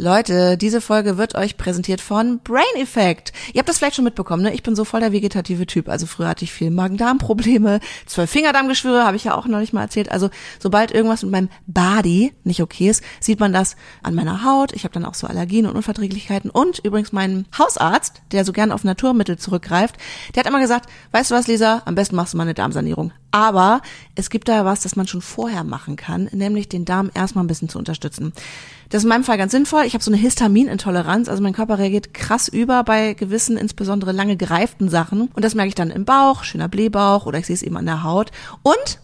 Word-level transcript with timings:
Leute, 0.00 0.56
diese 0.56 0.80
Folge 0.80 1.18
wird 1.18 1.34
euch 1.34 1.58
präsentiert 1.58 2.00
von 2.00 2.38
Brain 2.38 2.62
Effect. 2.76 3.34
Ihr 3.52 3.58
habt 3.58 3.68
das 3.68 3.76
vielleicht 3.76 3.96
schon 3.96 4.04
mitbekommen, 4.06 4.42
ne? 4.42 4.54
Ich 4.54 4.62
bin 4.62 4.74
so 4.74 4.86
voll 4.86 5.00
der 5.00 5.12
vegetative 5.12 5.66
Typ. 5.66 5.90
Also 5.90 6.06
früher 6.06 6.28
hatte 6.28 6.42
ich 6.42 6.54
viel 6.54 6.70
Magen-Darm-Probleme, 6.70 7.80
zwölf 8.06 8.30
Fingerdarmgeschwüre, 8.30 9.04
habe 9.04 9.18
ich 9.18 9.24
ja 9.24 9.34
auch 9.34 9.44
noch 9.44 9.58
nicht 9.58 9.74
mal 9.74 9.82
erzählt. 9.82 10.10
Also 10.10 10.30
sobald 10.58 10.90
irgendwas 10.90 11.22
mit 11.22 11.32
meinem 11.32 11.50
Body 11.66 12.32
nicht 12.44 12.62
okay 12.62 12.88
ist, 12.88 13.04
sieht 13.20 13.40
man 13.40 13.52
das 13.52 13.76
an 14.02 14.14
meiner 14.14 14.42
Haut. 14.42 14.72
Ich 14.72 14.84
habe 14.84 14.94
dann 14.94 15.04
auch 15.04 15.12
so 15.12 15.26
Allergien 15.26 15.66
und 15.66 15.76
Unverträglichkeiten. 15.76 16.48
Und 16.48 16.78
übrigens 16.78 17.12
mein 17.12 17.44
Hausarzt, 17.58 18.22
der 18.32 18.46
so 18.46 18.54
gern 18.54 18.72
auf 18.72 18.84
Naturmittel 18.84 19.36
zurückgreift, 19.36 19.96
der 20.34 20.40
hat 20.40 20.48
immer 20.48 20.60
gesagt, 20.60 20.88
weißt 21.12 21.30
du 21.30 21.34
was, 21.34 21.46
Lisa, 21.46 21.82
am 21.84 21.94
besten 21.94 22.16
machst 22.16 22.32
du 22.32 22.38
mal 22.38 22.44
eine 22.44 22.54
Darmsanierung. 22.54 23.12
Aber 23.32 23.82
es 24.14 24.30
gibt 24.30 24.48
da 24.48 24.64
was, 24.64 24.80
das 24.80 24.96
man 24.96 25.06
schon 25.06 25.20
vorher 25.20 25.62
machen 25.62 25.96
kann, 25.96 26.30
nämlich 26.32 26.70
den 26.70 26.86
Darm 26.86 27.10
erstmal 27.12 27.44
ein 27.44 27.48
bisschen 27.48 27.68
zu 27.68 27.78
unterstützen. 27.78 28.32
Das 28.90 28.98
ist 28.98 29.04
in 29.04 29.10
meinem 29.10 29.24
Fall 29.24 29.38
ganz 29.38 29.52
sinnvoll. 29.52 29.84
Ich 29.84 29.94
habe 29.94 30.02
so 30.02 30.10
eine 30.10 30.20
Histaminintoleranz, 30.20 31.28
also 31.28 31.40
mein 31.42 31.52
Körper 31.52 31.78
reagiert 31.78 32.12
krass 32.12 32.48
über 32.48 32.82
bei 32.82 33.14
gewissen, 33.14 33.56
insbesondere 33.56 34.10
lange 34.10 34.36
gereiften 34.36 34.88
Sachen. 34.88 35.30
Und 35.32 35.44
das 35.44 35.54
merke 35.54 35.68
ich 35.68 35.76
dann 35.76 35.90
im 35.90 36.04
Bauch, 36.04 36.42
schöner 36.42 36.68
Blähbauch 36.68 37.24
oder 37.24 37.38
ich 37.38 37.46
sehe 37.46 37.54
es 37.54 37.62
eben 37.62 37.76
an 37.76 37.86
der 37.86 38.02
Haut. 38.02 38.32
Und 38.62 38.98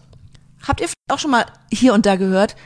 habt 0.67 0.81
ihr 0.81 0.87
auch 1.09 1.19
schon 1.19 1.31
mal 1.31 1.45
hier 1.71 1.93
und 1.93 2.05
da 2.05 2.17
gehört, 2.17 2.57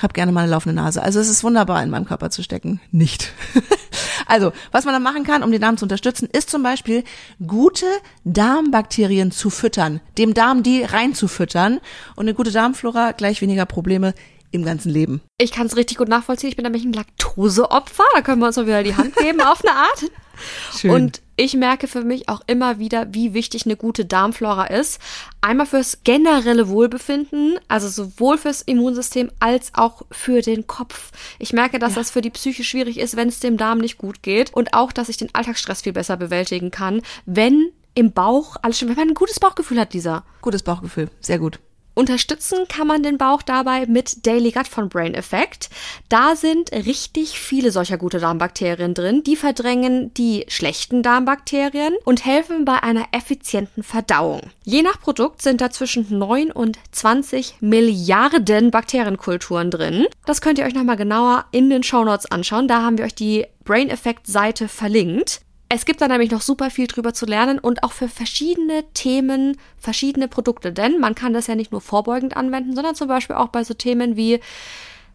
hab 0.00 0.14
gerne 0.14 0.32
mal 0.32 0.40
eine 0.40 0.50
laufende 0.50 0.74
Nase. 0.74 1.02
Also 1.02 1.20
es 1.20 1.28
ist 1.28 1.44
wunderbar 1.44 1.82
in 1.82 1.90
meinem 1.90 2.06
Körper 2.06 2.30
zu 2.30 2.42
stecken. 2.42 2.80
Nicht. 2.90 3.32
also, 4.26 4.52
was 4.72 4.86
man 4.86 4.94
dann 4.94 5.02
machen 5.02 5.24
kann, 5.24 5.42
um 5.42 5.52
den 5.52 5.60
Darm 5.60 5.76
zu 5.76 5.84
unterstützen, 5.84 6.26
ist 6.32 6.48
zum 6.48 6.62
Beispiel 6.62 7.04
gute 7.46 7.84
Darmbakterien 8.24 9.30
zu 9.30 9.50
füttern, 9.50 10.00
dem 10.16 10.32
Darm 10.32 10.62
die 10.62 10.84
reinzufüttern 10.84 11.80
und 12.16 12.24
eine 12.24 12.32
gute 12.32 12.50
Darmflora 12.50 13.12
gleich 13.12 13.42
weniger 13.42 13.66
Probleme 13.66 14.14
im 14.50 14.64
ganzen 14.64 14.90
Leben. 14.90 15.20
Ich 15.38 15.52
kann 15.52 15.66
es 15.66 15.76
richtig 15.76 15.98
gut 15.98 16.08
nachvollziehen. 16.08 16.50
Ich 16.50 16.56
bin 16.56 16.64
nämlich 16.64 16.84
ein 16.84 16.92
Laktoseopfer. 16.92 18.04
Da 18.14 18.22
können 18.22 18.40
wir 18.40 18.46
uns 18.46 18.56
mal 18.56 18.66
wieder 18.66 18.82
die 18.82 18.96
Hand 18.96 19.14
geben 19.16 19.40
auf 19.40 19.64
eine 19.64 19.76
Art. 19.76 20.04
Schön. 20.76 20.90
Und 20.90 21.22
ich 21.36 21.54
merke 21.54 21.86
für 21.86 22.02
mich 22.02 22.28
auch 22.28 22.40
immer 22.46 22.78
wieder, 22.78 23.12
wie 23.12 23.34
wichtig 23.34 23.66
eine 23.66 23.76
gute 23.76 24.04
Darmflora 24.04 24.66
ist. 24.66 25.00
Einmal 25.40 25.66
fürs 25.66 25.98
generelle 26.04 26.68
Wohlbefinden, 26.68 27.58
also 27.68 27.88
sowohl 27.88 28.38
fürs 28.38 28.62
Immunsystem 28.62 29.30
als 29.38 29.72
auch 29.74 30.02
für 30.10 30.42
den 30.42 30.66
Kopf. 30.66 31.12
Ich 31.38 31.52
merke, 31.52 31.78
dass 31.78 31.94
ja. 31.94 32.00
das 32.00 32.10
für 32.10 32.22
die 32.22 32.30
Psyche 32.30 32.64
schwierig 32.64 32.98
ist, 32.98 33.16
wenn 33.16 33.28
es 33.28 33.40
dem 33.40 33.56
Darm 33.56 33.78
nicht 33.78 33.98
gut 33.98 34.22
geht. 34.22 34.52
Und 34.54 34.74
auch, 34.74 34.92
dass 34.92 35.08
ich 35.08 35.16
den 35.16 35.34
Alltagsstress 35.34 35.82
viel 35.82 35.92
besser 35.92 36.16
bewältigen 36.16 36.70
kann, 36.70 37.02
wenn 37.26 37.70
im 37.94 38.12
Bauch 38.12 38.56
alles 38.62 38.76
stimmt, 38.76 38.92
wenn 38.92 38.98
man 38.98 39.08
ein 39.08 39.14
gutes 39.14 39.40
Bauchgefühl 39.40 39.80
hat, 39.80 39.92
dieser. 39.92 40.24
Gutes 40.42 40.62
Bauchgefühl, 40.62 41.10
sehr 41.20 41.38
gut. 41.38 41.58
Unterstützen 41.94 42.66
kann 42.68 42.86
man 42.86 43.02
den 43.02 43.18
Bauch 43.18 43.42
dabei 43.42 43.86
mit 43.86 44.26
Daily 44.26 44.52
Gut 44.52 44.68
von 44.68 44.88
Brain 44.88 45.14
Effect. 45.14 45.70
Da 46.08 46.36
sind 46.36 46.72
richtig 46.72 47.38
viele 47.38 47.72
solcher 47.72 47.98
gute 47.98 48.20
Darmbakterien 48.20 48.94
drin. 48.94 49.22
Die 49.24 49.36
verdrängen 49.36 50.14
die 50.14 50.44
schlechten 50.48 51.02
Darmbakterien 51.02 51.94
und 52.04 52.24
helfen 52.24 52.64
bei 52.64 52.82
einer 52.82 53.06
effizienten 53.12 53.82
Verdauung. 53.82 54.40
Je 54.64 54.82
nach 54.82 55.00
Produkt 55.00 55.42
sind 55.42 55.60
da 55.60 55.70
zwischen 55.70 56.18
9 56.18 56.52
und 56.52 56.78
20 56.92 57.56
Milliarden 57.60 58.70
Bakterienkulturen 58.70 59.70
drin. 59.70 60.06
Das 60.26 60.40
könnt 60.40 60.58
ihr 60.58 60.64
euch 60.64 60.74
nochmal 60.74 60.96
genauer 60.96 61.46
in 61.50 61.70
den 61.70 61.82
Show 61.82 62.04
Notes 62.04 62.30
anschauen. 62.30 62.68
Da 62.68 62.82
haben 62.82 62.98
wir 62.98 63.04
euch 63.04 63.14
die 63.14 63.46
Brain 63.64 63.90
Effect 63.90 64.26
Seite 64.26 64.68
verlinkt. 64.68 65.42
Es 65.72 65.84
gibt 65.84 66.00
da 66.00 66.08
nämlich 66.08 66.32
noch 66.32 66.42
super 66.42 66.68
viel 66.68 66.88
drüber 66.88 67.14
zu 67.14 67.26
lernen 67.26 67.60
und 67.60 67.84
auch 67.84 67.92
für 67.92 68.08
verschiedene 68.08 68.82
Themen 68.92 69.56
verschiedene 69.78 70.26
Produkte, 70.26 70.72
denn 70.72 70.98
man 70.98 71.14
kann 71.14 71.32
das 71.32 71.46
ja 71.46 71.54
nicht 71.54 71.70
nur 71.70 71.80
vorbeugend 71.80 72.36
anwenden, 72.36 72.74
sondern 72.74 72.96
zum 72.96 73.06
Beispiel 73.06 73.36
auch 73.36 73.48
bei 73.48 73.62
so 73.62 73.72
Themen 73.72 74.16
wie 74.16 74.40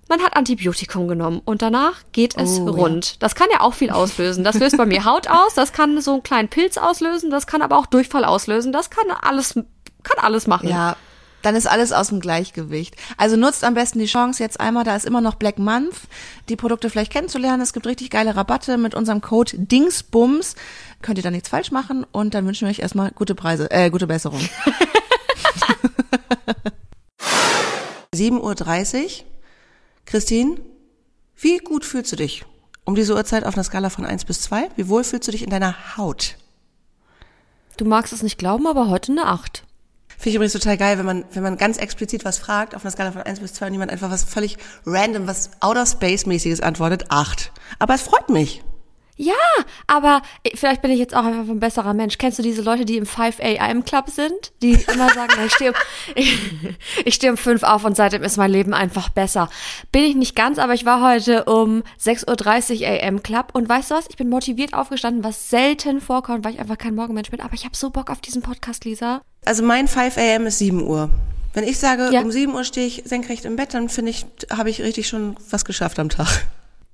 man 0.07 0.21
hat 0.21 0.37
Antibiotikum 0.37 1.09
genommen 1.09 1.41
und 1.43 1.61
danach 1.61 2.03
geht 2.13 2.37
es 2.37 2.59
oh, 2.59 2.69
rund. 2.69 3.11
Ja. 3.11 3.15
Das 3.19 3.35
kann 3.35 3.47
ja 3.51 3.59
auch 3.59 3.73
viel 3.73 3.89
auslösen. 3.89 4.45
Das 4.45 4.57
löst 4.57 4.77
bei 4.77 4.85
mir 4.85 5.03
Haut 5.05 5.27
aus, 5.27 5.55
das 5.55 5.73
kann 5.73 5.99
so 5.99 6.13
einen 6.13 6.23
kleinen 6.23 6.47
Pilz 6.47 6.77
auslösen, 6.77 7.31
das 7.31 7.47
kann 7.47 7.61
aber 7.61 7.77
auch 7.77 7.85
Durchfall 7.85 8.23
auslösen, 8.23 8.71
das 8.71 8.89
kann 8.89 9.11
alles, 9.11 9.55
kann 9.55 10.19
alles 10.23 10.47
machen. 10.47 10.69
Ja, 10.69 10.95
dann 11.45 11.55
ist 11.55 11.67
alles 11.67 11.91
aus 11.91 12.07
dem 12.09 12.19
Gleichgewicht. 12.19 12.95
Also 13.17 13.35
nutzt 13.35 13.63
am 13.63 13.75
besten 13.75 13.99
die 13.99 14.07
Chance 14.07 14.41
jetzt 14.41 14.59
einmal, 14.59 14.83
da 14.83 14.95
ist 14.95 15.05
immer 15.05 15.21
noch 15.21 15.35
Black 15.35 15.59
Month, 15.59 15.95
die 16.49 16.55
Produkte 16.55 16.89
vielleicht 16.89 17.11
kennenzulernen. 17.11 17.61
Es 17.61 17.71
gibt 17.71 17.85
richtig 17.85 18.09
geile 18.09 18.35
Rabatte 18.35 18.77
mit 18.77 18.95
unserem 18.95 19.21
Code 19.21 19.51
Dingsbums. 19.55 20.55
Könnt 21.03 21.19
ihr 21.19 21.23
da 21.23 21.29
nichts 21.29 21.49
falsch 21.49 21.69
machen 21.71 22.03
und 22.11 22.33
dann 22.33 22.47
wünschen 22.47 22.65
wir 22.67 22.71
euch 22.71 22.79
erstmal 22.79 23.11
gute 23.11 23.35
Preise, 23.35 23.69
äh, 23.69 23.91
gute 23.91 24.07
Besserung. 24.07 24.41
7.30 28.15 29.03
Uhr. 29.03 29.09
Christine, 30.05 30.57
wie 31.35 31.57
gut 31.59 31.85
fühlst 31.85 32.11
du 32.11 32.15
dich? 32.15 32.43
Um 32.85 32.95
diese 32.95 33.13
Uhrzeit 33.13 33.45
auf 33.45 33.53
einer 33.55 33.63
Skala 33.63 33.89
von 33.89 34.05
1 34.05 34.25
bis 34.25 34.41
2, 34.41 34.69
wie 34.77 34.89
wohl 34.89 35.03
fühlst 35.03 35.27
du 35.27 35.31
dich 35.31 35.43
in 35.43 35.49
deiner 35.49 35.97
Haut? 35.97 36.37
Du 37.77 37.85
magst 37.85 38.13
es 38.13 38.23
nicht 38.23 38.37
glauben, 38.37 38.65
aber 38.67 38.89
heute 38.89 39.11
eine 39.11 39.25
8. 39.25 39.63
Finde 40.17 40.29
ich 40.29 40.35
übrigens 40.35 40.53
total 40.53 40.77
geil, 40.77 40.97
wenn 40.97 41.05
man, 41.05 41.25
wenn 41.33 41.43
man 41.43 41.57
ganz 41.57 41.77
explizit 41.77 42.25
was 42.25 42.37
fragt, 42.37 42.75
auf 42.75 42.83
einer 42.83 42.91
Skala 42.91 43.11
von 43.11 43.21
1 43.21 43.39
bis 43.39 43.53
2 43.53 43.67
und 43.67 43.73
jemand 43.73 43.91
einfach 43.91 44.11
was 44.11 44.23
völlig 44.23 44.57
random, 44.85 45.27
was 45.27 45.51
Outer 45.59 45.85
Space-mäßiges 45.85 46.61
antwortet, 46.61 47.05
8. 47.09 47.51
Aber 47.79 47.95
es 47.95 48.01
freut 48.01 48.29
mich. 48.29 48.63
Ja, 49.17 49.33
aber 49.87 50.21
vielleicht 50.55 50.81
bin 50.81 50.91
ich 50.91 50.99
jetzt 50.99 51.15
auch 51.15 51.23
einfach 51.23 51.49
ein 51.49 51.59
besserer 51.59 51.93
Mensch. 51.93 52.17
Kennst 52.17 52.37
du 52.37 52.43
diese 52.43 52.61
Leute, 52.61 52.83
die 52.83 52.97
im 52.97 53.05
5 53.05 53.39
AM 53.39 53.85
Club 53.85 54.09
sind? 54.09 54.51
Die 54.61 54.73
immer 54.73 55.09
sagen, 55.13 55.33
ich 55.45 55.53
stehe 55.53 55.71
um, 55.71 55.77
ich, 56.15 56.39
ich 57.05 57.15
stehe 57.15 57.31
um 57.31 57.37
5 57.37 57.63
auf 57.63 57.85
und 57.85 57.95
seitdem 57.95 58.23
ist 58.23 58.37
mein 58.37 58.51
Leben 58.51 58.73
einfach 58.73 59.09
besser. 59.09 59.49
Bin 59.91 60.03
ich 60.03 60.15
nicht 60.15 60.35
ganz, 60.35 60.59
aber 60.59 60.73
ich 60.73 60.85
war 60.85 61.01
heute 61.01 61.45
um 61.45 61.83
6.30 62.03 62.81
Uhr 62.81 62.87
AM 62.87 63.23
Club 63.23 63.49
und 63.53 63.69
weißt 63.69 63.91
du 63.91 63.95
was? 63.95 64.05
Ich 64.09 64.17
bin 64.17 64.29
motiviert 64.29 64.73
aufgestanden, 64.73 65.23
was 65.23 65.49
selten 65.49 66.01
vorkommt, 66.01 66.43
weil 66.43 66.53
ich 66.53 66.59
einfach 66.59 66.77
kein 66.77 66.95
Morgenmensch 66.95 67.31
bin. 67.31 67.41
Aber 67.41 67.53
ich 67.53 67.63
habe 67.63 67.75
so 67.75 67.91
Bock 67.91 68.09
auf 68.09 68.19
diesen 68.19 68.41
Podcast, 68.41 68.83
Lisa. 68.83 69.21
Also 69.45 69.63
mein 69.63 69.87
5 69.87 70.17
AM 70.17 70.47
ist 70.47 70.59
7 70.59 70.85
Uhr. 70.85 71.09
Wenn 71.53 71.63
ich 71.63 71.79
sage, 71.79 72.09
ja. 72.11 72.19
um 72.19 72.31
7 72.31 72.53
Uhr 72.53 72.65
stehe 72.65 72.85
ich 72.85 73.03
senkrecht 73.05 73.45
im 73.45 73.55
Bett, 73.55 73.73
dann 73.73 73.87
finde 73.87 74.11
ich, 74.11 74.25
habe 74.51 74.69
ich 74.69 74.81
richtig 74.81 75.07
schon 75.07 75.37
was 75.49 75.63
geschafft 75.63 75.99
am 75.99 76.09
Tag. 76.09 76.45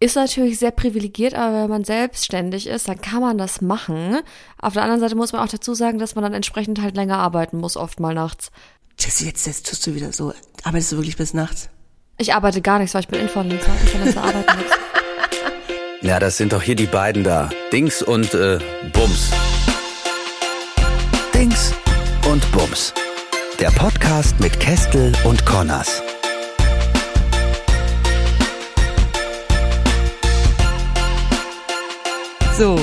Ist 0.01 0.16
natürlich 0.16 0.57
sehr 0.57 0.72
privilegiert, 0.72 1.35
aber 1.35 1.62
wenn 1.62 1.69
man 1.69 1.84
selbstständig 1.84 2.66
ist, 2.66 2.88
dann 2.88 3.00
kann 3.00 3.22
man 3.22 3.38
das 3.38 3.62
machen. 3.62 4.17
Auf 4.59 4.73
der 4.73 4.81
anderen 4.81 5.00
Seite 5.00 5.13
muss 5.13 5.31
man 5.31 5.44
auch 5.44 5.47
dazu 5.47 5.75
sagen, 5.75 6.00
dass 6.00 6.16
man 6.16 6.23
dann 6.23 6.34
entsprechend 6.34 6.81
halt 6.81 6.95
länger 6.95 7.19
arbeiten 7.19 7.57
muss, 7.57 7.78
oft 7.78 8.00
mal 8.00 8.16
nachts. 8.16 8.50
Jessie, 9.00 9.28
jetzt, 9.28 9.45
jetzt 9.45 9.69
tust 9.69 9.85
du 9.85 9.94
wieder 9.94 10.11
so. 10.11 10.34
Arbeitest 10.63 10.94
du 10.94 10.95
wirklich 10.97 11.17
bis 11.17 11.35
nachts? 11.35 11.69
Ich 12.17 12.34
arbeite 12.34 12.63
gar 12.63 12.79
nichts, 12.79 12.95
weil 12.95 13.01
ich 13.01 13.09
bin 13.09 13.19
Influencer. 13.19 13.72
Influencer 13.79 14.23
arbeiten 14.23 14.57
nichts. 14.57 14.73
Ja, 16.03 16.19
das 16.19 16.35
sind 16.35 16.51
doch 16.51 16.63
hier 16.63 16.73
die 16.73 16.88
beiden 16.88 17.23
da. 17.23 17.51
Dings 17.72 18.01
und 18.01 18.34
äh, 18.34 18.57
Bums. 18.91 19.29
Dings 21.31 21.75
und 22.28 22.51
Bums. 22.51 22.91
Der 23.59 23.69
Podcast 23.69 24.40
mit 24.40 24.59
Kestel 24.59 25.11
und 25.25 25.45
Connors. 25.45 26.01
So, 32.61 32.77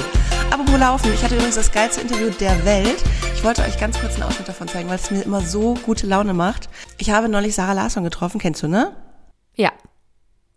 apropos 0.51 0.77
Laufen. 0.77 1.15
Ich 1.15 1.23
hatte 1.23 1.37
übrigens 1.37 1.55
das 1.55 1.71
geilste 1.71 2.01
Interview 2.01 2.31
der 2.31 2.65
Welt. 2.65 2.97
Ich 3.33 3.45
wollte 3.45 3.63
euch 3.63 3.79
ganz 3.79 3.97
kurz 4.01 4.15
einen 4.15 4.25
Ausschnitt 4.25 4.49
davon 4.49 4.67
zeigen, 4.67 4.89
weil 4.89 4.97
es 4.97 5.13
mir 5.13 5.23
immer 5.23 5.41
so 5.41 5.75
gute 5.87 6.09
Laune 6.09 6.35
macht. 6.35 6.69
Ich 6.97 7.11
habe 7.11 7.29
neulich 7.29 7.55
Sarah 7.55 7.75
Larsson 7.75 8.03
getroffen. 8.03 8.41
Kennst 8.41 8.65
du, 8.65 8.67
ne? 8.67 8.97
Ja. 9.55 9.71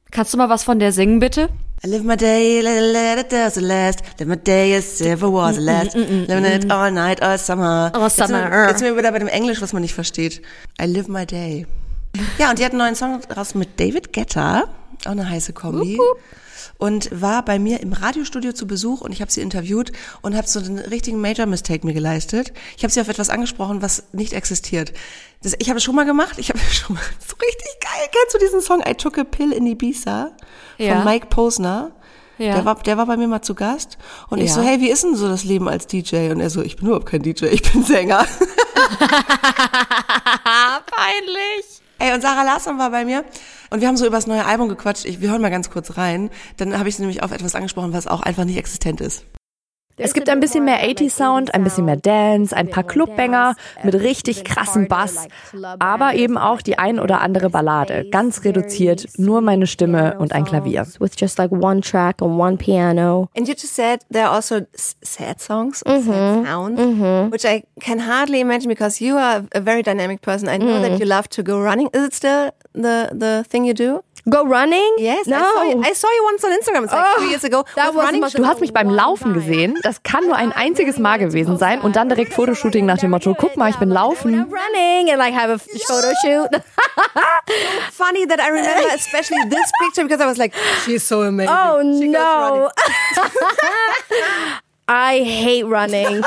Kannst 0.10 0.34
du 0.34 0.40
mal 0.40 0.50
was 0.50 0.64
von 0.64 0.80
der 0.80 0.92
singen, 0.92 1.20
bitte? 1.20 1.50
I 1.86 1.88
live 1.90 2.04
my 2.04 2.18
day, 2.18 2.62
let 2.62 3.20
it 3.20 3.32
does 3.32 3.58
it 3.58 3.64
last. 3.64 4.00
Live 4.18 4.28
my 4.28 4.38
day 4.38 4.76
as 4.76 5.00
it 5.00 5.22
was 5.22 5.58
the 5.58 5.62
last. 5.62 5.94
Living 5.94 6.44
it 6.46 6.72
all 6.72 6.90
night, 6.90 7.22
all 7.22 7.38
summer. 7.38 7.92
All 7.94 8.10
summer. 8.10 8.70
Jetzt 8.70 8.80
sind 8.80 8.88
wir 8.88 8.98
wieder 8.98 9.12
bei 9.12 9.20
dem 9.20 9.28
Englisch, 9.28 9.62
was 9.62 9.72
man 9.72 9.84
nicht 9.84 9.94
versteht. 9.94 10.42
I 10.82 10.86
live 10.86 11.08
my 11.08 11.28
day. 11.28 11.68
Ja, 12.40 12.50
und 12.50 12.58
die 12.58 12.66
hat 12.66 12.72
einen 12.72 12.80
neuen 12.80 12.96
Song 12.96 13.22
raus 13.38 13.54
mit 13.54 13.80
David 13.80 14.14
Guetta. 14.14 14.64
Auch 15.06 15.12
eine 15.12 15.30
heiße 15.30 15.54
Kombi. 15.54 16.00
Uh, 16.00 16.02
uh 16.02 16.18
und 16.82 17.10
war 17.12 17.46
bei 17.46 17.60
mir 17.60 17.80
im 17.82 17.94
Radiostudio 17.94 18.54
zu 18.54 18.66
Besuch 18.66 19.02
und 19.02 19.12
ich 19.12 19.22
habe 19.22 19.32
sie 19.32 19.42
interviewt 19.42 19.92
und 20.24 20.36
habe 20.36 20.48
so 20.48 20.60
einen 20.60 20.80
richtigen 20.80 21.22
Major 21.22 21.46
Mistake 21.46 21.86
mir 21.86 21.94
geleistet. 21.94 22.54
Ich 22.76 22.82
habe 22.82 22.92
sie 22.92 23.00
auf 23.00 23.08
etwas 23.08 23.30
angesprochen, 23.30 23.84
was 23.84 24.06
nicht 24.14 24.34
existiert. 24.34 24.92
Das, 25.44 25.54
ich 25.60 25.70
habe 25.70 25.78
es 25.78 25.84
schon 25.84 25.94
mal 25.94 26.06
gemacht. 26.06 26.40
Ich 26.40 26.50
habe 26.50 26.58
schon 26.72 26.96
mal 26.96 27.04
so 27.20 27.36
richtig 27.36 27.80
geil. 27.82 28.10
Kennst 28.12 28.34
du 28.34 28.40
diesen 28.40 28.62
Song 28.62 28.82
I 28.82 28.96
Took 28.96 29.20
a 29.20 29.24
Pill 29.24 29.52
in 29.52 29.68
Ibiza 29.68 30.32
ja. 30.80 30.96
von 30.96 31.06
Mike 31.06 31.28
Posner? 31.28 31.92
Ja. 32.40 32.56
Der, 32.56 32.66
war, 32.66 32.74
der 32.82 32.98
war 32.98 33.06
bei 33.06 33.16
mir 33.16 33.28
mal 33.28 33.44
zu 33.44 33.54
Gast 33.54 34.00
und 34.30 34.40
ja. 34.40 34.46
ich 34.46 34.52
so, 34.52 34.64
hey, 34.64 34.82
wie 34.82 34.90
ist 34.90 35.04
denn 35.04 35.16
so 35.16 35.28
das 35.28 35.44
Leben 35.44 35.70
als 35.70 35.86
DJ? 35.86 36.32
Und 36.32 36.40
er 36.40 36.50
so, 36.50 36.64
ich 36.64 36.78
bin 36.78 36.88
überhaupt 36.88 37.06
kein 37.06 37.22
DJ, 37.22 37.46
ich 37.46 37.62
bin 37.62 37.84
Sänger. 37.84 38.26
Peinlich. 40.88 41.82
Ey, 42.00 42.12
und 42.16 42.22
Sarah 42.22 42.42
Larsson 42.42 42.80
war 42.80 42.90
bei 42.90 43.06
mir 43.06 43.24
und 43.72 43.82
wir 43.82 43.88
haben 43.88 43.98
so 43.98 44.06
über 44.06 44.18
das 44.18 44.28
neue 44.28 44.46
Album 44.46 44.70
gequatscht. 44.70 45.06
Ich, 45.06 45.22
wir 45.22 45.32
hören 45.32 45.42
mal 45.42 45.50
ganz 45.50 45.70
kurz 45.70 45.98
rein. 45.98 46.30
Dann 46.58 46.78
habe 46.78 46.90
ich 46.90 46.96
sie 46.98 47.02
nämlich 47.02 47.24
auf 47.24 47.32
etwas 47.32 47.56
angesprochen, 47.56 47.94
was 47.94 48.06
auch 48.08 48.22
einfach 48.22 48.44
nicht 48.46 48.58
existent 48.58 49.02
ist. 49.02 49.26
Es 49.98 50.14
gibt 50.14 50.30
ein 50.30 50.40
bisschen 50.40 50.66
mehr 50.66 50.80
80-Sound, 50.90 51.54
ein 51.54 51.64
bisschen 51.64 51.86
mehr 51.86 51.98
Dance, 51.98 52.56
ein 52.56 52.70
paar 52.70 52.84
Clubbanger 52.84 53.56
mit 53.84 53.94
richtig 53.94 54.44
krassem 54.44 54.88
Bass, 54.88 55.28
aber 55.78 56.16
eben 56.16 56.38
auch 56.40 56.62
die 56.62 56.80
ein 56.80 57.00
oder 57.00 57.22
andere 57.22 57.50
Ballade, 57.52 58.08
ganz 58.10 58.44
reduziert, 58.44 59.08
nur 59.18 59.42
meine 59.42 59.68
Stimme 59.68 60.16
und 60.18 60.34
ein 60.34 60.46
Klavier. 60.46 60.88
With 61.00 61.12
just 61.18 61.38
like 61.38 61.52
one 61.52 61.82
track 61.82 62.22
and 62.22 62.40
one 62.40 62.58
piano. 62.58 63.28
And 63.38 63.48
you 63.48 63.54
just 63.54 63.76
said 63.76 64.00
there 64.12 64.26
are 64.28 64.34
also 64.36 64.62
s- 64.74 64.96
sad 65.04 65.40
songs 65.40 65.86
or 65.86 66.02
sad 66.02 66.46
sounds, 66.48 66.80
which 67.32 67.46
I 67.46 67.64
can 67.80 68.00
hardly 68.08 68.40
imagine 68.40 68.70
because 68.70 69.04
you 69.04 69.18
are 69.18 69.44
a 69.54 69.60
very 69.62 69.84
dynamic 69.84 70.22
person. 70.22 70.48
I 70.50 70.58
know 70.58 70.82
that 70.82 71.00
you 71.00 71.06
love 71.06 71.28
to 71.32 71.44
go 71.44 71.62
running. 71.62 71.90
Is 71.94 72.06
it 72.08 72.14
still 72.16 72.52
the 72.74 73.10
the 73.14 73.44
thing 73.50 73.66
you 73.66 73.74
do? 73.74 74.04
Go 74.30 74.46
running? 74.46 74.88
Yes, 75.00 75.26
No. 75.26 75.38
I, 75.38 75.42
saw 75.42 75.64
you, 75.64 75.82
I 75.84 75.94
saw 75.94 76.08
you 76.08 76.24
once 76.26 76.44
on 76.44 76.52
Instagram. 76.52 76.84
It's 76.84 76.94
like 76.94 77.18
three 77.18 77.30
years 77.30 77.44
ago. 77.44 77.66
that 77.74 77.92
was 77.96 78.06
running. 78.06 78.22
Du 78.22 78.46
hast 78.46 78.62
mich 78.62 78.72
beim 78.72 78.88
Laufen 78.92 79.34
gesehen. 79.34 79.80
Das 79.82 80.04
kann 80.04 80.28
nur 80.28 80.36
ein 80.36 80.52
einziges 80.52 81.00
Mal 81.00 81.18
gewesen 81.18 81.58
sein 81.58 81.82
und 81.82 81.96
dann 81.96 82.08
direkt 82.08 82.32
Fotoshooting 82.36 82.86
nach 82.86 83.00
dem 83.00 83.10
Motto, 83.10 83.34
guck 83.34 83.58
mal, 83.58 83.72
ich 83.72 83.78
bin 83.78 83.90
laufen. 83.90 84.42
running 84.52 85.10
and 85.10 85.18
like 85.18 85.34
have 85.34 85.50
a 85.50 85.56
f- 85.56 85.66
photo 85.88 86.12
shoot. 86.22 86.50
Funny 87.92 88.28
that 88.28 88.40
I 88.40 88.50
remember 88.50 88.94
especially 88.94 89.40
this 89.50 89.72
picture 89.82 90.04
because 90.04 90.22
I 90.22 90.28
was 90.28 90.38
like, 90.38 90.54
she's 90.86 91.02
so 91.04 91.24
amazing. 91.24 91.56
Oh 91.58 91.82
She 92.00 92.08
no. 92.08 92.70
I 94.88 95.24
hate 95.24 95.66
running. 95.66 96.22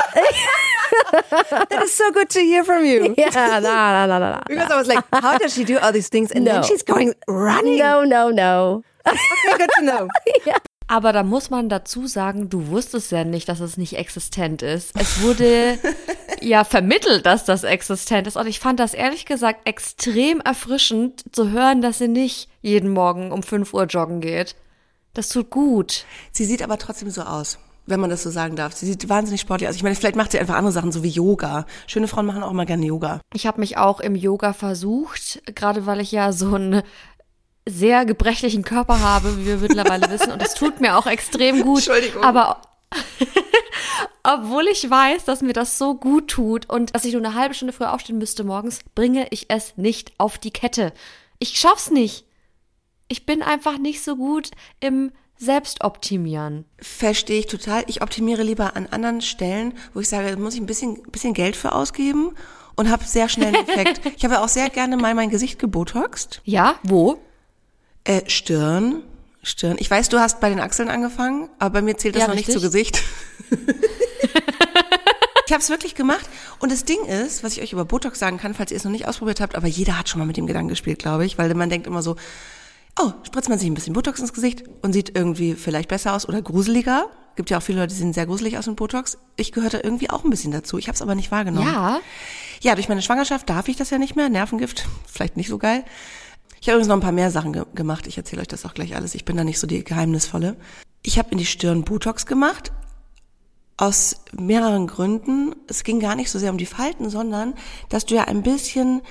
That 1.69 1.83
is 1.83 1.93
so 1.93 2.11
good 2.11 2.29
to 2.29 2.39
hear 2.39 2.63
from 2.63 2.85
you. 2.85 3.13
yeah, 3.17 3.29
nah, 3.59 3.59
nah, 3.59 4.05
nah, 4.07 4.19
nah. 4.19 4.41
Because 4.47 4.71
I 4.71 4.77
was 4.77 4.87
like, 4.87 5.03
how 5.11 5.37
does 5.37 5.53
she 5.53 5.63
do 5.65 5.77
all 5.79 5.91
these 5.91 6.09
things? 6.09 6.31
And 6.31 6.45
then 6.45 6.61
No. 6.61 6.63
she's 6.63 6.83
going 6.83 7.13
running. 7.27 7.77
No, 7.79 8.03
no, 8.03 8.29
no. 8.29 8.83
Okay, 9.07 9.57
good 9.57 9.69
to 9.77 9.81
know. 9.81 10.07
Aber 10.87 11.13
da 11.13 11.23
muss 11.23 11.49
man 11.49 11.67
dazu 11.67 12.05
sagen, 12.05 12.47
du 12.49 12.67
wusstest 12.67 13.11
ja 13.11 13.23
nicht, 13.23 13.49
dass 13.49 13.59
es 13.59 13.75
nicht 13.75 13.97
existent 13.97 14.61
ist. 14.61 14.91
Es 14.99 15.19
wurde 15.23 15.79
ja 16.41 16.63
vermittelt, 16.63 17.25
dass 17.25 17.43
das 17.43 17.63
existent 17.63 18.27
ist. 18.27 18.35
Und 18.37 18.45
ich 18.45 18.59
fand 18.59 18.79
das 18.79 18.93
ehrlich 18.93 19.25
gesagt 19.25 19.67
extrem 19.67 20.41
erfrischend 20.41 21.23
zu 21.31 21.49
hören, 21.49 21.81
dass 21.81 21.97
sie 21.97 22.07
nicht 22.07 22.49
jeden 22.61 22.89
Morgen 22.91 23.31
um 23.31 23.41
5 23.41 23.73
Uhr 23.73 23.85
joggen 23.85 24.21
geht. 24.21 24.55
Das 25.15 25.29
tut 25.29 25.49
gut. 25.49 26.05
Sie 26.31 26.45
sieht 26.45 26.61
aber 26.61 26.77
trotzdem 26.77 27.09
so 27.09 27.21
aus, 27.23 27.57
wenn 27.85 27.99
man 27.99 28.09
das 28.09 28.23
so 28.23 28.29
sagen 28.29 28.55
darf. 28.55 28.73
Sie 28.73 28.85
sieht 28.85 29.07
wahnsinnig 29.09 29.41
sportlich 29.41 29.69
aus. 29.69 29.75
Ich 29.75 29.83
meine, 29.83 29.95
vielleicht 29.95 30.15
macht 30.15 30.31
sie 30.31 30.39
einfach 30.39 30.55
andere 30.55 30.71
Sachen, 30.71 30.91
so 30.91 31.03
wie 31.03 31.09
Yoga. 31.09 31.65
Schöne 31.87 32.07
Frauen 32.07 32.25
machen 32.25 32.43
auch 32.43 32.51
immer 32.51 32.65
gerne 32.65 32.85
Yoga. 32.85 33.21
Ich 33.33 33.45
habe 33.45 33.59
mich 33.59 33.77
auch 33.77 33.99
im 33.99 34.15
Yoga 34.15 34.53
versucht, 34.53 35.41
gerade 35.53 35.85
weil 35.85 35.99
ich 35.99 36.11
ja 36.11 36.31
so 36.31 36.55
einen 36.55 36.81
sehr 37.67 38.05
gebrechlichen 38.05 38.63
Körper 38.63 38.99
habe, 39.01 39.37
wie 39.37 39.45
wir 39.45 39.57
mittlerweile 39.57 40.09
wissen. 40.09 40.31
Und 40.31 40.41
es 40.41 40.53
tut 40.53 40.81
mir 40.81 40.97
auch 40.97 41.07
extrem 41.07 41.61
gut. 41.61 41.87
Entschuldigung. 41.87 42.23
Aber 42.23 42.61
obwohl 44.23 44.67
ich 44.67 44.89
weiß, 44.89 45.25
dass 45.25 45.41
mir 45.41 45.53
das 45.53 45.77
so 45.77 45.95
gut 45.95 46.29
tut 46.29 46.69
und 46.69 46.95
dass 46.95 47.05
ich 47.05 47.13
nur 47.13 47.23
eine 47.23 47.35
halbe 47.35 47.53
Stunde 47.53 47.73
früher 47.73 47.93
aufstehen 47.93 48.17
müsste 48.17 48.43
morgens, 48.43 48.79
bringe 48.95 49.27
ich 49.31 49.49
es 49.49 49.77
nicht 49.77 50.13
auf 50.17 50.37
die 50.37 50.51
Kette. 50.51 50.93
Ich 51.39 51.59
schaff's 51.59 51.91
nicht. 51.91 52.25
Ich 53.07 53.25
bin 53.25 53.43
einfach 53.43 53.77
nicht 53.77 54.03
so 54.03 54.15
gut 54.15 54.51
im 54.79 55.11
Selbstoptimieren. 55.37 56.65
Verstehe 56.79 57.39
ich 57.39 57.47
total. 57.47 57.83
Ich 57.87 58.01
optimiere 58.01 58.43
lieber 58.43 58.75
an 58.75 58.87
anderen 58.87 59.21
Stellen, 59.21 59.73
wo 59.93 59.99
ich 59.99 60.09
sage, 60.09 60.31
da 60.31 60.37
muss 60.37 60.53
ich 60.53 60.61
ein 60.61 60.65
bisschen, 60.65 61.03
bisschen 61.11 61.33
Geld 61.33 61.55
für 61.55 61.73
ausgeben 61.73 62.31
und 62.75 62.89
habe 62.89 63.03
sehr 63.03 63.29
schnell 63.29 63.55
einen 63.55 63.67
Effekt. 63.67 64.01
ich 64.15 64.23
habe 64.23 64.39
auch 64.39 64.47
sehr 64.47 64.69
gerne 64.69 64.97
mal 64.97 65.13
mein 65.13 65.29
Gesicht 65.29 65.59
gebotoxt. 65.59 66.41
Ja, 66.45 66.75
wo? 66.83 67.17
Äh, 68.05 68.21
Stirn. 68.27 69.03
Stirn. 69.43 69.75
Ich 69.79 69.91
weiß, 69.91 70.09
du 70.09 70.19
hast 70.19 70.39
bei 70.39 70.49
den 70.49 70.59
Achseln 70.59 70.89
angefangen, 70.89 71.49
aber 71.59 71.73
bei 71.73 71.81
mir 71.81 71.97
zählt 71.97 72.15
das 72.15 72.21
Ja, 72.21 72.27
noch 72.27 72.35
nicht 72.35 72.51
zu 72.51 72.59
richtig. 72.59 72.93
Gesicht. 72.93 73.03
ich 75.45 75.51
habe 75.51 75.61
es 75.61 75.69
wirklich 75.69 75.95
gemacht. 75.95 76.27
Und 76.59 76.71
das 76.71 76.85
Ding 76.85 77.03
ist, 77.05 77.43
was 77.43 77.53
ich 77.53 77.61
euch 77.61 77.73
über 77.73 77.85
Botox 77.85 78.17
sagen 78.17 78.37
kann, 78.37 78.53
falls 78.55 78.71
ihr 78.71 78.77
es 78.77 78.83
noch 78.83 78.91
nicht 78.91 79.07
ausprobiert 79.07 79.41
habt, 79.41 79.55
aber 79.55 79.67
jeder 79.67 79.99
hat 79.99 80.09
schon 80.09 80.19
mal 80.19 80.25
mit 80.25 80.37
dem 80.37 80.47
Gedanken 80.47 80.69
gespielt, 80.69 80.99
glaube 80.99 81.25
ich, 81.25 81.37
weil 81.37 81.53
man 81.53 81.69
denkt 81.69 81.85
immer 81.87 82.01
so, 82.01 82.15
oh, 82.99 83.11
spritzt 83.23 83.49
man 83.49 83.59
sich 83.59 83.69
ein 83.69 83.73
bisschen 83.73 83.93
Botox 83.93 84.19
ins 84.19 84.33
Gesicht 84.33 84.63
und 84.81 84.93
sieht 84.93 85.15
irgendwie 85.15 85.53
vielleicht 85.53 85.89
besser 85.89 86.13
aus 86.13 86.27
oder 86.27 86.41
gruseliger. 86.41 87.09
Gibt 87.35 87.49
ja 87.49 87.57
auch 87.57 87.63
viele 87.63 87.79
Leute, 87.79 87.93
die 87.93 87.99
sehen 87.99 88.13
sehr 88.13 88.25
gruselig 88.25 88.57
aus 88.57 88.67
mit 88.67 88.77
Botox. 88.77 89.17
Ich 89.35 89.51
gehörte 89.51 89.79
irgendwie 89.79 90.09
auch 90.09 90.23
ein 90.23 90.29
bisschen 90.29 90.51
dazu. 90.51 90.77
Ich 90.77 90.87
habe 90.87 90.95
es 90.95 91.01
aber 91.01 91.15
nicht 91.15 91.31
wahrgenommen. 91.31 91.67
Ja. 91.67 91.99
Ja, 92.61 92.75
durch 92.75 92.87
meine 92.87 93.01
Schwangerschaft 93.01 93.49
darf 93.49 93.67
ich 93.67 93.75
das 93.75 93.89
ja 93.89 93.97
nicht 93.97 94.15
mehr. 94.15 94.29
Nervengift, 94.29 94.87
vielleicht 95.05 95.35
nicht 95.35 95.49
so 95.49 95.57
geil. 95.57 95.83
Ich 96.61 96.69
habe 96.69 96.77
übrigens 96.77 96.87
noch 96.87 96.95
ein 96.95 97.01
paar 97.01 97.11
mehr 97.11 97.31
Sachen 97.31 97.53
ge 97.53 97.65
gemacht. 97.75 98.07
Ich 98.07 98.17
erzähle 98.17 98.41
euch 98.41 98.47
das 98.47 98.65
auch 98.65 98.73
gleich 98.73 98.95
alles. 98.95 99.15
Ich 99.15 99.25
bin 99.25 99.35
da 99.35 99.43
nicht 99.43 99.59
so 99.59 99.67
die 99.67 99.83
Geheimnisvolle. 99.83 100.55
Ich 101.03 101.19
habe 101.19 101.29
in 101.31 101.37
die 101.37 101.45
Stirn 101.45 101.83
Botox 101.83 102.25
gemacht. 102.25 102.71
Aus 103.77 104.21
mehreren 104.31 104.87
Gründen. 104.87 105.53
Es 105.67 105.83
ging 105.83 105.99
gar 105.99 106.15
nicht 106.15 106.31
so 106.31 106.39
sehr 106.39 106.51
um 106.51 106.57
die 106.57 106.65
Falten, 106.65 107.09
sondern 107.09 107.55
dass 107.89 108.05
du 108.05 108.15
ja 108.15 108.23
ein 108.23 108.41
bisschen 108.41 109.01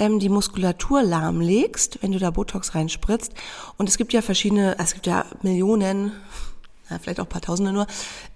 ähm, 0.00 0.18
die 0.18 0.30
Muskulatur 0.30 1.02
lahmlegst, 1.02 1.98
wenn 2.00 2.12
du 2.12 2.18
da 2.18 2.30
Botox 2.30 2.74
reinspritzt. 2.74 3.34
Und 3.76 3.88
es 3.88 3.98
gibt 3.98 4.14
ja 4.14 4.22
verschiedene, 4.22 4.76
es 4.78 4.94
gibt 4.94 5.06
ja 5.06 5.26
Millionen, 5.42 6.12
ja, 6.88 6.98
vielleicht 6.98 7.20
auch 7.20 7.26
ein 7.26 7.28
paar 7.28 7.42
Tausende 7.42 7.72
nur, 7.72 7.86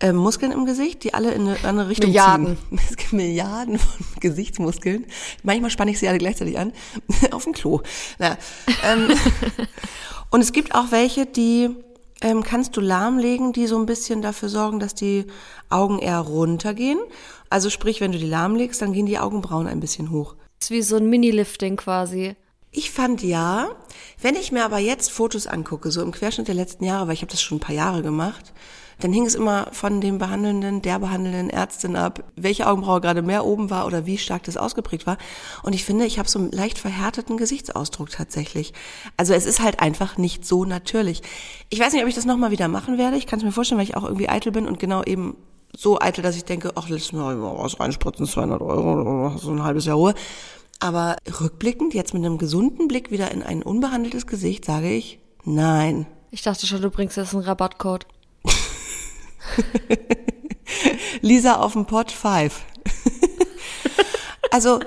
ähm, 0.00 0.16
Muskeln 0.16 0.52
im 0.52 0.66
Gesicht, 0.66 1.02
die 1.04 1.14
alle 1.14 1.32
in 1.32 1.48
eine 1.48 1.64
andere 1.64 1.88
Richtung 1.88 2.10
Milliarden. 2.10 2.58
ziehen. 2.68 2.80
Es 2.90 2.96
gibt 2.96 3.12
Milliarden 3.14 3.78
von 3.78 4.06
Gesichtsmuskeln. 4.20 5.06
Manchmal 5.42 5.70
spanne 5.70 5.90
ich 5.90 5.98
sie 5.98 6.06
alle 6.06 6.18
gleichzeitig 6.18 6.58
an. 6.58 6.72
Auf 7.30 7.44
dem 7.44 7.54
Klo. 7.54 7.80
Ja, 8.18 8.36
ähm, 8.84 9.08
und 10.30 10.42
es 10.42 10.52
gibt 10.52 10.74
auch 10.74 10.90
welche, 10.90 11.24
die 11.24 11.70
ähm, 12.20 12.42
kannst 12.42 12.76
du 12.76 12.82
lahmlegen, 12.82 13.54
die 13.54 13.66
so 13.66 13.78
ein 13.78 13.86
bisschen 13.86 14.20
dafür 14.20 14.50
sorgen, 14.50 14.80
dass 14.80 14.94
die 14.94 15.26
Augen 15.70 15.98
eher 15.98 16.20
runtergehen. 16.20 16.98
Also 17.48 17.70
sprich, 17.70 18.02
wenn 18.02 18.12
du 18.12 18.18
die 18.18 18.26
lahmlegst, 18.26 18.82
dann 18.82 18.92
gehen 18.92 19.06
die 19.06 19.18
Augenbrauen 19.18 19.66
ein 19.66 19.80
bisschen 19.80 20.10
hoch. 20.10 20.34
Ist 20.64 20.70
wie 20.70 20.82
so 20.82 20.96
ein 20.96 21.10
Mini-Lifting 21.10 21.76
quasi. 21.76 22.36
Ich 22.70 22.90
fand 22.90 23.22
ja, 23.22 23.68
wenn 24.22 24.34
ich 24.34 24.50
mir 24.50 24.64
aber 24.64 24.78
jetzt 24.78 25.12
Fotos 25.12 25.46
angucke, 25.46 25.90
so 25.90 26.02
im 26.02 26.10
Querschnitt 26.10 26.48
der 26.48 26.54
letzten 26.54 26.84
Jahre, 26.84 27.06
weil 27.06 27.14
ich 27.14 27.20
habe 27.20 27.30
das 27.30 27.42
schon 27.42 27.58
ein 27.58 27.60
paar 27.60 27.74
Jahre 27.74 28.02
gemacht, 28.02 28.52
dann 29.00 29.12
hing 29.12 29.26
es 29.26 29.34
immer 29.34 29.68
von 29.72 30.00
dem 30.00 30.18
behandelnden, 30.18 30.80
der 30.80 30.98
behandelnden 31.00 31.50
Ärztin 31.50 31.96
ab, 31.96 32.24
welche 32.36 32.66
Augenbraue 32.66 33.02
gerade 33.02 33.20
mehr 33.20 33.44
oben 33.44 33.68
war 33.68 33.86
oder 33.86 34.06
wie 34.06 34.16
stark 34.16 34.44
das 34.44 34.56
ausgeprägt 34.56 35.06
war. 35.06 35.18
Und 35.62 35.74
ich 35.74 35.84
finde, 35.84 36.06
ich 36.06 36.18
habe 36.18 36.28
so 36.28 36.38
einen 36.38 36.50
leicht 36.50 36.78
verhärteten 36.78 37.36
Gesichtsausdruck 37.36 38.10
tatsächlich. 38.10 38.72
Also 39.18 39.34
es 39.34 39.44
ist 39.44 39.60
halt 39.60 39.80
einfach 39.80 40.16
nicht 40.16 40.46
so 40.46 40.64
natürlich. 40.64 41.22
Ich 41.68 41.80
weiß 41.80 41.92
nicht, 41.92 42.02
ob 42.02 42.08
ich 42.08 42.14
das 42.14 42.24
nochmal 42.24 42.52
wieder 42.52 42.68
machen 42.68 42.96
werde. 42.96 43.18
Ich 43.18 43.26
kann 43.26 43.38
es 43.38 43.44
mir 43.44 43.52
vorstellen, 43.52 43.78
weil 43.78 43.86
ich 43.86 43.96
auch 43.96 44.04
irgendwie 44.04 44.30
eitel 44.30 44.52
bin 44.52 44.66
und 44.66 44.78
genau 44.78 45.02
eben 45.02 45.36
so 45.76 46.00
eitel, 46.00 46.22
dass 46.22 46.36
ich 46.36 46.44
denke, 46.44 46.72
ach, 46.74 46.88
lass 46.88 47.12
mal 47.12 47.40
was 47.40 47.80
reinspritzen, 47.80 48.26
200 48.26 48.60
Euro, 48.60 49.36
so 49.38 49.50
ein 49.50 49.62
halbes 49.62 49.86
Jahr 49.86 49.96
Ruhe. 49.96 50.14
Aber 50.80 51.16
rückblickend, 51.40 51.94
jetzt 51.94 52.14
mit 52.14 52.24
einem 52.24 52.38
gesunden 52.38 52.88
Blick 52.88 53.10
wieder 53.10 53.30
in 53.30 53.42
ein 53.42 53.62
unbehandeltes 53.62 54.26
Gesicht, 54.26 54.64
sage 54.64 54.90
ich, 54.90 55.18
nein. 55.44 56.06
Ich 56.30 56.42
dachte 56.42 56.66
schon, 56.66 56.82
du 56.82 56.90
bringst 56.90 57.16
jetzt 57.16 57.34
einen 57.34 57.44
Rabattcode. 57.44 58.06
Lisa 61.20 61.56
auf 61.56 61.74
dem 61.74 61.86
Pot 61.86 62.10
5. 62.10 62.62
also, 64.50 64.80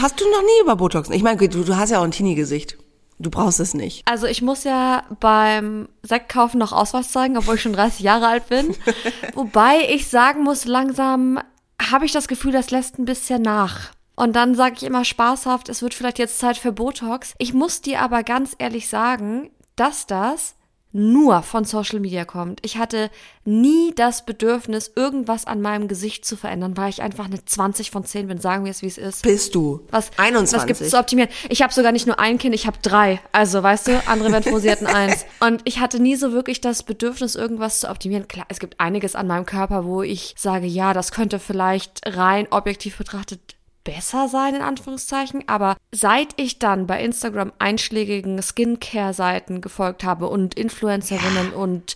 hast 0.00 0.20
du 0.20 0.24
noch 0.24 0.42
nie 0.42 0.62
über 0.62 0.76
Botox? 0.76 1.10
Ich 1.10 1.22
meine, 1.22 1.48
du, 1.48 1.62
du 1.62 1.76
hast 1.76 1.90
ja 1.90 2.00
auch 2.00 2.04
ein 2.04 2.10
Teenie-Gesicht. 2.10 2.78
Du 3.18 3.30
brauchst 3.30 3.60
es 3.60 3.74
nicht. 3.74 4.02
Also 4.06 4.26
ich 4.26 4.42
muss 4.42 4.64
ja 4.64 5.04
beim 5.20 5.88
Sektkaufen 6.02 6.58
noch 6.58 6.72
Ausweis 6.72 7.12
zeigen, 7.12 7.36
obwohl 7.38 7.54
ich 7.56 7.62
schon 7.62 7.72
30 7.72 8.00
Jahre 8.00 8.26
alt 8.26 8.48
bin. 8.48 8.74
Wobei 9.34 9.88
ich 9.88 10.08
sagen 10.08 10.42
muss, 10.42 10.64
langsam 10.64 11.40
habe 11.80 12.04
ich 12.06 12.12
das 12.12 12.28
Gefühl, 12.28 12.52
das 12.52 12.70
lässt 12.70 12.98
ein 12.98 13.04
bisschen 13.04 13.42
nach. 13.42 13.92
Und 14.16 14.36
dann 14.36 14.54
sage 14.54 14.76
ich 14.76 14.84
immer 14.84 15.04
spaßhaft, 15.04 15.68
es 15.68 15.82
wird 15.82 15.94
vielleicht 15.94 16.18
jetzt 16.18 16.38
Zeit 16.38 16.56
für 16.56 16.72
Botox. 16.72 17.34
Ich 17.38 17.52
muss 17.52 17.80
dir 17.80 18.00
aber 18.00 18.22
ganz 18.22 18.54
ehrlich 18.58 18.88
sagen, 18.88 19.50
dass 19.76 20.06
das 20.06 20.54
nur 20.94 21.42
von 21.42 21.64
Social 21.64 21.98
Media 21.98 22.24
kommt. 22.24 22.60
Ich 22.62 22.78
hatte 22.78 23.10
nie 23.44 23.92
das 23.96 24.24
Bedürfnis, 24.24 24.92
irgendwas 24.94 25.44
an 25.44 25.60
meinem 25.60 25.88
Gesicht 25.88 26.24
zu 26.24 26.36
verändern, 26.36 26.76
weil 26.76 26.88
ich 26.88 27.02
einfach 27.02 27.24
eine 27.24 27.44
20 27.44 27.90
von 27.90 28.04
10 28.04 28.28
bin. 28.28 28.38
Sagen 28.38 28.64
wir 28.64 28.70
es, 28.70 28.80
wie 28.80 28.86
es 28.86 28.96
ist. 28.96 29.22
Bist 29.22 29.56
du? 29.56 29.80
Was, 29.90 30.12
21. 30.16 30.56
Was 30.56 30.66
gibt's 30.66 30.90
zu 30.90 30.98
optimieren? 30.98 31.30
Ich 31.48 31.62
habe 31.62 31.72
sogar 31.72 31.90
nicht 31.90 32.06
nur 32.06 32.20
ein 32.20 32.38
Kind, 32.38 32.54
ich 32.54 32.68
habe 32.68 32.78
drei. 32.80 33.20
Also, 33.32 33.60
weißt 33.60 33.88
du, 33.88 34.06
andere 34.06 34.40
sie 34.60 34.70
hätten 34.70 34.86
eins. 34.86 35.26
Und 35.40 35.62
ich 35.64 35.80
hatte 35.80 36.00
nie 36.00 36.14
so 36.14 36.32
wirklich 36.32 36.60
das 36.60 36.84
Bedürfnis, 36.84 37.34
irgendwas 37.34 37.80
zu 37.80 37.90
optimieren. 37.90 38.28
Klar, 38.28 38.46
es 38.48 38.60
gibt 38.60 38.78
einiges 38.78 39.16
an 39.16 39.26
meinem 39.26 39.46
Körper, 39.46 39.84
wo 39.84 40.02
ich 40.02 40.34
sage, 40.38 40.66
ja, 40.66 40.94
das 40.94 41.10
könnte 41.10 41.40
vielleicht 41.40 42.02
rein 42.06 42.46
objektiv 42.50 42.96
betrachtet 42.96 43.56
besser 43.84 44.28
sein, 44.28 44.54
in 44.54 44.62
Anführungszeichen. 44.62 45.44
Aber 45.46 45.76
seit 45.92 46.28
ich 46.40 46.58
dann 46.58 46.86
bei 46.86 47.02
Instagram 47.04 47.52
einschlägigen 47.58 48.40
Skincare-Seiten 48.42 49.60
gefolgt 49.60 50.04
habe 50.04 50.28
und 50.28 50.54
Influencerinnen 50.54 51.52
und 51.52 51.94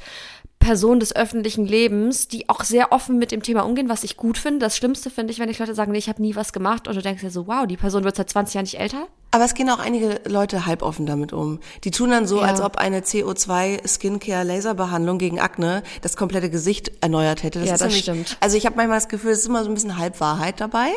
Personen 0.60 0.98
des 0.98 1.14
öffentlichen 1.14 1.66
Lebens, 1.66 2.26
die 2.26 2.48
auch 2.48 2.64
sehr 2.64 2.90
offen 2.90 3.16
mit 3.18 3.30
dem 3.30 3.44
Thema 3.44 3.62
umgehen, 3.64 3.88
was 3.88 4.02
ich 4.02 4.16
gut 4.16 4.36
finde. 4.38 4.58
Das 4.58 4.76
Schlimmste 4.76 5.08
finde 5.08 5.32
ich, 5.32 5.38
wenn 5.38 5.48
ich 5.48 5.60
Leute 5.60 5.74
sagen, 5.74 5.92
nee, 5.92 5.98
ich 5.98 6.08
habe 6.08 6.20
nie 6.20 6.34
was 6.34 6.52
gemacht 6.52 6.88
und 6.88 6.96
du 6.96 7.00
denkst 7.00 7.20
dir 7.22 7.30
so, 7.30 7.46
wow, 7.46 7.64
die 7.64 7.76
Person 7.76 8.02
wird 8.02 8.16
seit 8.16 8.28
20 8.28 8.54
Jahren 8.54 8.64
nicht 8.64 8.78
älter. 8.80 9.06
Aber 9.30 9.44
es 9.44 9.54
gehen 9.54 9.70
auch 9.70 9.78
einige 9.78 10.20
Leute 10.26 10.66
halboffen 10.66 11.06
damit 11.06 11.32
um. 11.32 11.60
Die 11.84 11.92
tun 11.92 12.10
dann 12.10 12.26
so, 12.26 12.38
Ja. 12.40 12.46
als 12.46 12.60
ob 12.60 12.76
eine 12.76 13.02
CO2 13.02 13.86
Skincare 13.86 14.42
Laserbehandlung 14.42 15.18
gegen 15.18 15.38
Akne 15.38 15.84
das 16.02 16.16
komplette 16.16 16.50
Gesicht 16.50 16.90
erneuert 17.02 17.44
hätte. 17.44 17.60
Ja, 17.60 17.72
das 17.72 17.80
nämlich- 17.82 18.02
stimmt. 18.02 18.36
Also 18.40 18.56
ich 18.56 18.66
habe 18.66 18.74
manchmal 18.74 18.96
das 18.98 19.08
Gefühl, 19.08 19.30
es 19.30 19.38
ist 19.40 19.46
immer 19.46 19.62
so 19.62 19.70
ein 19.70 19.74
bisschen 19.74 19.96
Halbwahrheit 19.96 20.60
dabei. 20.60 20.88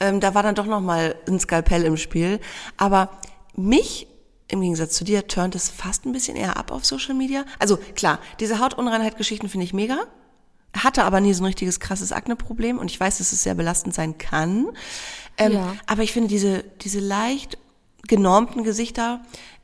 Ähm, 0.00 0.20
da 0.20 0.34
war 0.34 0.42
dann 0.42 0.54
doch 0.54 0.66
noch 0.66 0.80
mal 0.80 1.14
ein 1.28 1.38
Skalpell 1.38 1.84
im 1.84 1.96
Spiel. 1.96 2.40
Aber 2.76 3.10
mich 3.54 4.06
im 4.48 4.60
Gegensatz 4.60 4.94
zu 4.94 5.04
dir 5.04 5.28
turnt 5.28 5.54
es 5.54 5.68
fast 5.68 6.06
ein 6.06 6.12
bisschen 6.12 6.36
eher 6.36 6.56
ab 6.56 6.72
auf 6.72 6.84
Social 6.84 7.14
Media. 7.14 7.44
Also 7.58 7.76
klar, 7.94 8.18
diese 8.40 8.58
Hautunreinheit-Geschichten 8.58 9.48
finde 9.48 9.64
ich 9.64 9.72
mega. 9.72 9.98
Hatte 10.76 11.04
aber 11.04 11.20
nie 11.20 11.34
so 11.34 11.42
ein 11.42 11.46
richtiges 11.46 11.80
krasses 11.80 12.12
Akne-Problem 12.12 12.78
und 12.78 12.90
ich 12.90 12.98
weiß, 12.98 13.18
dass 13.18 13.32
es 13.32 13.42
sehr 13.42 13.54
belastend 13.54 13.94
sein 13.94 14.18
kann. 14.18 14.68
Ähm, 15.36 15.52
Ja. 15.52 15.74
Aber 15.86 16.02
ich 16.02 16.12
finde 16.12 16.28
diese, 16.28 16.64
diese 16.82 17.00
leicht 17.00 17.58
genormten 18.06 18.64
Gesichter, 18.64 19.20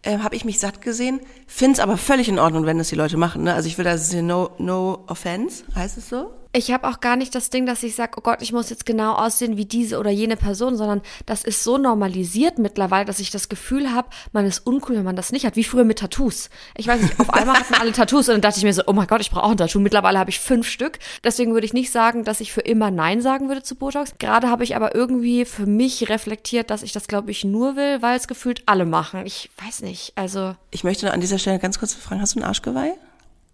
äh, 0.06 0.18
habe 0.18 0.36
ich 0.36 0.44
mich 0.44 0.58
satt 0.58 0.80
gesehen. 0.80 1.20
Finde 1.46 1.74
es 1.74 1.80
aber 1.80 1.96
völlig 1.96 2.28
in 2.28 2.38
Ordnung, 2.38 2.64
wenn 2.64 2.78
das 2.78 2.88
die 2.88 2.94
Leute 2.94 3.16
machen. 3.16 3.44
Ne? 3.44 3.54
Also 3.54 3.68
ich 3.68 3.76
will 3.76 3.84
da 3.84 3.96
no, 4.22 4.50
no 4.58 5.04
offense, 5.06 5.64
heißt 5.74 5.98
es 5.98 6.08
so? 6.08 6.30
Ich 6.56 6.70
habe 6.70 6.88
auch 6.88 7.00
gar 7.00 7.16
nicht 7.16 7.34
das 7.34 7.50
Ding, 7.50 7.66
dass 7.66 7.82
ich 7.82 7.94
sage, 7.94 8.12
oh 8.16 8.22
Gott, 8.22 8.40
ich 8.40 8.50
muss 8.50 8.70
jetzt 8.70 8.86
genau 8.86 9.12
aussehen 9.12 9.58
wie 9.58 9.66
diese 9.66 9.98
oder 9.98 10.08
jene 10.08 10.38
Person, 10.38 10.74
sondern 10.78 11.02
das 11.26 11.44
ist 11.44 11.62
so 11.62 11.76
normalisiert 11.76 12.58
mittlerweile, 12.58 13.04
dass 13.04 13.18
ich 13.18 13.30
das 13.30 13.50
Gefühl 13.50 13.92
habe, 13.92 14.08
man 14.32 14.46
ist 14.46 14.66
uncool, 14.66 14.96
wenn 14.96 15.04
man 15.04 15.16
das 15.16 15.32
nicht 15.32 15.44
hat. 15.44 15.56
Wie 15.56 15.64
früher 15.64 15.84
mit 15.84 15.98
Tattoos. 15.98 16.48
Ich 16.74 16.86
weiß 16.86 17.02
nicht, 17.02 17.20
auf 17.20 17.28
einmal 17.28 17.58
hatten 17.58 17.74
alle 17.74 17.92
Tattoos 17.92 18.28
und 18.28 18.36
dann 18.36 18.40
dachte 18.40 18.56
ich 18.56 18.64
mir 18.64 18.72
so, 18.72 18.84
oh 18.86 18.94
mein 18.94 19.06
Gott, 19.06 19.20
ich 19.20 19.30
brauche 19.30 19.44
auch 19.44 19.50
ein 19.50 19.58
Tattoo. 19.58 19.80
Mittlerweile 19.80 20.18
habe 20.18 20.30
ich 20.30 20.40
fünf 20.40 20.66
Stück. 20.66 20.98
Deswegen 21.22 21.52
würde 21.52 21.66
ich 21.66 21.74
nicht 21.74 21.92
sagen, 21.92 22.24
dass 22.24 22.40
ich 22.40 22.54
für 22.54 22.62
immer 22.62 22.90
Nein 22.90 23.20
sagen 23.20 23.48
würde 23.48 23.62
zu 23.62 23.74
Botox. 23.74 24.14
Gerade 24.18 24.48
habe 24.48 24.64
ich 24.64 24.76
aber 24.76 24.94
irgendwie 24.94 25.44
für 25.44 25.66
mich 25.66 26.08
reflektiert, 26.08 26.70
dass 26.70 26.82
ich 26.82 26.92
das, 26.92 27.06
glaube 27.06 27.32
ich, 27.32 27.44
nur 27.44 27.76
will, 27.76 28.00
weil 28.00 28.16
es 28.16 28.28
gefühlt 28.28 28.62
alle 28.64 28.86
machen. 28.86 29.26
Ich 29.26 29.50
weiß 29.62 29.82
nicht. 29.82 29.95
Also 30.14 30.54
Ich 30.70 30.84
möchte 30.84 31.12
an 31.12 31.20
dieser 31.20 31.38
Stelle 31.38 31.58
ganz 31.58 31.78
kurz 31.78 31.94
fragen, 31.94 32.20
hast 32.20 32.34
du 32.34 32.40
ein 32.40 32.44
Arschgeweih? 32.44 32.94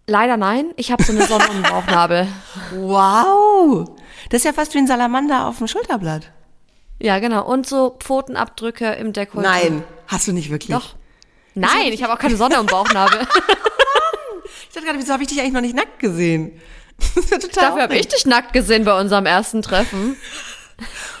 leider 0.07 0.37
nein. 0.37 0.71
Ich 0.75 0.91
habe 0.91 1.03
so 1.03 1.13
eine 1.13 1.25
Sonne 1.25 1.47
um 1.49 1.61
den 1.61 1.71
Bauchnabel. 1.71 2.27
Wow! 2.75 3.89
Das 4.29 4.39
ist 4.39 4.45
ja 4.45 4.53
fast 4.53 4.73
wie 4.73 4.79
ein 4.79 4.87
Salamander 4.87 5.47
auf 5.47 5.59
dem 5.59 5.67
Schulterblatt. 5.67 6.31
Ja, 6.99 7.19
genau. 7.19 7.45
Und 7.45 7.67
so 7.67 7.97
Pfotenabdrücke 7.99 8.91
im 8.93 9.13
Dekolleté. 9.13 9.41
Nein, 9.41 9.83
hast 10.07 10.27
du 10.27 10.33
nicht 10.33 10.49
wirklich. 10.49 10.75
Doch. 10.77 10.95
Nein, 11.55 11.93
ich 11.93 12.03
habe 12.03 12.13
auch 12.13 12.19
keine 12.19 12.35
Sonne 12.37 12.55
im 12.55 12.65
Bauchnabel. 12.65 13.19
Ich 14.67 14.75
dachte 14.75 14.87
gerade, 14.87 14.99
wieso 14.99 15.13
habe 15.13 15.21
ich 15.21 15.29
dich 15.29 15.39
eigentlich 15.39 15.53
noch 15.53 15.61
nicht 15.61 15.75
nackt 15.75 15.99
gesehen? 15.99 16.59
Ja 17.29 17.37
total 17.37 17.63
Dafür 17.65 17.83
habe 17.83 17.95
ich 17.95 18.07
dich 18.07 18.25
nackt 18.25 18.53
gesehen 18.53 18.85
bei 18.85 18.99
unserem 18.99 19.27
ersten 19.27 19.61
Treffen. 19.61 20.15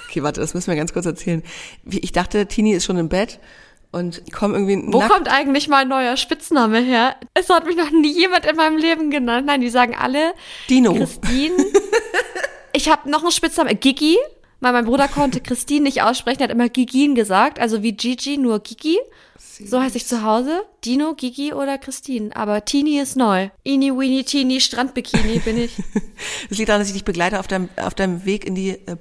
Okay, 0.07 0.23
warte, 0.23 0.41
das 0.41 0.55
müssen 0.55 0.67
wir 0.67 0.75
ganz 0.75 0.91
kurz 0.91 1.05
erzählen. 1.05 1.43
Ich 1.85 2.11
dachte, 2.11 2.47
Tini 2.47 2.73
ist 2.73 2.85
schon 2.85 2.97
im 2.97 3.09
Bett 3.09 3.39
und 3.93 4.21
komm 4.33 4.53
irgendwie 4.53 4.81
Wo 4.91 4.99
kommt 5.01 5.31
eigentlich 5.31 5.67
mein 5.69 5.87
neuer 5.87 6.17
Spitzname 6.17 6.79
her? 6.79 7.15
Es 7.33 7.49
hat 7.49 7.65
mich 7.65 7.77
noch 7.77 7.91
nie 7.91 8.11
jemand 8.11 8.45
in 8.45 8.55
meinem 8.55 8.77
Leben 8.77 9.11
genannt. 9.11 9.45
Nein, 9.47 9.61
die 9.61 9.69
sagen 9.69 9.95
alle 9.95 10.33
Dino. 10.69 10.93
Christine. 10.93 11.55
Ich 12.75 12.89
habe 12.89 13.07
noch 13.07 13.21
einen 13.21 13.31
Spitznamen, 13.31 13.79
Gigi. 13.79 14.17
Weil 14.59 14.73
mein 14.73 14.85
Bruder 14.85 15.07
konnte 15.07 15.41
Christine 15.41 15.83
nicht 15.83 16.01
aussprechen, 16.01 16.39
er 16.39 16.45
hat 16.45 16.51
immer 16.51 16.69
Gigin 16.69 17.13
gesagt, 17.13 17.59
also 17.59 17.83
wie 17.83 17.91
Gigi, 17.91 18.37
nur 18.37 18.61
Gigi. 18.61 18.97
So 19.37 19.79
heiße 19.79 19.97
ich 19.97 20.07
zu 20.07 20.23
Hause. 20.23 20.63
Dino, 20.83 21.13
Gigi 21.13 21.53
oder 21.53 21.77
Christine. 21.77 22.35
Aber 22.35 22.65
Tini 22.65 22.99
ist 22.99 23.15
neu. 23.15 23.49
Ini, 23.63 23.91
Weenie, 23.91 24.23
Tini, 24.23 24.59
Strandbikini 24.59 25.39
bin 25.39 25.57
ich. 25.57 25.75
Das 26.49 26.57
liegt 26.57 26.69
daran, 26.69 26.81
dass 26.81 26.87
ich 26.87 26.93
dich 26.93 27.05
begleite 27.05 27.39
auf 27.39 27.47
deinem, 27.47 27.69
auf 27.75 27.93
deinem 27.93 28.25
Weg 28.25 28.45
in 28.45 28.55
die 28.55 28.71
äh, 28.71 28.95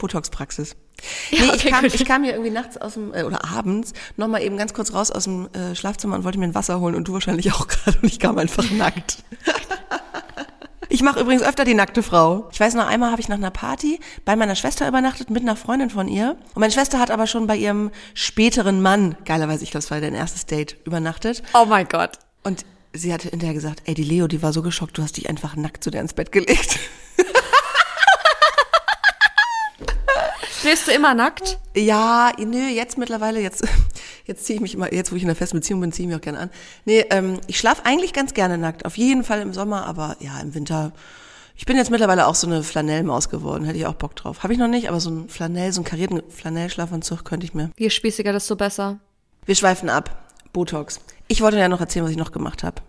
Botox-Praxis. 0.97 1.31
Nee, 1.31 1.39
Ja, 1.39 1.45
ich, 1.45 1.53
okay, 1.61 1.71
kam, 1.71 1.83
gut. 1.85 1.95
ich 1.95 2.05
kam 2.05 2.23
hier 2.25 2.33
irgendwie 2.33 2.51
nachts 2.51 2.77
aus 2.77 2.95
dem, 2.95 3.13
äh, 3.15 3.23
oder 3.25 3.45
abends, 3.45 3.93
nochmal 4.17 4.43
eben 4.43 4.57
ganz 4.57 4.75
kurz 4.75 4.93
raus 4.93 5.11
aus 5.11 5.25
dem 5.25 5.49
äh, 5.53 5.75
Schlafzimmer 5.75 6.15
und 6.17 6.25
wollte 6.25 6.39
mir 6.39 6.45
ein 6.47 6.55
Wasser 6.55 6.81
holen 6.81 6.95
und 6.95 7.09
du 7.09 7.13
wahrscheinlich 7.13 7.53
auch 7.55 7.67
gerade 7.69 7.99
und 8.03 8.09
ich 8.09 8.19
kam 8.19 8.39
einfach 8.39 8.71
nackt. 8.71 9.19
Ich 10.89 11.03
mache 11.03 11.21
übrigens 11.21 11.43
öfter 11.43 11.65
die 11.65 11.73
nackte 11.73 12.03
Frau. 12.03 12.49
Ich 12.53 12.61
weiß 12.61 12.75
noch, 12.75 12.87
einmal 12.87 13.11
habe 13.11 13.21
ich 13.23 13.29
nach 13.29 13.39
einer 13.39 13.51
Party 13.51 13.99
bei 14.27 14.37
meiner 14.37 14.55
Schwester 14.55 14.87
übernachtet 14.87 15.31
mit 15.31 15.43
einer 15.43 15.57
Freundin 15.57 15.89
von 15.89 16.07
ihr. 16.07 16.37
Und 16.55 16.61
meine 16.61 16.71
Schwester 16.73 16.99
hat 16.99 17.11
aber 17.11 17.27
schon 17.27 17.47
bei 17.47 17.57
ihrem 17.57 17.91
späteren 18.13 18.83
Mann, 18.83 19.17
geilerweise, 19.25 19.65
ich 19.65 19.71
glaube, 19.71 19.83
das 19.85 19.91
war 19.91 20.01
dein 20.03 20.15
erstes 20.15 20.45
Date, 20.45 20.77
übernachtet. 20.85 21.43
Oh 21.55 21.65
mein 21.65 21.89
Gott. 21.89 22.19
Und 22.43 22.67
sie 22.93 23.11
hatte 23.15 23.31
hinterher 23.31 23.55
gesagt, 23.55 23.81
ey, 23.87 23.95
die 23.95 24.05
Leo, 24.05 24.27
die 24.29 24.43
war 24.43 24.53
so 24.53 24.61
geschockt, 24.61 24.99
du 24.99 25.03
hast 25.03 25.17
dich 25.17 25.31
einfach 25.31 25.57
nackt 25.57 25.83
zu 25.83 25.91
der 25.91 26.03
ins 26.03 26.13
Bett 26.13 26.31
gelegt. 26.31 26.79
Schläfst 30.63 30.87
du 30.87 30.93
immer 30.93 31.13
nackt? 31.13 31.59
Ja, 31.75 32.31
nö, 32.39 32.69
jetzt 32.69 32.97
mittlerweile, 32.97 33.41
jetzt, 33.41 33.67
jetzt 34.27 34.47
ziehe 34.47 34.55
ich 34.55 34.61
mich 34.61 34.75
immer, 34.75 34.95
jetzt 34.95 35.11
wo 35.11 35.17
ich 35.17 35.25
in 35.25 35.29
einer 35.29 35.35
festen 35.35 35.57
Beziehung 35.57 35.81
bin, 35.81 35.91
ziehe 35.91 36.07
ich 36.07 36.09
mich 36.09 36.17
auch 36.17 36.23
gerne 36.23 36.39
an. 36.39 36.51
Nee, 36.85 37.05
ähm, 37.11 37.41
ich 37.49 37.59
schlafe 37.59 37.85
eigentlich 37.85 38.13
ganz 38.13 38.33
gerne 38.33 38.59
nackt. 38.59 38.85
Auf 38.85 38.97
jeden 38.97 39.25
Fall 39.25 39.41
im 39.41 39.53
Sommer, 39.53 39.87
aber 39.87 40.17
ja, 40.21 40.39
im 40.39 40.55
Winter. 40.55 40.93
Ich 41.57 41.67
bin 41.67 41.77
jetzt 41.77 41.91
mittlerweile 41.91 42.29
auch 42.29 42.37
so 42.37 42.47
eine 42.47 42.63
Flanellmaus 42.63 43.29
geworden, 43.29 43.65
hätte 43.65 43.77
ich 43.77 43.87
auch 43.87 43.95
Bock 43.95 44.15
drauf. 44.15 44.45
Habe 44.45 44.53
ich 44.53 44.59
noch 44.61 44.69
nicht, 44.69 44.89
aber 44.89 45.01
so 45.01 45.11
ein 45.11 45.29
Flanell, 45.29 45.73
so 45.73 45.81
einen 45.81 45.85
karierten 45.85 46.23
Flanellschlafanzug 46.31 47.25
könnte 47.25 47.45
ich 47.45 47.55
mir. 47.55 47.73
Je 47.77 47.91
spießiger, 47.91 48.33
desto 48.33 48.55
besser. 48.55 49.01
Wir 49.45 49.57
schweifen 49.57 49.89
ab. 49.89 50.33
Botox. 50.53 51.01
Ich 51.27 51.41
wollte 51.41 51.59
ja 51.59 51.69
noch 51.69 51.81
erzählen, 51.81 52.05
was 52.05 52.13
ich 52.13 52.19
noch 52.19 52.31
gemacht 52.31 52.63
habe. 52.63 52.83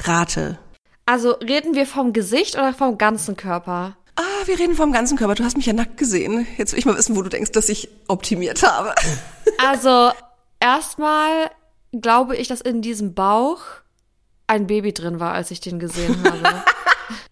Rate. 0.00 0.58
Also 1.06 1.30
reden 1.34 1.76
wir 1.76 1.86
vom 1.86 2.12
Gesicht 2.12 2.56
oder 2.56 2.74
vom 2.74 2.98
ganzen 2.98 3.36
Körper? 3.36 3.96
Ah, 4.16 4.46
wir 4.46 4.58
reden 4.58 4.74
vom 4.74 4.92
ganzen 4.92 5.16
Körper. 5.16 5.34
Du 5.34 5.44
hast 5.44 5.56
mich 5.56 5.66
ja 5.66 5.72
nackt 5.72 5.96
gesehen. 5.96 6.46
Jetzt 6.58 6.72
will 6.72 6.78
ich 6.78 6.86
mal 6.86 6.96
wissen, 6.96 7.16
wo 7.16 7.22
du 7.22 7.28
denkst, 7.28 7.52
dass 7.52 7.68
ich 7.68 7.88
optimiert 8.08 8.62
habe. 8.62 8.94
Also 9.62 10.10
erstmal 10.58 11.50
glaube 11.92 12.34
ich, 12.34 12.48
dass 12.48 12.62
in 12.62 12.80
diesem 12.80 13.12
Bauch 13.12 13.60
ein 14.46 14.66
Baby 14.66 14.94
drin 14.94 15.20
war, 15.20 15.34
als 15.34 15.50
ich 15.50 15.60
den 15.60 15.78
gesehen 15.78 16.16
habe. 16.24 16.64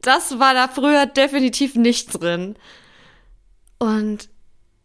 das 0.03 0.39
war 0.39 0.53
da 0.53 0.69
früher 0.69 1.07
definitiv 1.07 1.75
nicht 1.75 2.21
drin. 2.21 2.57
Und 3.79 4.29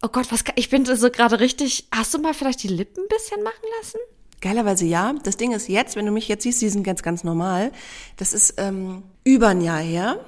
oh 0.02 0.08
Gott, 0.08 0.32
was 0.32 0.44
ich 0.54 0.70
bin 0.70 0.86
so 0.86 1.10
gerade 1.10 1.38
richtig. 1.40 1.86
Hast 1.94 2.14
du 2.14 2.18
mal 2.18 2.32
vielleicht 2.32 2.62
die 2.62 2.68
Lippen 2.68 3.02
ein 3.04 3.08
bisschen 3.08 3.42
machen 3.42 3.64
lassen? 3.78 3.98
Geilerweise 4.40 4.84
ja. 4.84 5.14
Das 5.22 5.36
Ding 5.36 5.52
ist 5.52 5.68
jetzt, 5.68 5.96
wenn 5.96 6.06
du 6.06 6.12
mich 6.12 6.28
jetzt 6.28 6.44
siehst, 6.44 6.62
die 6.62 6.68
sind 6.68 6.84
ganz, 6.84 7.02
ganz 7.02 7.24
normal. 7.24 7.72
Das 8.16 8.32
ist 8.32 8.54
ähm, 8.58 9.02
über 9.24 9.48
ein 9.48 9.60
Jahr 9.60 9.80
her. 9.80 10.24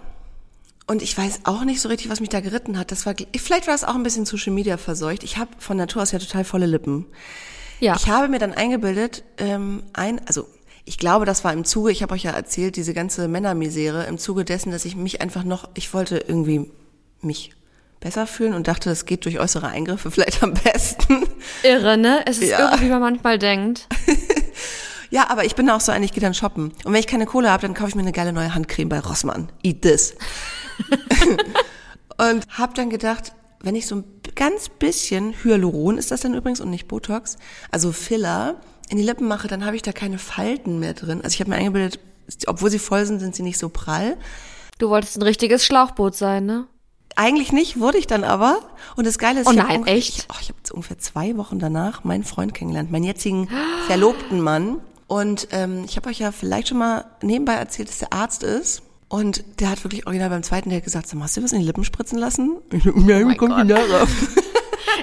Und 0.86 1.02
ich 1.02 1.16
weiß 1.18 1.40
auch 1.44 1.64
nicht 1.64 1.80
so 1.80 1.88
richtig, 1.88 2.08
was 2.10 2.20
mich 2.20 2.28
da 2.28 2.40
geritten 2.40 2.78
hat. 2.78 2.92
Das 2.92 3.06
war, 3.06 3.14
vielleicht 3.36 3.66
war 3.66 3.74
es 3.74 3.82
auch 3.82 3.94
ein 3.96 4.02
bisschen 4.04 4.24
Social 4.24 4.52
Media 4.52 4.76
verseucht. 4.76 5.24
Ich 5.24 5.36
habe 5.36 5.50
von 5.58 5.76
Natur 5.76 6.02
aus 6.02 6.12
ja 6.12 6.18
total 6.20 6.44
volle 6.44 6.66
Lippen. 6.66 7.06
Ja. 7.80 7.96
Ich 7.96 8.08
habe 8.08 8.28
mir 8.28 8.38
dann 8.38 8.54
eingebildet, 8.54 9.24
ähm, 9.38 9.82
ein, 9.92 10.20
also 10.26 10.46
ich 10.84 10.96
glaube, 10.98 11.24
das 11.26 11.42
war 11.42 11.52
im 11.52 11.64
Zuge, 11.64 11.90
ich 11.90 12.02
habe 12.02 12.14
euch 12.14 12.22
ja 12.22 12.30
erzählt, 12.30 12.76
diese 12.76 12.94
ganze 12.94 13.26
Männermisere, 13.26 14.04
im 14.04 14.16
Zuge 14.18 14.44
dessen, 14.44 14.70
dass 14.70 14.84
ich 14.84 14.94
mich 14.94 15.20
einfach 15.20 15.42
noch, 15.42 15.68
ich 15.74 15.92
wollte 15.92 16.18
irgendwie 16.18 16.70
mich 17.20 17.50
besser 17.98 18.26
fühlen 18.28 18.54
und 18.54 18.68
dachte, 18.68 18.88
das 18.88 19.04
geht 19.06 19.24
durch 19.24 19.40
äußere 19.40 19.66
Eingriffe 19.68 20.10
vielleicht 20.12 20.42
am 20.44 20.54
besten. 20.54 21.26
Irre, 21.64 21.96
ne? 21.98 22.20
Es 22.26 22.38
ist 22.38 22.50
Ja. 22.50 22.60
irgendwie, 22.70 22.86
wie 22.86 22.90
man 22.90 23.00
manchmal 23.00 23.38
denkt. 23.38 23.88
Ja, 25.08 25.30
aber 25.30 25.44
ich 25.44 25.54
bin 25.54 25.70
auch 25.70 25.80
so 25.80 25.92
ein, 25.92 26.02
ich 26.02 26.12
gehe 26.12 26.20
dann 26.20 26.34
shoppen. 26.34 26.72
Und 26.84 26.92
wenn 26.92 26.98
ich 26.98 27.06
keine 27.06 27.26
Kohle 27.26 27.48
habe, 27.50 27.62
dann 27.62 27.74
kaufe 27.74 27.90
ich 27.90 27.94
mir 27.94 28.02
eine 28.02 28.10
geile 28.10 28.32
neue 28.32 28.52
Handcreme 28.56 28.88
bei 28.88 28.98
Rossmann. 28.98 29.48
Eat 29.62 29.82
this. 29.82 30.16
und 32.18 32.46
habe 32.50 32.74
dann 32.74 32.90
gedacht, 32.90 33.32
wenn 33.60 33.74
ich 33.74 33.86
so 33.86 33.96
ein 33.96 34.04
ganz 34.34 34.68
bisschen 34.68 35.34
Hyaluron 35.42 35.98
ist 35.98 36.10
das 36.10 36.20
dann 36.20 36.34
übrigens 36.34 36.60
und 36.60 36.70
nicht 36.70 36.88
Botox, 36.88 37.36
also 37.70 37.92
Filler 37.92 38.60
in 38.88 38.98
die 38.98 39.02
Lippen 39.02 39.26
mache, 39.26 39.48
dann 39.48 39.64
habe 39.64 39.76
ich 39.76 39.82
da 39.82 39.92
keine 39.92 40.18
Falten 40.18 40.78
mehr 40.78 40.94
drin. 40.94 41.20
Also 41.22 41.34
ich 41.34 41.40
habe 41.40 41.50
mir 41.50 41.56
eingebildet, 41.56 41.98
obwohl 42.46 42.70
sie 42.70 42.78
voll 42.78 43.04
sind, 43.06 43.20
sind 43.20 43.34
sie 43.34 43.42
nicht 43.42 43.58
so 43.58 43.68
prall. 43.68 44.16
Du 44.78 44.90
wolltest 44.90 45.16
ein 45.16 45.22
richtiges 45.22 45.64
Schlauchboot 45.64 46.14
sein, 46.14 46.46
ne? 46.46 46.66
Eigentlich 47.18 47.50
nicht, 47.50 47.80
wurde 47.80 47.96
ich 47.96 48.06
dann 48.06 48.24
aber. 48.24 48.58
Und 48.94 49.06
das 49.06 49.18
Geile 49.18 49.40
ist, 49.40 49.46
Oh 49.46 49.50
ich 49.50 49.56
nein, 49.56 49.86
echt? 49.86 50.18
Ich, 50.18 50.24
oh, 50.28 50.36
ich 50.38 50.48
habe 50.48 50.58
jetzt 50.58 50.70
ungefähr 50.70 50.98
zwei 50.98 51.36
Wochen 51.38 51.58
danach 51.58 52.04
meinen 52.04 52.24
Freund 52.24 52.52
kennengelernt, 52.52 52.90
meinen 52.90 53.04
jetzigen 53.04 53.48
verlobten 53.86 54.40
Mann. 54.40 54.80
Und 55.06 55.48
ähm, 55.52 55.84
ich 55.86 55.96
habe 55.96 56.10
euch 56.10 56.18
ja 56.18 56.30
vielleicht 56.30 56.68
schon 56.68 56.78
mal 56.78 57.06
nebenbei 57.22 57.54
erzählt, 57.54 57.88
dass 57.88 57.98
der 57.98 58.12
Arzt 58.12 58.42
ist. 58.42 58.82
Und 59.08 59.44
der 59.60 59.70
hat 59.70 59.84
wirklich 59.84 60.06
original 60.06 60.30
beim 60.30 60.42
zweiten 60.42 60.70
Date 60.70 60.84
gesagt, 60.84 61.06
sag 61.06 61.16
mal, 61.16 61.24
hast 61.24 61.36
du 61.36 61.42
was 61.42 61.52
in 61.52 61.60
die 61.60 61.66
Lippen 61.66 61.84
spritzen 61.84 62.18
lassen? 62.18 62.56
Ich 62.72 62.82
so, 62.82 62.90
Nein, 62.90 63.36
kommt 63.36 63.56
die 63.58 63.72
Nase. 63.72 64.06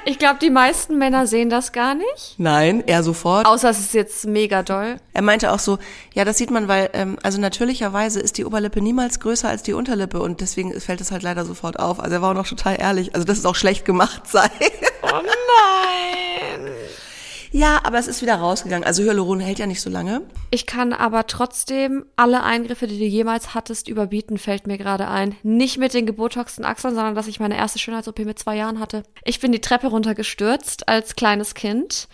Ich 0.06 0.20
glaube, 0.20 0.40
die 0.42 0.50
meisten 0.50 0.98
Männer 0.98 1.28
sehen 1.28 1.50
das 1.50 1.72
gar 1.72 1.96
nicht. 1.96 2.36
Nein, 2.38 2.84
er 2.88 3.04
sofort. 3.04 3.46
Außer 3.46 3.70
es 3.70 3.80
ist 3.80 3.94
jetzt 3.94 4.26
mega 4.26 4.64
doll. 4.64 4.98
Er 5.14 5.22
meinte 5.22 5.52
auch 5.52 5.60
so, 5.60 5.78
ja, 6.14 6.26
das 6.26 6.38
sieht 6.38 6.52
man, 6.52 6.68
weil, 6.68 6.90
ähm, 6.94 7.18
also 7.24 7.40
natürlicherweise 7.40 8.20
ist 8.20 8.38
die 8.38 8.46
Oberlippe 8.46 8.82
niemals 8.82 9.20
größer 9.20 9.48
als 9.48 9.64
die 9.64 9.74
Unterlippe 9.74 10.20
und 10.20 10.42
deswegen 10.42 10.78
fällt 10.80 11.00
es 11.00 11.12
halt 11.12 11.24
leider 11.24 11.46
sofort 11.46 11.80
auf. 11.80 12.00
Also 12.00 12.16
er 12.16 12.22
war 12.22 12.32
auch 12.32 12.36
noch 12.36 12.48
total 12.48 12.80
ehrlich. 12.80 13.14
Also 13.16 13.26
dass 13.26 13.38
es 13.38 13.46
auch 13.46 13.56
schlecht 13.56 13.86
gemacht 13.86 14.28
sei. 14.28 14.50
Oh 15.04 15.22
nein. 15.22 16.72
Ja, 17.56 17.82
aber 17.84 18.00
es 18.00 18.08
ist 18.08 18.24
wieder 18.24 18.36
rausgegangen. 18.38 18.84
Also 18.84 19.04
Hyaluron 19.04 19.40
hält 19.40 19.60
ja 19.60 19.68
nicht 19.68 19.80
so 19.80 19.92
lange. 19.92 20.22
Ich 20.50 20.66
kann 20.66 20.92
aber 20.92 21.28
trotzdem 21.28 22.04
alle 22.16 22.42
Eingriffe, 22.42 22.88
die 22.88 22.98
du 22.98 23.06
jemals 23.06 23.54
hattest, 23.54 23.88
überbieten, 23.88 24.40
fällt 24.40 24.66
mir 24.66 24.80
gerade 24.80 25.08
ein. 25.08 25.36
Nicht 25.44 25.78
mit 25.78 25.94
den 25.94 26.08
gebotoxten 26.08 26.66
Achseln, 26.66 26.96
sondern 26.96 27.14
dass 27.14 27.28
ich 27.28 27.40
meine 27.40 27.56
erste 27.56 27.78
Schönheits-OP 27.78 28.18
mit 28.26 28.40
zwei 28.40 28.58
Jahren 28.58 28.80
hatte. 28.80 29.04
Ich 29.24 29.40
bin 29.40 29.52
die 29.52 29.62
Treppe 29.62 29.88
runtergestürzt 29.88 30.90
als 30.90 31.16
kleines 31.16 31.54
Kind. 31.54 32.08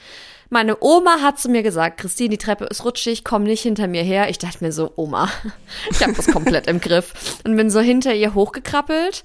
Meine 0.49 0.75
Oma 0.81 1.21
hat 1.21 1.39
zu 1.39 1.47
mir 1.47 1.63
gesagt, 1.63 2.01
Christine, 2.01 2.31
die 2.31 2.37
Treppe 2.37 2.65
ist 2.65 2.83
rutschig, 2.83 3.23
komm 3.23 3.43
nicht 3.43 3.61
hinter 3.61 3.87
mir 3.87 4.03
her. 4.03 4.29
Ich 4.29 4.39
dachte 4.39 4.61
mir 4.61 4.73
so, 4.73 4.91
Oma, 4.97 5.29
ich 5.89 6.03
habe 6.03 6.11
das 6.11 6.27
komplett 6.27 6.67
im 6.67 6.81
Griff. 6.81 7.39
Und 7.45 7.55
bin 7.55 7.69
so 7.69 7.79
hinter 7.79 8.13
ihr 8.13 8.33
hochgekrabbelt, 8.33 9.23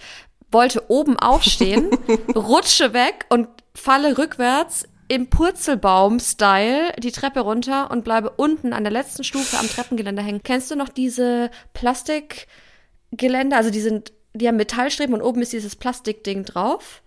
wollte 0.53 0.89
oben 0.89 1.19
aufstehen, 1.19 1.91
rutsche 2.37 2.93
weg 2.93 3.27
und 3.31 3.49
falle 3.75 4.17
rückwärts 4.17 4.85
im 5.15 5.29
Purzelbaum-Style 5.29 6.95
die 6.99 7.13
Treppe 7.13 7.41
runter 7.41 7.91
und 7.91 8.03
bleibe 8.03 8.31
unten 8.31 8.73
an 8.73 8.83
der 8.83 8.93
letzten 8.93 9.23
Stufe 9.23 9.59
am 9.59 9.69
Treppengeländer 9.69 10.23
hängen. 10.23 10.43
Kennst 10.43 10.71
du 10.71 10.77
noch 10.77 10.89
diese 10.89 11.51
Plastikgeländer? 11.73 13.57
Also 13.57 13.71
die 13.71 13.81
sind, 13.81 14.13
die 14.33 14.49
haben 14.49 14.57
Metallstreben 14.57 15.15
und 15.15 15.23
oben 15.23 15.41
ist 15.43 15.53
dieses 15.53 15.77
Plastikding 15.77 16.45
drauf. 16.45 17.03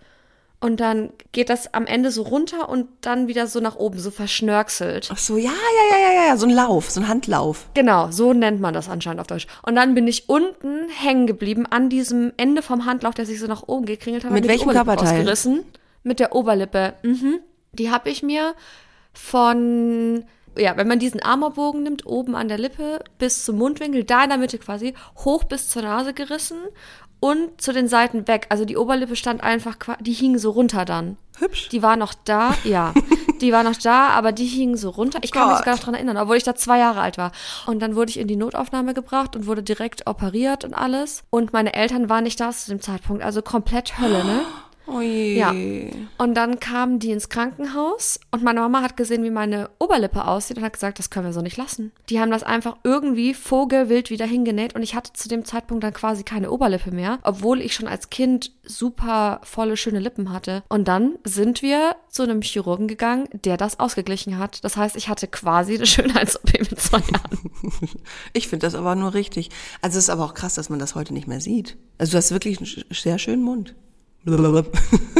Und 0.60 0.80
dann 0.80 1.12
geht 1.34 1.50
das 1.50 1.74
am 1.76 1.86
Ende 1.86 2.10
so 2.10 2.24
runter 2.24 2.70
und 2.70 2.88
dann 3.02 3.28
wieder 3.28 3.46
so 3.46 3.60
nach 3.60 3.76
oben, 3.76 4.00
so 4.00 4.10
verschnörkelt. 4.10 5.10
Ach 5.12 5.18
so, 5.18 5.38
ja, 5.38 5.52
ja, 5.52 5.98
ja, 5.98 6.14
ja, 6.14 6.28
ja, 6.30 6.38
so 6.38 6.48
ein 6.48 6.54
Lauf, 6.54 6.90
so 6.90 7.02
ein 7.02 7.08
Handlauf. 7.08 7.68
Genau, 7.76 8.10
so 8.10 8.34
nennt 8.34 8.60
man 8.60 8.74
das 8.74 8.90
anscheinend 8.90 9.20
auf 9.20 9.28
Deutsch. 9.28 9.46
Und 9.62 9.76
dann 9.76 9.94
bin 9.94 10.08
ich 10.08 10.30
unten 10.30 10.90
hängen 10.90 11.28
geblieben 11.28 11.68
an 11.68 11.90
diesem 11.90 12.32
Ende 12.38 12.64
vom 12.64 12.86
Handlauf, 12.86 13.14
der 13.14 13.28
sich 13.28 13.40
so 13.40 13.46
nach 13.46 13.68
oben 13.68 13.86
gekringelt 13.86 14.24
hat. 14.24 14.32
Mit 14.32 14.48
welchem 14.48 14.72
Körperteil? 14.72 15.10
Ausgerissen. 15.10 15.64
Mit 16.04 16.20
der 16.20 16.34
Oberlippe. 16.34 16.94
Mhm. 17.04 17.42
Die 17.74 17.92
habe 17.92 18.10
ich 18.10 18.24
mir 18.24 18.56
von, 19.14 20.26
ja, 20.58 20.78
wenn 20.78 20.88
man 20.88 21.00
diesen 21.00 21.22
Armorbogen 21.22 21.84
nimmt, 21.84 22.06
oben 22.06 22.36
an 22.36 22.48
der 22.48 22.58
Lippe 22.58 23.04
bis 23.18 23.46
zum 23.46 23.58
Mundwinkel, 23.58 24.04
da 24.04 24.24
in 24.24 24.30
der 24.30 24.38
Mitte 24.38 24.58
quasi, 24.58 24.94
hoch 25.18 25.44
bis 25.44 25.70
zur 25.70 25.84
Nase 25.84 26.14
gerissen 26.14 26.58
und 27.20 27.60
zu 27.62 27.74
den 27.74 27.88
Seiten 27.88 28.28
weg. 28.28 28.48
Also 28.50 28.66
die 28.66 28.78
Oberlippe 28.78 29.16
stand 29.16 29.44
einfach, 29.44 29.78
die 30.00 30.14
hing 30.14 30.38
so 30.38 30.52
runter 30.52 30.86
dann. 30.86 31.18
Hübsch. 31.40 31.70
Die 31.70 31.82
war 31.82 31.96
noch 31.96 32.14
da, 32.14 32.56
ja. 32.64 32.94
Die 33.42 33.52
war 33.52 33.62
noch 33.62 33.76
da, 33.76 34.08
aber 34.08 34.32
die 34.32 34.48
hing 34.48 34.78
so 34.78 34.90
runter. 34.90 35.20
Ich 35.22 35.32
kann 35.32 35.44
mich 35.44 35.58
Gott. 35.58 35.60
sogar 35.60 35.76
noch 35.76 35.84
dran 35.84 35.94
erinnern, 35.94 36.18
obwohl 36.18 36.38
ich 36.38 36.44
da 36.44 36.56
zwei 36.56 36.80
Jahre 36.80 37.02
alt 37.02 37.20
war. 37.20 37.32
Und 37.68 37.84
dann 37.84 37.96
wurde 37.96 38.10
ich 38.10 38.18
in 38.18 38.28
die 38.28 38.36
Notaufnahme 38.36 38.96
gebracht 38.96 39.36
und 39.36 39.46
wurde 39.46 39.62
direkt 39.62 40.08
operiert 40.08 40.66
und 40.66 40.74
alles. 40.74 41.24
Und 41.30 41.54
meine 41.54 41.76
Eltern 41.76 42.10
waren 42.10 42.24
nicht 42.24 42.40
da 42.40 42.50
zu 42.50 42.72
dem 42.72 42.82
Zeitpunkt, 42.82 43.24
also 43.24 43.44
komplett 43.44 44.00
Hölle, 44.00 44.26
ne? 44.26 44.42
Oh 44.88 45.02
je. 45.02 45.38
Ja. 45.38 45.54
Und 46.18 46.34
dann 46.36 46.60
kamen 46.60 47.00
die 47.00 47.12
ins 47.12 47.30
Krankenhaus 47.30 48.20
und 48.32 48.44
meine 48.44 48.62
Mama 48.62 48.82
hat 48.82 48.98
gesehen, 48.98 49.24
wie 49.24 49.30
meine 49.30 49.70
Oberlippe 49.80 50.26
aussieht 50.26 50.58
und 50.58 50.64
hat 50.64 50.74
gesagt, 50.74 51.00
das 51.00 51.10
können 51.10 51.26
wir 51.26 51.34
so 51.34 51.42
nicht 51.42 51.58
lassen. 51.58 51.92
Die 52.10 52.20
haben 52.20 52.32
das 52.32 52.44
einfach 52.44 52.78
irgendwie 52.84 53.34
vogelwild 53.34 54.10
wieder 54.10 54.26
hingenäht 54.26 54.76
und 54.76 54.84
ich 54.84 54.96
hatte 54.96 55.14
zu 55.14 55.28
dem 55.28 55.46
Zeitpunkt 55.46 55.84
dann 55.84 55.94
quasi 55.94 56.24
keine 56.24 56.52
Oberlippe 56.52 56.92
mehr, 56.92 57.20
obwohl 57.24 57.62
ich 57.62 57.74
schon 57.74 57.88
als 57.88 58.10
Kind 58.10 58.54
super 58.64 59.42
volle, 59.44 59.78
schöne 59.78 60.00
Lippen 60.00 60.32
hatte. 60.32 60.64
Und 60.70 60.88
dann 60.88 61.16
sind 61.24 61.62
wir 61.62 61.96
zu 62.10 62.24
einem 62.24 62.42
Chirurgen 62.42 62.88
gegangen, 62.88 63.28
der 63.34 63.58
das 63.58 63.80
ausgeglichen 63.80 64.38
hat. 64.38 64.64
Das 64.64 64.78
heißt, 64.78 64.96
ich 64.96 65.10
hatte 65.10 65.28
quasi 65.28 65.76
eine 65.76 65.86
Schönheits-OP 65.86 66.54
mit 66.60 66.80
zwei 66.80 67.00
Jahren. 67.00 67.52
Ich 68.34 68.48
finde 68.48 68.66
das 68.66 68.76
aber 68.76 68.96
nur 68.96 69.14
richtig. 69.14 69.50
Also 69.82 69.98
es 69.98 70.06
ist 70.06 70.10
aber 70.10 70.26
auch 70.26 70.34
krass, 70.34 70.56
dass 70.56 70.70
man 70.70 70.80
das 70.80 70.96
heute 70.96 71.14
nicht 71.14 71.28
mehr 71.28 71.42
sieht. 71.42 71.78
Also 71.98 72.12
du 72.12 72.18
hast 72.18 72.32
wirklich 72.32 72.60
einen 72.60 72.86
sehr 72.92 73.18
schönen 73.20 73.42
Mund. 73.42 73.76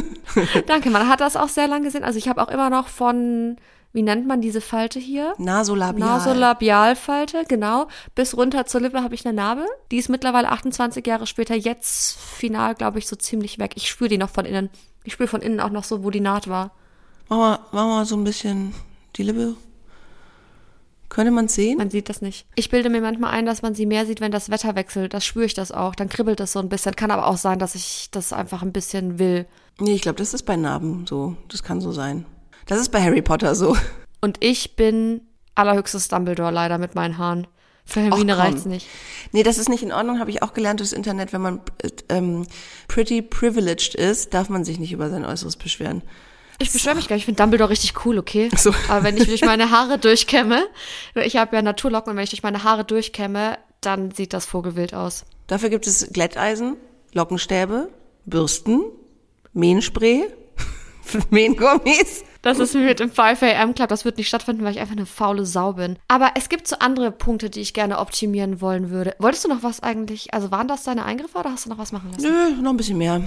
Danke, 0.68 0.90
man 0.90 1.08
hat 1.08 1.22
das 1.22 1.36
auch 1.36 1.50
sehr 1.50 1.68
lange 1.68 1.86
gesehen. 1.86 2.04
Also 2.04 2.18
ich 2.20 2.28
habe 2.28 2.42
auch 2.42 2.50
immer 2.50 2.70
noch 2.70 2.88
von, 2.88 3.58
wie 3.94 4.04
nennt 4.04 4.28
man 4.28 4.42
diese 4.42 4.62
Falte 4.62 5.00
hier? 5.00 5.34
Nasolabial. 5.38 6.08
Nasolabialfalte, 6.08 7.46
genau. 7.48 7.88
Bis 8.16 8.36
runter 8.36 8.66
zur 8.66 8.82
Lippe 8.82 9.04
habe 9.04 9.16
ich 9.16 9.26
eine 9.26 9.36
Narbe. 9.36 9.66
Die 9.92 9.98
ist 9.98 10.10
mittlerweile 10.10 10.50
28 10.52 11.06
Jahre 11.06 11.28
später 11.28 11.56
jetzt 11.56 12.18
final, 12.20 12.76
glaube 12.76 13.00
ich, 13.00 13.08
so 13.08 13.16
ziemlich 13.16 13.60
weg. 13.60 13.72
Ich 13.76 13.90
spüre 13.90 14.10
die 14.10 14.18
noch 14.18 14.30
von 14.30 14.46
innen. 14.46 14.70
Ich 15.04 15.14
spüre 15.14 15.30
von 15.30 15.42
innen 15.42 15.60
auch 15.60 15.72
noch 15.72 15.84
so, 15.84 16.04
wo 16.04 16.12
die 16.12 16.20
Naht 16.20 16.48
war. 16.48 16.72
Mach 17.30 17.38
mal, 17.38 17.60
mach 17.72 17.86
mal 17.86 18.06
so 18.06 18.16
ein 18.16 18.24
bisschen 18.24 18.74
die 19.16 19.24
Lippe. 19.24 19.56
Könnte 21.10 21.32
man 21.32 21.48
sehen? 21.48 21.78
Man 21.78 21.90
sieht 21.90 22.10
das 22.10 22.22
nicht. 22.22 22.46
Ich 22.56 22.70
bilde 22.70 22.90
mir 22.90 23.02
manchmal 23.02 23.32
ein, 23.32 23.46
dass 23.46 23.62
man 23.62 23.74
sie 23.74 23.86
mehr 23.86 24.06
sieht, 24.06 24.20
wenn 24.20 24.32
das 24.32 24.50
Wetter 24.50 24.76
wechselt. 24.76 25.14
Das 25.14 25.26
spüre 25.26 25.46
ich 25.46 25.54
das 25.54 25.72
auch. 25.72 25.96
Dann 25.96 26.10
kribbelt 26.10 26.40
das 26.40 26.52
so 26.52 26.60
ein 26.60 26.70
bisschen. 26.70 26.96
Kann 26.96 27.12
aber 27.12 27.28
auch 27.28 27.38
sein, 27.38 27.60
dass 27.60 27.76
ich 27.76 28.10
das 28.12 28.34
einfach 28.34 28.62
ein 28.62 28.74
bisschen 28.74 29.18
will. 29.18 29.46
Nee, 29.80 29.94
ich 29.94 30.02
glaube, 30.02 30.18
das 30.18 30.34
ist 30.34 30.44
bei 30.44 30.58
Narben 30.58 31.06
so. 31.08 31.38
Das 31.48 31.64
kann 31.64 31.80
so 31.80 31.92
sein. 31.92 32.26
Das 32.66 32.80
ist 32.80 32.90
bei 32.92 33.02
Harry 33.02 33.22
Potter 33.22 33.56
so. 33.56 33.78
Und 34.22 34.38
ich 34.44 34.76
bin 34.76 35.22
allerhöchstes 35.56 36.08
Dumbledore 36.10 36.52
leider 36.52 36.78
mit 36.78 36.96
meinen 36.96 37.18
Haaren. 37.18 37.48
Für 37.86 38.02
Hermine 38.02 38.38
reicht's 38.38 38.66
nicht. 38.66 38.86
Nee, 39.32 39.44
das 39.44 39.58
ist 39.58 39.70
nicht 39.70 39.82
in 39.82 39.94
Ordnung, 39.94 40.20
habe 40.20 40.30
ich 40.30 40.44
auch 40.44 40.54
gelernt 40.54 40.82
durchs 40.82 40.92
Internet. 40.92 41.32
Wenn 41.32 41.42
man 41.42 41.62
äh, 41.82 41.90
ähm, 42.10 42.46
pretty 42.90 43.22
privileged 43.22 43.96
ist, 43.96 44.34
darf 44.34 44.50
man 44.50 44.66
sich 44.66 44.78
nicht 44.78 44.92
über 44.92 45.10
sein 45.10 45.24
Äußeres 45.24 45.56
beschweren. 45.56 46.02
Ich 46.60 46.72
beschwöre 46.72 46.96
mich 46.96 47.08
gar 47.08 47.16
nicht. 47.16 47.22
Ich 47.22 47.26
finde 47.26 47.42
Dumbledore 47.42 47.70
richtig 47.70 48.06
cool, 48.06 48.18
okay? 48.18 48.50
so. 48.56 48.74
Aber 48.90 49.04
wenn 49.04 49.18
ich 49.18 49.28
durch 49.28 49.42
meine 49.46 49.72
Haare 49.72 50.00
durchkämme, 50.00 50.66
ich 51.16 51.38
habe 51.38 51.56
ja 51.56 51.62
Naturlocken 51.62 52.12
und 52.12 52.18
wenn 52.18 52.24
ich 52.24 52.32
durch 52.32 52.44
meine 52.44 52.64
Haare 52.64 52.84
durchkämme, 52.84 53.58
dann 53.82 54.12
sieht 54.12 54.34
das 54.34 54.46
Vogelwild 54.46 54.94
aus. 54.94 55.26
Dafür 55.48 55.70
gibt 55.70 55.88
es 55.88 56.10
Glätteisen, 56.12 56.78
Lockenstäbe, 57.14 57.90
Bürsten, 58.26 58.82
Mähenspray, 59.54 60.26
Mähengummis. 61.30 62.24
Das 62.42 62.60
ist 62.60 62.74
wie 62.76 62.80
mit 62.80 63.00
dem 63.00 63.12
5 63.12 63.44
AM 63.44 63.74
Club. 63.76 63.90
Das 63.90 64.06
wird 64.06 64.18
nicht 64.18 64.28
stattfinden, 64.28 64.64
weil 64.64 64.72
ich 64.72 64.80
einfach 64.80 64.96
eine 64.96 65.06
faule 65.06 65.46
Sau 65.46 65.74
bin. 65.74 65.98
Aber 66.08 66.32
es 66.36 66.50
gibt 66.50 66.68
so 66.68 66.78
andere 66.80 67.12
Punkte, 67.12 67.50
die 67.50 67.62
ich 67.62 67.74
gerne 67.74 68.00
optimieren 68.00 68.62
wollen 68.62 68.90
würde. 68.90 69.16
Wolltest 69.20 69.46
du 69.46 69.50
noch 69.50 69.64
was 69.64 69.84
eigentlich? 69.84 70.34
Also 70.34 70.52
waren 70.52 70.68
das 70.68 70.84
deine 70.84 71.06
Eingriffe 71.06 71.38
oder 71.38 71.52
hast 71.52 71.66
du 71.66 71.70
noch 71.70 71.78
was 71.78 71.92
machen 71.92 72.12
lassen? 72.12 72.24
Nö, 72.24 72.62
noch 72.62 72.72
ein 72.72 72.78
bisschen 72.78 72.98
mehr. 72.98 73.22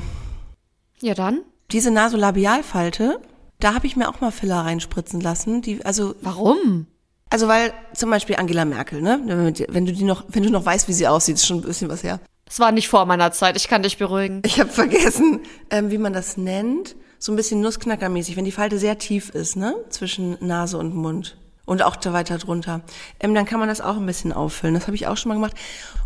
Ja, 1.00 1.14
dann. 1.14 1.40
Diese 1.72 1.90
Nasolabialfalte, 1.90 3.20
da 3.60 3.74
habe 3.74 3.86
ich 3.86 3.96
mir 3.96 4.08
auch 4.08 4.20
mal 4.20 4.30
Filler 4.30 4.60
reinspritzen 4.60 5.20
lassen. 5.20 5.62
Die, 5.62 5.84
also, 5.84 6.14
Warum? 6.22 6.86
also 7.28 7.46
weil 7.48 7.72
zum 7.94 8.10
Beispiel 8.10 8.36
Angela 8.36 8.64
Merkel, 8.64 9.02
ne? 9.02 9.20
Wenn 9.68 9.86
du- 9.86 9.92
die 9.92 10.04
noch, 10.04 10.24
wenn 10.28 10.42
du 10.42 10.50
noch 10.50 10.64
weißt, 10.64 10.88
wie 10.88 10.92
sie 10.92 11.06
aussieht, 11.06 11.36
ist 11.36 11.46
schon 11.46 11.58
ein 11.58 11.62
bisschen 11.62 11.88
was 11.88 12.02
her. 12.02 12.20
Das 12.46 12.58
war 12.58 12.72
nicht 12.72 12.88
vor 12.88 13.06
meiner 13.06 13.30
Zeit. 13.30 13.56
Ich 13.56 13.68
kann 13.68 13.82
dich 13.84 13.98
beruhigen. 13.98 14.42
Ich 14.44 14.58
habe 14.58 14.70
vergessen, 14.70 15.40
ähm, 15.70 15.90
wie 15.92 15.98
man 15.98 16.12
das 16.12 16.36
nennt. 16.36 16.96
So 17.20 17.30
ein 17.32 17.36
bisschen 17.36 17.60
Nussknackermäßig, 17.60 18.34
wenn 18.36 18.44
die 18.46 18.50
Falte 18.50 18.78
sehr 18.78 18.98
tief 18.98 19.30
ist, 19.30 19.54
ne? 19.54 19.74
Zwischen 19.90 20.36
Nase 20.40 20.78
und 20.78 20.94
Mund. 20.94 21.36
Und 21.66 21.82
auch 21.82 21.94
da 21.94 22.12
weiter 22.12 22.38
drunter. 22.38 22.80
Ähm, 23.20 23.34
dann 23.34 23.44
kann 23.44 23.60
man 23.60 23.68
das 23.68 23.80
auch 23.80 23.96
ein 23.96 24.06
bisschen 24.06 24.32
auffüllen. 24.32 24.74
Das 24.74 24.86
habe 24.88 24.96
ich 24.96 25.06
auch 25.06 25.16
schon 25.16 25.28
mal 25.28 25.36
gemacht. 25.36 25.54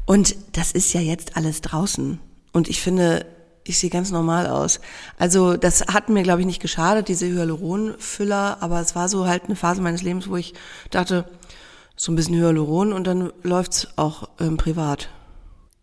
Und 0.04 0.36
das 0.52 0.72
ist 0.72 0.92
ja 0.92 1.00
jetzt 1.00 1.36
alles 1.38 1.62
draußen. 1.62 2.18
Und 2.52 2.68
ich 2.68 2.82
finde, 2.82 3.24
ich 3.64 3.78
sehe 3.78 3.90
ganz 3.90 4.10
normal 4.10 4.46
aus. 4.46 4.80
Also 5.18 5.56
das 5.56 5.86
hat 5.86 6.08
mir, 6.08 6.22
glaube 6.22 6.40
ich, 6.40 6.46
nicht 6.46 6.62
geschadet, 6.62 7.08
diese 7.08 7.26
Hyaluronfüller. 7.26 8.58
Aber 8.60 8.80
es 8.80 8.94
war 8.94 9.08
so 9.08 9.26
halt 9.26 9.44
eine 9.44 9.56
Phase 9.56 9.82
meines 9.82 10.02
Lebens, 10.02 10.28
wo 10.28 10.36
ich 10.36 10.54
dachte, 10.90 11.24
so 11.96 12.12
ein 12.12 12.16
bisschen 12.16 12.36
Hyaluron 12.36 12.92
und 12.92 13.06
dann 13.06 13.32
läuft's 13.42 13.88
auch 13.96 14.28
ähm, 14.40 14.56
privat. 14.56 15.08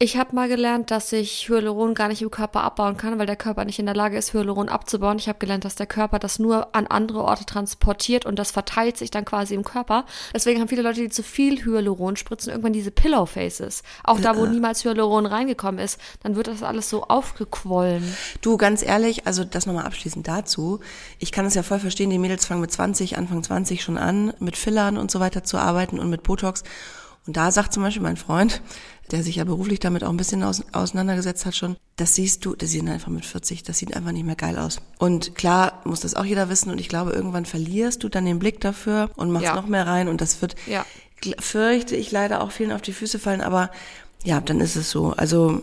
Ich 0.03 0.17
habe 0.17 0.33
mal 0.33 0.47
gelernt, 0.47 0.89
dass 0.89 1.11
ich 1.11 1.47
Hyaluron 1.47 1.93
gar 1.93 2.07
nicht 2.07 2.23
im 2.23 2.31
Körper 2.31 2.63
abbauen 2.63 2.97
kann, 2.97 3.19
weil 3.19 3.27
der 3.27 3.35
Körper 3.35 3.65
nicht 3.65 3.77
in 3.77 3.85
der 3.85 3.93
Lage 3.93 4.17
ist, 4.17 4.33
Hyaluron 4.33 4.67
abzubauen. 4.67 5.19
Ich 5.19 5.29
habe 5.29 5.37
gelernt, 5.37 5.63
dass 5.63 5.75
der 5.75 5.85
Körper 5.85 6.17
das 6.17 6.39
nur 6.39 6.75
an 6.75 6.87
andere 6.87 7.23
Orte 7.23 7.45
transportiert 7.45 8.25
und 8.25 8.39
das 8.39 8.49
verteilt 8.49 8.97
sich 8.97 9.11
dann 9.11 9.25
quasi 9.25 9.53
im 9.53 9.63
Körper. 9.63 10.07
Deswegen 10.33 10.59
haben 10.59 10.69
viele 10.69 10.81
Leute, 10.81 11.01
die 11.01 11.09
zu 11.09 11.21
viel 11.21 11.63
Hyaluron 11.63 12.15
spritzen, 12.15 12.49
irgendwann 12.49 12.73
diese 12.73 12.89
Pillow 12.89 13.27
Faces. 13.27 13.83
Auch 14.03 14.19
da, 14.19 14.35
wo 14.35 14.47
niemals 14.47 14.83
Hyaluron 14.83 15.27
reingekommen 15.27 15.79
ist, 15.79 15.99
dann 16.23 16.35
wird 16.35 16.47
das 16.47 16.63
alles 16.63 16.89
so 16.89 17.03
aufgequollen. 17.03 18.03
Du, 18.41 18.57
ganz 18.57 18.81
ehrlich, 18.81 19.27
also 19.27 19.43
das 19.43 19.67
nochmal 19.67 19.85
abschließend 19.85 20.27
dazu. 20.27 20.79
Ich 21.19 21.31
kann 21.31 21.45
es 21.45 21.53
ja 21.53 21.61
voll 21.61 21.79
verstehen, 21.79 22.09
die 22.09 22.17
Mädels 22.17 22.47
fangen 22.47 22.61
mit 22.61 22.71
20, 22.71 23.19
Anfang 23.19 23.43
20 23.43 23.83
schon 23.83 23.99
an, 23.99 24.33
mit 24.39 24.57
Fillern 24.57 24.97
und 24.97 25.11
so 25.11 25.19
weiter 25.19 25.43
zu 25.43 25.59
arbeiten 25.59 25.99
und 25.99 26.09
mit 26.09 26.23
Botox. 26.23 26.63
Und 27.27 27.37
da 27.37 27.51
sagt 27.51 27.73
zum 27.73 27.83
Beispiel 27.83 28.01
mein 28.01 28.17
Freund, 28.17 28.61
der 29.11 29.23
sich 29.23 29.35
ja 29.35 29.43
beruflich 29.43 29.79
damit 29.79 30.03
auch 30.03 30.09
ein 30.09 30.17
bisschen 30.17 30.41
aus, 30.43 30.63
auseinandergesetzt 30.71 31.45
hat 31.45 31.55
schon, 31.55 31.75
das 31.97 32.15
siehst 32.15 32.45
du, 32.45 32.55
das 32.55 32.69
sieht 32.71 32.87
einfach 32.89 33.09
mit 33.09 33.25
40, 33.25 33.63
das 33.63 33.77
sieht 33.77 33.95
einfach 33.95 34.11
nicht 34.11 34.25
mehr 34.25 34.35
geil 34.35 34.57
aus. 34.57 34.79
Und 34.97 35.35
klar 35.35 35.81
muss 35.83 35.99
das 35.99 36.15
auch 36.15 36.25
jeder 36.25 36.49
wissen 36.49 36.71
und 36.71 36.79
ich 36.79 36.89
glaube, 36.89 37.11
irgendwann 37.11 37.45
verlierst 37.45 38.03
du 38.03 38.09
dann 38.09 38.25
den 38.25 38.39
Blick 38.39 38.59
dafür 38.61 39.11
und 39.17 39.31
machst 39.31 39.45
Ja. 39.45 39.55
noch 39.55 39.67
mehr 39.67 39.85
rein 39.85 40.07
und 40.07 40.21
das 40.21 40.41
wird, 40.41 40.55
Ja. 40.65 40.85
fürchte 41.39 41.95
ich 41.95 42.11
leider 42.11 42.41
auch 42.41 42.51
vielen 42.51 42.71
auf 42.71 42.81
die 42.81 42.93
Füße 42.93 43.19
fallen, 43.19 43.41
aber 43.41 43.69
ja, 44.23 44.39
dann 44.41 44.59
ist 44.61 44.75
es 44.75 44.89
so. 44.89 45.11
Also 45.11 45.61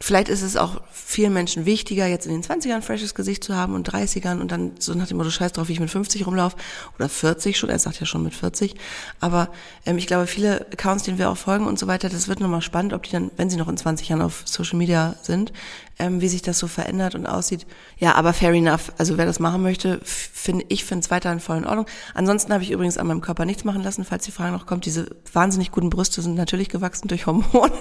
Vielleicht 0.00 0.28
ist 0.28 0.42
es 0.42 0.56
auch 0.56 0.80
vielen 0.90 1.32
Menschen 1.32 1.66
wichtiger, 1.66 2.08
jetzt 2.08 2.26
in 2.26 2.32
den 2.32 2.42
20ern 2.42 2.74
ein 2.74 2.82
freshes 2.82 3.14
Gesicht 3.14 3.44
zu 3.44 3.54
haben 3.54 3.74
und 3.74 3.88
30ern 3.88 4.40
und 4.40 4.50
dann 4.50 4.72
so 4.80 4.92
nach 4.92 5.06
dem 5.06 5.18
Motto 5.18 5.30
Scheiß 5.30 5.52
drauf, 5.52 5.68
wie 5.68 5.72
ich 5.72 5.80
mit 5.80 5.90
50 5.90 6.26
rumlaufe 6.26 6.56
oder 6.98 7.08
40 7.08 7.56
schon, 7.56 7.70
er 7.70 7.78
sagt 7.78 8.00
ja 8.00 8.06
schon 8.06 8.24
mit 8.24 8.34
40. 8.34 8.74
Aber 9.20 9.50
ähm, 9.86 9.96
ich 9.96 10.08
glaube, 10.08 10.26
viele 10.26 10.66
Accounts, 10.72 11.04
denen 11.04 11.18
wir 11.18 11.30
auch 11.30 11.36
folgen 11.36 11.68
und 11.68 11.78
so 11.78 11.86
weiter, 11.86 12.08
das 12.08 12.26
wird 12.26 12.40
nochmal 12.40 12.60
spannend, 12.60 12.92
ob 12.92 13.04
die 13.04 13.12
dann, 13.12 13.30
wenn 13.36 13.50
sie 13.50 13.56
noch 13.56 13.68
in 13.68 13.76
20 13.76 14.08
Jahren 14.08 14.22
auf 14.22 14.42
Social 14.46 14.78
Media 14.78 15.14
sind, 15.22 15.52
ähm, 16.00 16.20
wie 16.20 16.28
sich 16.28 16.42
das 16.42 16.58
so 16.58 16.66
verändert 16.66 17.14
und 17.14 17.26
aussieht. 17.26 17.64
Ja, 17.98 18.16
aber 18.16 18.32
fair 18.32 18.52
enough. 18.52 18.92
Also 18.98 19.16
wer 19.16 19.26
das 19.26 19.38
machen 19.38 19.62
möchte, 19.62 20.00
finde 20.02 20.64
ich 20.70 20.84
finde 20.84 21.04
es 21.04 21.10
weiterhin 21.12 21.38
voll 21.38 21.58
in 21.58 21.66
Ordnung. 21.66 21.86
Ansonsten 22.14 22.52
habe 22.52 22.64
ich 22.64 22.72
übrigens 22.72 22.98
an 22.98 23.06
meinem 23.06 23.20
Körper 23.20 23.44
nichts 23.44 23.62
machen 23.62 23.82
lassen, 23.82 24.04
falls 24.04 24.24
die 24.24 24.32
Frage 24.32 24.52
noch 24.52 24.66
kommt. 24.66 24.86
Diese 24.86 25.06
wahnsinnig 25.32 25.70
guten 25.70 25.90
Brüste 25.90 26.20
sind 26.20 26.34
natürlich 26.34 26.68
gewachsen 26.68 27.06
durch 27.06 27.26
Hormone. 27.26 27.72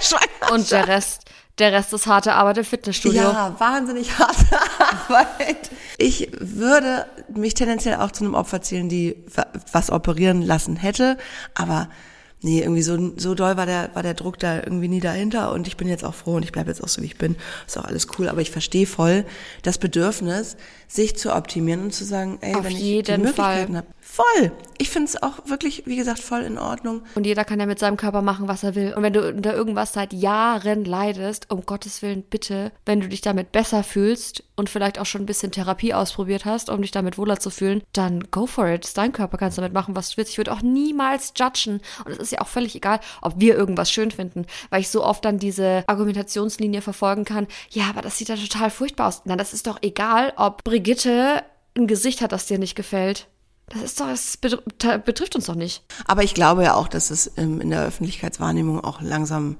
Und 0.52 0.70
der 0.70 0.86
Rest, 0.86 1.24
Der 1.58 1.72
Rest 1.72 1.92
ist 1.92 2.06
harte 2.06 2.32
Arbeit 2.34 2.58
im 2.58 2.64
Fitnessstudio. 2.64 3.20
Ja, 3.22 3.54
wahnsinnig 3.58 4.18
harte 4.18 4.58
Arbeit. 4.78 5.70
Ich 5.98 6.30
würde 6.40 7.06
mich 7.34 7.54
tendenziell 7.54 7.96
auch 7.96 8.10
zu 8.10 8.24
einem 8.24 8.34
Opfer 8.34 8.62
zählen, 8.62 8.88
die 8.88 9.16
wa- 9.34 9.46
was 9.70 9.90
operieren 9.90 10.42
lassen 10.42 10.76
hätte, 10.76 11.18
aber 11.54 11.88
nee, 12.40 12.60
irgendwie 12.60 12.82
so, 12.82 13.12
so 13.18 13.34
doll 13.34 13.56
war 13.56 13.66
der, 13.66 13.90
war 13.94 14.02
der 14.02 14.14
Druck 14.14 14.38
da 14.38 14.56
irgendwie 14.56 14.88
nie 14.88 14.98
dahinter 15.00 15.52
und 15.52 15.68
ich 15.68 15.76
bin 15.76 15.86
jetzt 15.88 16.04
auch 16.04 16.14
froh 16.14 16.34
und 16.36 16.42
ich 16.42 16.50
bleibe 16.52 16.70
jetzt 16.70 16.82
auch 16.82 16.88
so, 16.88 17.00
wie 17.02 17.06
ich 17.06 17.16
bin. 17.18 17.36
Ist 17.66 17.78
auch 17.78 17.84
alles 17.84 18.08
cool, 18.18 18.28
aber 18.28 18.40
ich 18.40 18.50
verstehe 18.50 18.86
voll 18.86 19.24
das 19.62 19.78
Bedürfnis, 19.78 20.56
sich 20.88 21.16
zu 21.16 21.32
optimieren 21.34 21.82
und 21.84 21.94
zu 21.94 22.04
sagen, 22.04 22.38
ey, 22.40 22.54
Auf 22.56 22.64
wenn 22.64 22.72
ich 22.72 22.78
die 23.04 23.16
Möglichkeiten 23.18 23.76
habe. 23.76 23.86
Voll. 24.04 24.50
Ich 24.78 24.90
finde 24.90 25.08
es 25.08 25.22
auch 25.22 25.46
wirklich, 25.46 25.84
wie 25.86 25.94
gesagt, 25.94 26.18
voll 26.18 26.40
in 26.42 26.58
Ordnung. 26.58 27.02
Und 27.14 27.24
jeder 27.24 27.44
kann 27.44 27.60
ja 27.60 27.66
mit 27.66 27.78
seinem 27.78 27.96
Körper 27.96 28.20
machen, 28.20 28.48
was 28.48 28.64
er 28.64 28.74
will. 28.74 28.92
Und 28.94 29.04
wenn 29.04 29.12
du 29.12 29.26
unter 29.28 29.54
irgendwas 29.54 29.92
seit 29.92 30.12
Jahren 30.12 30.84
leidest, 30.84 31.50
um 31.52 31.64
Gottes 31.64 32.02
Willen, 32.02 32.24
bitte, 32.24 32.72
wenn 32.84 33.00
du 33.00 33.08
dich 33.08 33.20
damit 33.20 33.52
besser 33.52 33.84
fühlst 33.84 34.42
und 34.56 34.68
vielleicht 34.68 34.98
auch 34.98 35.06
schon 35.06 35.22
ein 35.22 35.26
bisschen 35.26 35.52
Therapie 35.52 35.94
ausprobiert 35.94 36.44
hast, 36.44 36.68
um 36.68 36.82
dich 36.82 36.90
damit 36.90 37.16
wohler 37.16 37.38
zu 37.38 37.48
fühlen, 37.48 37.82
dann 37.92 38.24
go 38.32 38.46
for 38.46 38.66
it. 38.68 38.90
Dein 38.98 39.12
Körper, 39.12 39.38
kannst 39.38 39.56
damit 39.56 39.72
machen, 39.72 39.94
was 39.94 40.10
du 40.10 40.16
willst. 40.16 40.32
Ich 40.32 40.38
würde 40.38 40.52
auch 40.52 40.62
niemals 40.62 41.32
judgen. 41.36 41.80
Und 42.04 42.10
es 42.10 42.18
ist 42.18 42.32
ja 42.32 42.40
auch 42.40 42.48
völlig 42.48 42.74
egal, 42.74 42.98
ob 43.22 43.34
wir 43.38 43.56
irgendwas 43.56 43.90
schön 43.90 44.10
finden, 44.10 44.46
weil 44.70 44.80
ich 44.80 44.88
so 44.88 45.04
oft 45.04 45.24
dann 45.24 45.38
diese 45.38 45.84
Argumentationslinie 45.86 46.82
verfolgen 46.82 47.24
kann. 47.24 47.46
Ja, 47.70 47.84
aber 47.88 48.02
das 48.02 48.18
sieht 48.18 48.28
ja 48.28 48.36
total 48.36 48.70
furchtbar 48.70 49.06
aus. 49.06 49.22
Na, 49.26 49.36
das 49.36 49.52
ist 49.52 49.68
doch 49.68 49.78
egal, 49.80 50.32
ob 50.36 50.64
Brigitte 50.64 51.44
ein 51.76 51.86
Gesicht 51.86 52.20
hat, 52.20 52.32
das 52.32 52.46
dir 52.46 52.58
nicht 52.58 52.74
gefällt. 52.74 53.28
Das 53.72 53.82
ist 53.82 54.00
doch, 54.00 54.06
das 54.06 54.38
betr- 54.42 54.98
betrifft 54.98 55.34
uns 55.34 55.46
doch 55.46 55.54
nicht. 55.54 55.82
Aber 56.06 56.22
ich 56.22 56.34
glaube 56.34 56.62
ja 56.62 56.74
auch, 56.74 56.88
dass 56.88 57.10
es 57.10 57.32
ähm, 57.36 57.60
in 57.60 57.70
der 57.70 57.84
Öffentlichkeitswahrnehmung 57.84 58.84
auch 58.84 59.00
langsam 59.00 59.56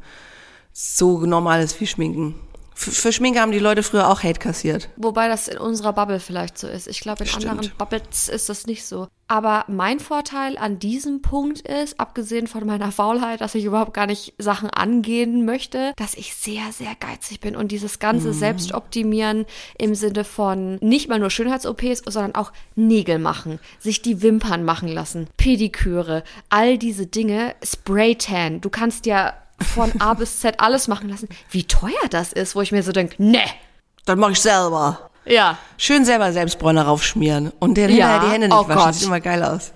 so 0.72 1.18
normal 1.20 1.62
ist 1.62 1.80
wie 1.80 1.86
Schminken. 1.86 2.34
Für, 2.74 3.12
Schminke 3.12 3.40
haben 3.40 3.52
die 3.52 3.58
Leute 3.58 3.82
früher 3.82 4.08
auch 4.08 4.22
Hate 4.22 4.40
kassiert. 4.40 4.88
Wobei 4.96 5.28
das 5.28 5.48
in 5.48 5.58
unserer 5.58 5.92
Bubble 5.92 6.20
vielleicht 6.20 6.58
so 6.58 6.66
ist. 6.66 6.88
Ich 6.88 7.00
glaube, 7.00 7.24
in 7.24 7.28
Stimmt. 7.28 7.46
anderen 7.46 7.72
Bubbles 7.76 8.28
ist 8.28 8.48
das 8.48 8.66
nicht 8.66 8.84
so. 8.84 9.08
Aber 9.28 9.64
mein 9.68 9.98
Vorteil 9.98 10.58
an 10.58 10.78
diesem 10.78 11.22
Punkt 11.22 11.60
ist, 11.60 11.98
abgesehen 11.98 12.46
von 12.46 12.66
meiner 12.66 12.92
Faulheit, 12.92 13.40
dass 13.40 13.54
ich 13.54 13.64
überhaupt 13.64 13.94
gar 13.94 14.06
nicht 14.06 14.34
Sachen 14.36 14.68
angehen 14.68 15.46
möchte, 15.46 15.92
dass 15.96 16.14
ich 16.14 16.34
sehr, 16.34 16.70
sehr 16.72 16.94
geizig 17.00 17.40
bin 17.40 17.56
und 17.56 17.72
dieses 17.72 17.98
ganze 17.98 18.34
Selbstoptimieren 18.34 19.46
im 19.78 19.94
Sinne 19.94 20.24
von 20.24 20.76
nicht 20.82 21.08
mal 21.08 21.18
nur 21.18 21.30
Schönheits-OPs, 21.30 22.02
sondern 22.06 22.34
auch 22.34 22.52
Nägel 22.74 23.18
machen, 23.18 23.58
sich 23.78 24.02
die 24.02 24.20
Wimpern 24.20 24.64
machen 24.64 24.88
lassen, 24.88 25.28
Pediküre, 25.38 26.24
all 26.50 26.76
diese 26.76 27.06
Dinge, 27.06 27.54
Spraytan. 27.62 28.60
Du 28.60 28.68
kannst 28.68 29.06
ja 29.06 29.32
von 29.74 29.92
A 30.00 30.14
bis 30.18 30.40
Z 30.40 30.60
alles 30.60 30.88
machen 30.88 31.08
lassen. 31.08 31.28
Wie 31.50 31.64
teuer 31.64 32.08
das 32.10 32.32
ist, 32.32 32.54
wo 32.56 32.60
ich 32.62 32.72
mir 32.72 32.82
so 32.82 32.92
denke, 32.92 33.22
ne. 33.22 33.42
Dann 34.04 34.18
mache 34.18 34.32
ich 34.32 34.40
selber. 34.40 35.10
Ja, 35.24 35.56
Schön 35.78 36.04
selber 36.04 36.32
Selbstbräuner 36.32 36.82
raufschmieren 36.82 37.52
und 37.60 37.74
den 37.76 37.90
Ja, 37.90 38.18
die 38.18 38.28
Hände 38.30 38.48
nicht 38.48 38.56
oh 38.56 38.66
waschen. 38.68 38.82
Gott. 38.82 38.94
Sieht 38.94 39.06
immer 39.06 39.20
geil 39.20 39.42
aus. 39.44 39.72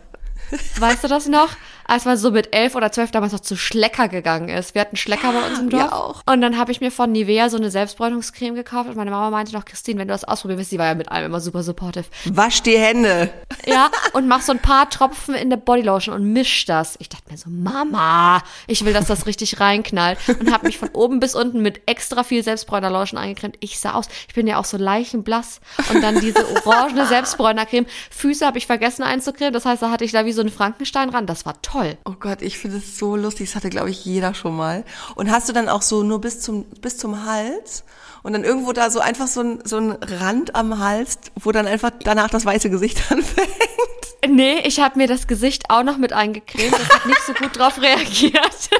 Weißt 0.78 1.04
du 1.04 1.08
das 1.08 1.26
noch? 1.28 1.50
Als 1.86 2.04
man 2.04 2.16
so 2.16 2.30
mit 2.30 2.54
elf 2.54 2.74
oder 2.74 2.92
zwölf 2.92 3.10
damals 3.10 3.32
noch 3.32 3.40
zu 3.40 3.56
Schlecker 3.56 4.08
gegangen 4.08 4.48
ist. 4.48 4.74
Wir 4.74 4.80
hatten 4.80 4.96
Schlecker 4.96 5.32
bei 5.32 5.48
uns 5.48 5.58
im 5.58 5.70
Dorf. 5.70 5.82
wir 5.82 5.92
auch. 5.92 6.22
Und 6.26 6.40
dann 6.40 6.58
habe 6.58 6.72
ich 6.72 6.80
mir 6.80 6.90
von 6.90 7.12
Nivea 7.12 7.48
so 7.48 7.56
eine 7.56 7.70
Selbstbräunungscreme 7.70 8.54
gekauft 8.54 8.88
und 8.88 8.96
meine 8.96 9.10
Mama 9.10 9.30
meinte 9.30 9.52
noch, 9.52 9.64
Christine, 9.64 10.00
wenn 10.00 10.08
du 10.08 10.14
das 10.14 10.24
ausprobieren 10.24 10.58
willst, 10.58 10.72
die 10.72 10.78
war 10.78 10.86
ja 10.86 10.94
mit 10.94 11.10
allem 11.10 11.26
immer 11.26 11.40
super 11.40 11.62
supportive. 11.62 12.06
Wasch 12.26 12.62
die 12.62 12.78
Hände. 12.78 13.30
Ja, 13.66 13.90
und 14.12 14.28
mach 14.28 14.42
so 14.42 14.52
ein 14.52 14.58
paar 14.58 14.90
Tropfen 14.90 15.34
in 15.34 15.50
der 15.50 15.56
Bodylotion 15.56 16.14
und 16.14 16.32
misch 16.32 16.64
das. 16.66 16.96
Ich 16.98 17.08
dachte 17.08 17.30
mir 17.30 17.38
so, 17.38 17.50
Mama, 17.50 18.42
ich 18.66 18.84
will, 18.84 18.92
dass 18.92 19.06
das 19.06 19.26
richtig 19.26 19.60
reinknallt. 19.60 20.18
Und 20.40 20.52
habe 20.52 20.66
mich 20.66 20.78
von 20.78 20.88
oben 20.90 21.20
bis 21.20 21.34
unten 21.34 21.62
mit 21.62 21.82
extra 21.86 22.22
viel 22.24 22.42
Selbstbräunerlotion 22.42 23.18
eingecremt. 23.18 23.56
Ich 23.60 23.78
sah 23.78 23.92
aus, 23.94 24.08
ich 24.28 24.34
bin 24.34 24.46
ja 24.46 24.58
auch 24.58 24.64
so 24.64 24.76
leichenblass. 24.76 25.60
Und 25.92 26.02
dann 26.02 26.20
diese 26.20 26.44
orangene 26.66 27.06
Selbstbräunercreme. 27.06 27.86
Füße 28.10 28.44
habe 28.46 28.58
ich 28.58 28.66
vergessen 28.66 29.02
einzucremen. 29.02 29.52
Das 29.52 29.64
heißt, 29.64 29.82
da 29.82 29.90
hatte 29.90 30.04
ich 30.04 30.12
da 30.12 30.24
wie 30.24 30.32
so 30.32 30.40
einen 30.40 30.50
Frankenstein 30.50 31.10
ran. 31.10 31.26
Das 31.26 31.46
war 31.46 31.60
toll. 31.62 31.75
Oh 32.04 32.14
Gott, 32.18 32.42
ich 32.42 32.58
finde 32.58 32.78
es 32.78 32.98
so 32.98 33.16
lustig. 33.16 33.48
Das 33.48 33.56
hatte, 33.56 33.70
glaube 33.70 33.90
ich, 33.90 34.04
jeder 34.04 34.34
schon 34.34 34.56
mal. 34.56 34.84
Und 35.14 35.30
hast 35.30 35.48
du 35.48 35.52
dann 35.52 35.68
auch 35.68 35.82
so 35.82 36.02
nur 36.02 36.20
bis 36.20 36.40
zum, 36.40 36.64
bis 36.80 36.96
zum 36.96 37.24
Hals 37.24 37.84
und 38.22 38.32
dann 38.32 38.44
irgendwo 38.44 38.72
da 38.72 38.90
so 38.90 39.00
einfach 39.00 39.26
so 39.26 39.40
ein, 39.40 39.60
so 39.64 39.76
ein 39.76 39.92
Rand 39.92 40.54
am 40.54 40.78
Hals, 40.78 41.18
wo 41.36 41.52
dann 41.52 41.66
einfach 41.66 41.90
danach 42.02 42.30
das 42.30 42.44
weiße 42.44 42.70
Gesicht 42.70 43.00
anfängt? 43.10 43.48
Nee, 44.28 44.60
ich 44.64 44.80
habe 44.80 44.98
mir 44.98 45.06
das 45.06 45.26
Gesicht 45.26 45.70
auch 45.70 45.82
noch 45.82 45.98
mit 45.98 46.12
eingecremt. 46.12 46.72
Das 46.72 46.88
hat 46.88 47.06
nicht 47.06 47.20
so 47.22 47.34
gut 47.34 47.56
drauf 47.56 47.78
reagiert. 47.82 48.70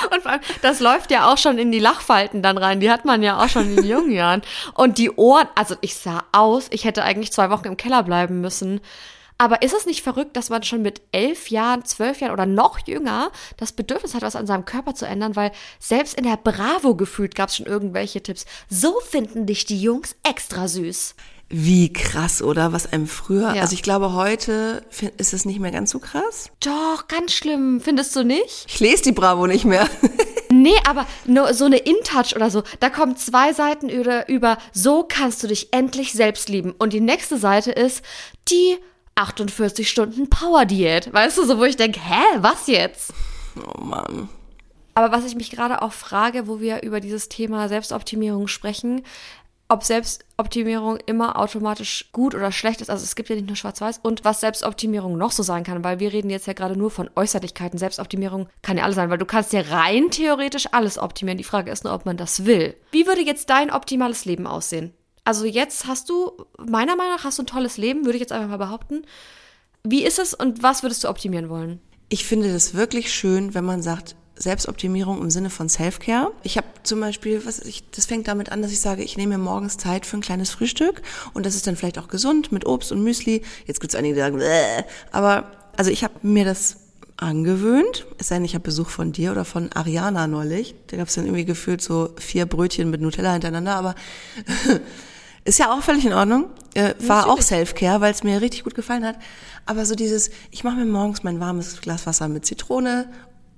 Und 0.12 0.22
vor 0.22 0.32
allem, 0.32 0.40
das 0.62 0.80
läuft 0.80 1.10
ja 1.10 1.30
auch 1.30 1.38
schon 1.38 1.58
in 1.58 1.70
die 1.70 1.78
Lachfalten 1.78 2.42
dann 2.42 2.58
rein. 2.58 2.80
Die 2.80 2.90
hat 2.90 3.04
man 3.04 3.22
ja 3.22 3.42
auch 3.42 3.48
schon 3.48 3.76
in 3.76 3.84
jungen 3.84 4.10
Jahren. 4.10 4.42
Und 4.74 4.98
die 4.98 5.10
Ohren, 5.10 5.48
also 5.54 5.76
ich 5.80 5.94
sah 5.94 6.24
aus, 6.32 6.66
ich 6.70 6.84
hätte 6.84 7.04
eigentlich 7.04 7.32
zwei 7.32 7.50
Wochen 7.50 7.66
im 7.66 7.76
Keller 7.76 8.02
bleiben 8.02 8.40
müssen. 8.40 8.80
Aber 9.40 9.62
ist 9.62 9.72
es 9.72 9.86
nicht 9.86 10.02
verrückt, 10.02 10.36
dass 10.36 10.50
man 10.50 10.62
schon 10.64 10.82
mit 10.82 11.00
elf 11.12 11.48
Jahren, 11.48 11.82
zwölf 11.86 12.20
Jahren 12.20 12.32
oder 12.32 12.44
noch 12.44 12.86
jünger 12.86 13.32
das 13.56 13.72
Bedürfnis 13.72 14.12
hat, 14.14 14.20
was 14.20 14.36
an 14.36 14.46
seinem 14.46 14.66
Körper 14.66 14.94
zu 14.94 15.06
ändern? 15.06 15.34
Weil 15.34 15.50
selbst 15.78 16.12
in 16.12 16.24
der 16.24 16.36
Bravo 16.36 16.94
gefühlt 16.94 17.34
gab 17.34 17.48
es 17.48 17.56
schon 17.56 17.64
irgendwelche 17.64 18.22
Tipps. 18.22 18.44
So 18.68 19.00
finden 19.00 19.46
dich 19.46 19.64
die 19.64 19.80
Jungs 19.80 20.14
extra 20.28 20.68
süß. 20.68 21.14
Wie 21.48 21.90
krass, 21.90 22.42
oder? 22.42 22.74
Was 22.74 22.92
einem 22.92 23.06
früher, 23.06 23.54
Ja. 23.54 23.62
also 23.62 23.72
ich 23.72 23.82
glaube, 23.82 24.12
heute 24.12 24.84
ist 25.16 25.32
es 25.32 25.46
nicht 25.46 25.58
mehr 25.58 25.70
ganz 25.72 25.90
so 25.90 26.00
krass. 26.00 26.50
Doch, 26.60 27.08
ganz 27.08 27.32
schlimm. 27.32 27.80
Findest 27.80 28.14
du 28.14 28.22
nicht? 28.22 28.66
Ich 28.68 28.78
lese 28.78 29.04
die 29.04 29.12
Bravo 29.12 29.46
nicht 29.46 29.64
mehr. 29.64 29.88
Nee, 30.52 30.74
aber 30.84 31.06
so 31.54 31.64
eine 31.64 31.76
InTouch 31.76 32.34
oder 32.34 32.50
so. 32.50 32.64
Da 32.80 32.90
kommen 32.90 33.16
zwei 33.16 33.52
Seiten 33.52 33.88
über, 33.88 34.28
über 34.28 34.58
so 34.72 35.04
kannst 35.08 35.44
du 35.44 35.46
dich 35.46 35.72
endlich 35.72 36.12
selbst 36.12 36.48
lieben. 36.48 36.72
Und 36.76 36.92
die 36.92 37.00
nächste 37.00 37.38
Seite 37.38 37.70
ist 37.70 38.02
die 38.48 38.76
48 39.14 39.88
Stunden 39.88 40.30
Power 40.30 40.64
Diät. 40.64 41.12
Weißt 41.12 41.38
du, 41.38 41.44
so 41.44 41.58
wo 41.58 41.64
ich 41.64 41.76
denke, 41.76 42.00
hä, 42.00 42.22
was 42.38 42.66
jetzt? 42.66 43.12
Oh 43.56 43.80
Mann. 43.82 44.28
Aber 44.94 45.12
was 45.12 45.24
ich 45.24 45.34
mich 45.34 45.50
gerade 45.50 45.82
auch 45.82 45.92
frage, 45.92 46.46
wo 46.46 46.60
wir 46.60 46.82
über 46.82 47.00
dieses 47.00 47.28
Thema 47.28 47.68
Selbstoptimierung 47.68 48.48
sprechen, 48.48 49.02
ob 49.70 49.84
Selbstoptimierung 49.84 50.98
immer 51.06 51.38
automatisch 51.38 52.10
gut 52.12 52.34
oder 52.34 52.50
schlecht 52.50 52.80
ist. 52.80 52.90
Also 52.90 53.04
es 53.04 53.14
gibt 53.14 53.28
ja 53.28 53.36
nicht 53.36 53.46
nur 53.46 53.56
Schwarz-Weiß 53.56 54.00
und 54.02 54.24
was 54.24 54.40
Selbstoptimierung 54.40 55.16
noch 55.16 55.30
so 55.30 55.44
sein 55.44 55.62
kann, 55.62 55.84
weil 55.84 56.00
wir 56.00 56.12
reden 56.12 56.28
jetzt 56.28 56.48
ja 56.48 56.54
gerade 56.54 56.76
nur 56.76 56.90
von 56.90 57.08
Äußerlichkeiten. 57.14 57.78
Selbstoptimierung 57.78 58.48
kann 58.62 58.76
ja 58.76 58.84
alles 58.84 58.96
sein, 58.96 59.10
weil 59.10 59.18
du 59.18 59.26
kannst 59.26 59.52
ja 59.52 59.60
rein 59.60 60.10
theoretisch 60.10 60.66
alles 60.72 60.98
optimieren. 60.98 61.38
Die 61.38 61.44
Frage 61.44 61.70
ist 61.70 61.84
nur, 61.84 61.94
ob 61.94 62.04
man 62.04 62.16
das 62.16 62.46
will. 62.46 62.74
Wie 62.90 63.06
würde 63.06 63.22
jetzt 63.22 63.48
dein 63.48 63.70
optimales 63.70 64.24
Leben 64.24 64.48
aussehen? 64.48 64.92
Also 65.30 65.44
jetzt 65.44 65.86
hast 65.86 66.10
du, 66.10 66.32
meiner 66.58 66.96
Meinung 66.96 67.14
nach, 67.14 67.22
hast 67.22 67.38
du 67.38 67.44
ein 67.44 67.46
tolles 67.46 67.76
Leben, 67.76 68.04
würde 68.04 68.16
ich 68.16 68.20
jetzt 68.20 68.32
einfach 68.32 68.48
mal 68.48 68.56
behaupten. 68.56 69.02
Wie 69.84 70.02
ist 70.02 70.18
es 70.18 70.34
und 70.34 70.64
was 70.64 70.82
würdest 70.82 71.04
du 71.04 71.08
optimieren 71.08 71.48
wollen? 71.48 71.78
Ich 72.08 72.24
finde 72.24 72.52
das 72.52 72.74
wirklich 72.74 73.14
schön, 73.14 73.54
wenn 73.54 73.64
man 73.64 73.80
sagt, 73.80 74.16
Selbstoptimierung 74.34 75.22
im 75.22 75.30
Sinne 75.30 75.48
von 75.48 75.68
Self-Care. 75.68 76.32
Ich 76.42 76.56
habe 76.56 76.66
zum 76.82 76.98
Beispiel, 76.98 77.46
was 77.46 77.60
ich, 77.60 77.88
das 77.92 78.06
fängt 78.06 78.26
damit 78.26 78.50
an, 78.50 78.60
dass 78.60 78.72
ich 78.72 78.80
sage, 78.80 79.04
ich 79.04 79.16
nehme 79.16 79.38
mir 79.38 79.44
morgens 79.44 79.78
Zeit 79.78 80.04
für 80.04 80.16
ein 80.16 80.20
kleines 80.20 80.50
Frühstück 80.50 81.00
und 81.32 81.46
das 81.46 81.54
ist 81.54 81.64
dann 81.64 81.76
vielleicht 81.76 82.00
auch 82.00 82.08
gesund 82.08 82.50
mit 82.50 82.66
Obst 82.66 82.90
und 82.90 83.04
Müsli. 83.04 83.42
Jetzt 83.66 83.78
gibt 83.78 83.94
es 83.94 83.96
einige, 83.96 84.14
die 84.14 84.20
sagen, 84.22 84.38
Bäh. 84.38 84.82
aber 85.12 85.52
also 85.76 85.92
ich 85.92 86.02
habe 86.02 86.14
mir 86.22 86.44
das 86.44 86.78
angewöhnt. 87.18 88.04
Es 88.18 88.28
sei 88.28 88.34
denn, 88.34 88.44
ich 88.44 88.54
habe 88.54 88.64
Besuch 88.64 88.88
von 88.88 89.12
dir 89.12 89.30
oder 89.30 89.44
von 89.44 89.70
Ariana 89.74 90.26
neulich. 90.26 90.74
Da 90.88 90.96
gab 90.96 91.06
es 91.06 91.14
dann 91.14 91.26
irgendwie 91.26 91.44
gefühlt 91.44 91.82
so 91.82 92.14
vier 92.16 92.46
Brötchen 92.46 92.90
mit 92.90 93.00
Nutella 93.00 93.32
hintereinander, 93.32 93.76
aber 93.76 93.94
ist 95.50 95.58
ja 95.58 95.72
auch 95.72 95.82
völlig 95.82 96.06
in 96.06 96.12
Ordnung. 96.12 96.46
Äh, 96.74 96.94
war 97.00 97.28
auch 97.28 97.40
Self-Care, 97.40 98.00
weil 98.00 98.12
es 98.12 98.22
mir 98.22 98.40
richtig 98.40 98.62
gut 98.62 98.76
gefallen 98.76 99.04
hat. 99.04 99.16
Aber 99.66 99.84
so 99.84 99.96
dieses, 99.96 100.30
ich 100.52 100.62
mache 100.62 100.76
mir 100.76 100.86
morgens 100.86 101.24
mein 101.24 101.40
warmes 101.40 101.80
Glas 101.80 102.06
Wasser 102.06 102.28
mit 102.28 102.46
Zitrone 102.46 103.10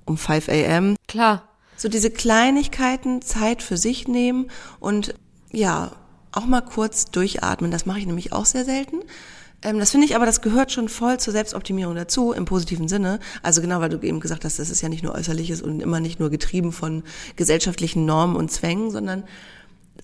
um 0.07 0.17
5 0.17 0.49
a.m. 0.49 0.97
Klar. 1.07 1.49
So 1.77 1.91
diese 1.91 2.11
Kleinigkeiten, 2.11 3.21
Zeit 3.21 3.63
für 3.63 3.77
sich 3.77 4.09
nehmen 4.09 4.51
und 4.81 5.15
ja, 5.51 5.93
auch 6.33 6.47
mal 6.47 6.63
kurz 6.63 7.11
durchatmen. 7.11 7.71
Das 7.71 7.85
mache 7.85 7.99
ich 7.99 8.07
nämlich 8.07 8.33
auch 8.33 8.47
sehr 8.47 8.65
selten. 8.65 9.01
Ähm, 9.61 9.79
das 9.79 9.91
finde 9.91 10.07
ich 10.07 10.17
aber, 10.17 10.25
das 10.25 10.41
gehört 10.41 10.73
schon 10.73 10.89
voll 10.89 11.21
zur 11.21 11.35
Selbstoptimierung 11.35 11.95
dazu, 11.95 12.33
im 12.33 12.47
positiven 12.47 12.89
Sinne. 12.89 13.21
Also 13.43 13.61
genau, 13.61 13.81
weil 13.81 13.91
du 13.91 14.01
eben 14.01 14.21
gesagt 14.21 14.47
hast, 14.47 14.59
das 14.59 14.71
ist 14.71 14.81
ja 14.81 14.89
nicht 14.89 15.03
nur 15.03 15.15
äußerliches 15.15 15.61
und 15.61 15.81
immer 15.81 16.01
nicht 16.01 16.21
nur 16.21 16.31
getrieben 16.31 16.73
von 16.73 17.03
gesellschaftlichen 17.37 18.07
Normen 18.07 18.37
und 18.37 18.51
Zwängen, 18.51 18.91
sondern 18.91 19.25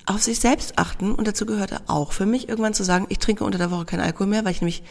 auf 0.08 0.22
sich 0.22 0.40
selbst 0.40 0.78
achten 0.78 1.14
und 1.14 1.28
dazu 1.28 1.44
gehörte 1.44 1.80
auch 1.86 2.12
für 2.12 2.26
mich 2.26 2.48
irgendwann 2.48 2.74
zu 2.74 2.82
sagen, 2.82 3.06
ich 3.08 3.18
trinke 3.18 3.44
unter 3.44 3.58
der 3.58 3.70
Woche 3.70 3.84
keinen 3.84 4.00
Alkohol 4.00 4.26
mehr, 4.26 4.44
weil 4.44 4.52
ich 4.52 4.60
nämlich, 4.60 4.82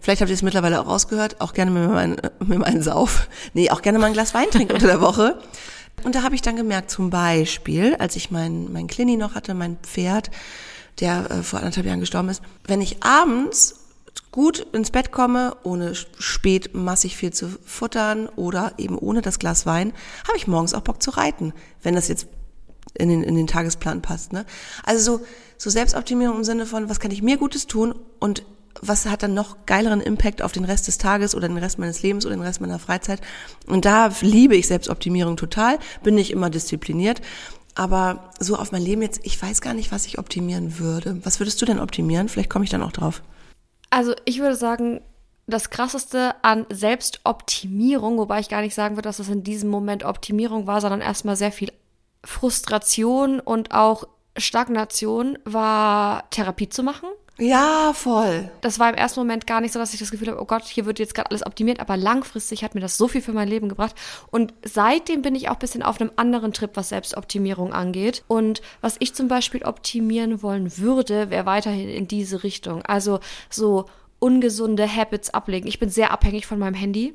vielleicht 0.00 0.20
habt 0.20 0.30
ihr 0.30 0.34
es 0.34 0.42
mittlerweile 0.42 0.80
auch 0.80 0.86
rausgehört, 0.86 1.40
auch 1.40 1.52
gerne 1.52 1.70
mit 1.70 1.90
meinem, 1.90 2.16
mit 2.46 2.58
meinem 2.58 2.82
Sauf, 2.82 3.28
nee, 3.52 3.70
auch 3.70 3.82
gerne 3.82 3.98
mal 3.98 4.06
ein 4.06 4.12
Glas 4.12 4.32
Wein 4.34 4.50
trinke 4.50 4.74
unter 4.74 4.86
der 4.86 5.00
Woche. 5.00 5.38
Und 6.04 6.14
da 6.14 6.22
habe 6.22 6.34
ich 6.34 6.42
dann 6.42 6.56
gemerkt, 6.56 6.90
zum 6.90 7.10
Beispiel, 7.10 7.96
als 7.96 8.16
ich 8.16 8.30
mein, 8.30 8.72
mein 8.72 8.86
Klini 8.86 9.16
noch 9.16 9.34
hatte, 9.34 9.54
mein 9.54 9.76
Pferd, 9.82 10.30
der 11.00 11.30
äh, 11.30 11.42
vor 11.42 11.58
anderthalb 11.58 11.86
Jahren 11.86 12.00
gestorben 12.00 12.28
ist, 12.28 12.42
wenn 12.66 12.80
ich 12.80 13.02
abends 13.02 13.76
gut 14.30 14.60
ins 14.72 14.92
Bett 14.92 15.10
komme, 15.10 15.56
ohne 15.64 15.94
spät 15.94 16.74
massig 16.74 17.16
viel 17.16 17.32
zu 17.32 17.48
futtern 17.66 18.28
oder 18.36 18.74
eben 18.78 18.96
ohne 18.96 19.22
das 19.22 19.38
Glas 19.38 19.66
Wein, 19.66 19.92
habe 20.26 20.36
ich 20.36 20.46
morgens 20.46 20.74
auch 20.74 20.82
Bock 20.82 21.02
zu 21.02 21.10
reiten. 21.10 21.52
Wenn 21.82 21.94
das 21.96 22.08
jetzt 22.08 22.28
in 22.94 23.08
den, 23.08 23.22
in 23.22 23.34
den 23.34 23.46
Tagesplan 23.46 24.02
passt. 24.02 24.32
Ne? 24.32 24.44
Also 24.84 25.18
so, 25.18 25.24
so 25.56 25.70
Selbstoptimierung 25.70 26.38
im 26.38 26.44
Sinne 26.44 26.66
von, 26.66 26.88
was 26.88 27.00
kann 27.00 27.10
ich 27.10 27.22
mir 27.22 27.36
Gutes 27.36 27.66
tun 27.66 27.94
und 28.18 28.42
was 28.80 29.06
hat 29.06 29.22
dann 29.22 29.34
noch 29.34 29.66
geileren 29.66 30.00
Impact 30.00 30.42
auf 30.42 30.52
den 30.52 30.64
Rest 30.64 30.86
des 30.86 30.98
Tages 30.98 31.34
oder 31.34 31.48
den 31.48 31.58
Rest 31.58 31.78
meines 31.78 32.02
Lebens 32.02 32.24
oder 32.24 32.36
den 32.36 32.42
Rest 32.42 32.60
meiner 32.60 32.78
Freizeit. 32.78 33.20
Und 33.66 33.84
da 33.84 34.10
liebe 34.20 34.56
ich 34.56 34.68
Selbstoptimierung 34.68 35.36
total, 35.36 35.78
bin 36.02 36.14
nicht 36.14 36.30
immer 36.30 36.50
diszipliniert. 36.50 37.20
Aber 37.74 38.30
so 38.38 38.56
auf 38.56 38.72
mein 38.72 38.82
Leben 38.82 39.02
jetzt, 39.02 39.20
ich 39.22 39.40
weiß 39.40 39.60
gar 39.60 39.74
nicht, 39.74 39.92
was 39.92 40.06
ich 40.06 40.18
optimieren 40.18 40.78
würde. 40.78 41.20
Was 41.24 41.40
würdest 41.40 41.60
du 41.62 41.66
denn 41.66 41.78
optimieren? 41.78 42.28
Vielleicht 42.28 42.50
komme 42.50 42.64
ich 42.64 42.70
dann 42.70 42.82
auch 42.82 42.92
drauf. 42.92 43.22
Also 43.90 44.14
ich 44.24 44.40
würde 44.40 44.56
sagen, 44.56 45.00
das 45.46 45.70
Krasseste 45.70 46.34
an 46.42 46.66
Selbstoptimierung, 46.70 48.18
wobei 48.18 48.40
ich 48.40 48.48
gar 48.48 48.60
nicht 48.60 48.74
sagen 48.74 48.96
würde, 48.96 49.08
dass 49.08 49.18
es 49.18 49.28
in 49.28 49.42
diesem 49.42 49.68
Moment 49.68 50.04
Optimierung 50.04 50.66
war, 50.66 50.80
sondern 50.80 51.00
erstmal 51.00 51.36
sehr 51.36 51.52
viel 51.52 51.72
Frustration 52.24 53.40
und 53.40 53.72
auch 53.72 54.04
Stagnation, 54.36 55.38
war 55.44 56.28
Therapie 56.30 56.68
zu 56.68 56.82
machen. 56.82 57.08
Ja, 57.40 57.92
voll. 57.94 58.50
Das 58.60 58.78
war 58.78 58.90
im 58.90 58.96
ersten 58.96 59.20
Moment 59.20 59.46
gar 59.46 59.62
nicht 59.62 59.72
so, 59.72 59.78
dass 59.78 59.94
ich 59.94 59.98
das 59.98 60.10
Gefühl 60.10 60.28
habe, 60.28 60.42
oh 60.42 60.44
Gott, 60.44 60.64
hier 60.64 60.84
wird 60.84 60.98
jetzt 60.98 61.14
gerade 61.14 61.30
alles 61.30 61.46
optimiert, 61.46 61.80
aber 61.80 61.96
langfristig 61.96 62.62
hat 62.62 62.74
mir 62.74 62.82
das 62.82 62.98
so 62.98 63.08
viel 63.08 63.22
für 63.22 63.32
mein 63.32 63.48
Leben 63.48 63.70
gebracht. 63.70 63.94
Und 64.30 64.52
seitdem 64.62 65.22
bin 65.22 65.34
ich 65.34 65.48
auch 65.48 65.54
ein 65.54 65.58
bisschen 65.58 65.82
auf 65.82 65.98
einem 66.00 66.10
anderen 66.16 66.52
Trip, 66.52 66.70
was 66.74 66.90
Selbstoptimierung 66.90 67.72
angeht. 67.72 68.24
Und 68.28 68.60
was 68.82 68.96
ich 68.98 69.14
zum 69.14 69.28
Beispiel 69.28 69.64
optimieren 69.64 70.42
wollen 70.42 70.76
würde, 70.76 71.30
wäre 71.30 71.46
weiterhin 71.46 71.88
in 71.88 72.06
diese 72.06 72.42
Richtung. 72.42 72.82
Also 72.82 73.20
so 73.48 73.86
ungesunde 74.18 74.86
Habits 74.86 75.30
ablegen. 75.30 75.66
Ich 75.66 75.78
bin 75.78 75.88
sehr 75.88 76.10
abhängig 76.10 76.46
von 76.46 76.58
meinem 76.58 76.74
Handy. 76.74 77.14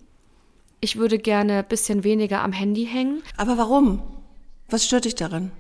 Ich 0.82 0.96
würde 0.96 1.20
gerne 1.20 1.60
ein 1.60 1.68
bisschen 1.68 2.04
weniger 2.04 2.42
am 2.42 2.52
Handy 2.52 2.88
hängen. 2.88 3.22
Aber 3.38 3.60
warum? 3.60 4.02
Was 4.70 4.86
stört 4.86 5.06
dich 5.06 5.16
daran? 5.16 5.52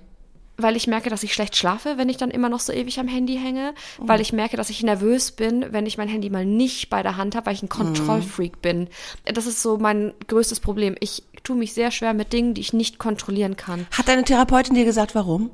weil 0.57 0.75
ich 0.75 0.87
merke, 0.87 1.09
dass 1.09 1.23
ich 1.23 1.33
schlecht 1.33 1.55
schlafe, 1.55 1.97
wenn 1.97 2.09
ich 2.09 2.17
dann 2.17 2.31
immer 2.31 2.49
noch 2.49 2.59
so 2.59 2.71
ewig 2.71 2.99
am 2.99 3.07
Handy 3.07 3.37
hänge, 3.37 3.73
mhm. 3.99 4.07
weil 4.07 4.21
ich 4.21 4.33
merke, 4.33 4.57
dass 4.57 4.69
ich 4.69 4.83
nervös 4.83 5.31
bin, 5.31 5.65
wenn 5.71 5.85
ich 5.85 5.97
mein 5.97 6.07
Handy 6.07 6.29
mal 6.29 6.45
nicht 6.45 6.89
bei 6.89 7.03
der 7.03 7.17
Hand 7.17 7.35
habe, 7.35 7.47
weil 7.47 7.53
ich 7.53 7.63
ein 7.63 7.69
Kontrollfreak 7.69 8.57
mhm. 8.57 8.61
bin. 8.61 8.87
Das 9.25 9.45
ist 9.45 9.61
so 9.61 9.77
mein 9.77 10.13
größtes 10.27 10.59
Problem. 10.59 10.95
Ich 10.99 11.23
tue 11.43 11.55
mich 11.55 11.73
sehr 11.73 11.91
schwer 11.91 12.13
mit 12.13 12.33
Dingen, 12.33 12.53
die 12.53 12.61
ich 12.61 12.73
nicht 12.73 12.99
kontrollieren 12.99 13.57
kann. 13.57 13.85
Hat 13.91 14.07
deine 14.07 14.23
Therapeutin 14.23 14.75
dir 14.75 14.85
gesagt, 14.85 15.13
warum? 15.15 15.51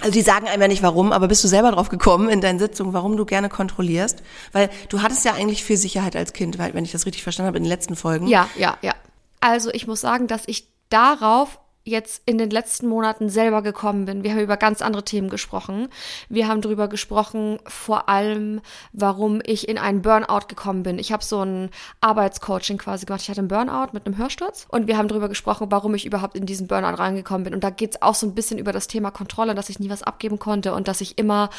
Also 0.00 0.12
die 0.12 0.22
sagen 0.22 0.48
einem 0.48 0.60
ja 0.60 0.68
nicht 0.68 0.82
warum, 0.82 1.12
aber 1.12 1.28
bist 1.28 1.44
du 1.44 1.48
selber 1.48 1.70
drauf 1.70 1.88
gekommen 1.88 2.28
in 2.28 2.40
deinen 2.40 2.58
Sitzungen, 2.58 2.92
warum 2.92 3.16
du 3.16 3.24
gerne 3.24 3.48
kontrollierst? 3.48 4.24
Weil 4.50 4.68
du 4.88 5.00
hattest 5.00 5.24
ja 5.24 5.34
eigentlich 5.34 5.62
viel 5.62 5.76
Sicherheit 5.76 6.16
als 6.16 6.32
Kind, 6.32 6.58
weil, 6.58 6.74
wenn 6.74 6.84
ich 6.84 6.90
das 6.90 7.06
richtig 7.06 7.22
verstanden 7.22 7.48
habe 7.48 7.58
in 7.58 7.62
den 7.62 7.70
letzten 7.70 7.94
Folgen. 7.94 8.26
Ja, 8.26 8.48
ja, 8.56 8.76
ja. 8.82 8.94
Also 9.40 9.70
ich 9.72 9.86
muss 9.86 10.00
sagen, 10.00 10.26
dass 10.26 10.42
ich 10.46 10.66
darauf 10.88 11.60
jetzt 11.84 12.22
in 12.26 12.38
den 12.38 12.50
letzten 12.50 12.88
Monaten 12.88 13.28
selber 13.28 13.62
gekommen 13.62 14.04
bin. 14.04 14.22
Wir 14.22 14.32
haben 14.32 14.40
über 14.40 14.56
ganz 14.56 14.82
andere 14.82 15.04
Themen 15.04 15.28
gesprochen. 15.28 15.88
Wir 16.28 16.46
haben 16.48 16.60
darüber 16.60 16.88
gesprochen, 16.88 17.58
vor 17.66 18.08
allem, 18.08 18.60
warum 18.92 19.40
ich 19.44 19.68
in 19.68 19.78
einen 19.78 20.02
Burnout 20.02 20.46
gekommen 20.48 20.82
bin. 20.84 20.98
Ich 20.98 21.12
habe 21.12 21.24
so 21.24 21.44
ein 21.44 21.70
Arbeitscoaching 22.00 22.78
quasi 22.78 23.06
gemacht. 23.06 23.22
Ich 23.22 23.28
hatte 23.28 23.40
einen 23.40 23.48
Burnout 23.48 23.92
mit 23.92 24.06
einem 24.06 24.16
Hörsturz 24.16 24.66
und 24.68 24.86
wir 24.86 24.96
haben 24.96 25.08
darüber 25.08 25.28
gesprochen, 25.28 25.66
warum 25.70 25.94
ich 25.94 26.06
überhaupt 26.06 26.36
in 26.36 26.46
diesen 26.46 26.68
Burnout 26.68 26.98
reingekommen 26.98 27.44
bin. 27.44 27.54
Und 27.54 27.64
da 27.64 27.70
geht's 27.70 28.00
auch 28.00 28.14
so 28.14 28.26
ein 28.26 28.34
bisschen 28.34 28.58
über 28.58 28.72
das 28.72 28.86
Thema 28.86 29.10
Kontrolle, 29.10 29.54
dass 29.54 29.68
ich 29.68 29.80
nie 29.80 29.90
was 29.90 30.02
abgeben 30.02 30.38
konnte 30.38 30.74
und 30.74 30.86
dass 30.86 31.00
ich 31.00 31.18
immer 31.18 31.50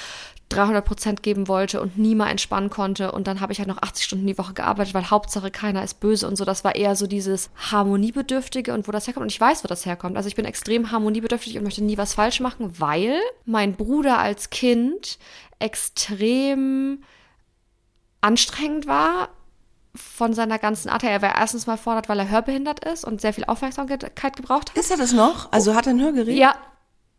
300 0.49 0.85
Prozent 0.85 1.23
geben 1.23 1.47
wollte 1.47 1.81
und 1.81 1.97
nie 1.97 2.15
mal 2.15 2.29
entspannen 2.29 2.69
konnte. 2.69 3.11
Und 3.11 3.27
dann 3.27 3.41
habe 3.41 3.53
ich 3.53 3.59
halt 3.59 3.67
noch 3.67 3.81
80 3.81 4.05
Stunden 4.05 4.27
die 4.27 4.37
Woche 4.37 4.53
gearbeitet, 4.53 4.93
weil 4.93 5.09
Hauptsache 5.09 5.49
keiner 5.51 5.83
ist 5.83 5.99
böse 5.99 6.27
und 6.27 6.35
so. 6.35 6.45
Das 6.45 6.63
war 6.63 6.75
eher 6.75 6.95
so 6.95 7.07
dieses 7.07 7.49
Harmoniebedürftige 7.71 8.73
und 8.73 8.87
wo 8.87 8.91
das 8.91 9.07
herkommt. 9.07 9.23
Und 9.23 9.31
ich 9.31 9.41
weiß, 9.41 9.63
wo 9.63 9.67
das 9.67 9.85
herkommt. 9.85 10.15
Also 10.17 10.27
ich 10.27 10.35
bin 10.35 10.45
extrem 10.45 10.91
harmoniebedürftig 10.91 11.57
und 11.57 11.63
möchte 11.63 11.83
nie 11.83 11.97
was 11.97 12.13
falsch 12.13 12.39
machen, 12.39 12.79
weil 12.79 13.19
mein 13.45 13.75
Bruder 13.75 14.19
als 14.19 14.49
Kind 14.49 15.17
extrem 15.59 17.03
anstrengend 18.21 18.87
war 18.87 19.29
von 19.95 20.33
seiner 20.33 20.59
ganzen 20.59 20.89
Art 20.89 21.03
her. 21.03 21.11
Er 21.11 21.21
war 21.21 21.35
erstens 21.35 21.67
mal 21.67 21.77
fordert, 21.77 22.09
weil 22.09 22.19
er 22.19 22.29
hörbehindert 22.29 22.83
ist 22.83 23.05
und 23.05 23.21
sehr 23.21 23.33
viel 23.33 23.45
Aufmerksamkeit 23.45 24.35
gebraucht 24.35 24.71
hat. 24.71 24.77
Ist 24.77 24.91
er 24.91 24.97
das 24.97 25.13
noch? 25.13 25.51
Also 25.51 25.75
hat 25.75 25.87
er 25.87 25.93
ein 25.93 26.01
Hörgerät? 26.01 26.35
Ja, 26.35 26.55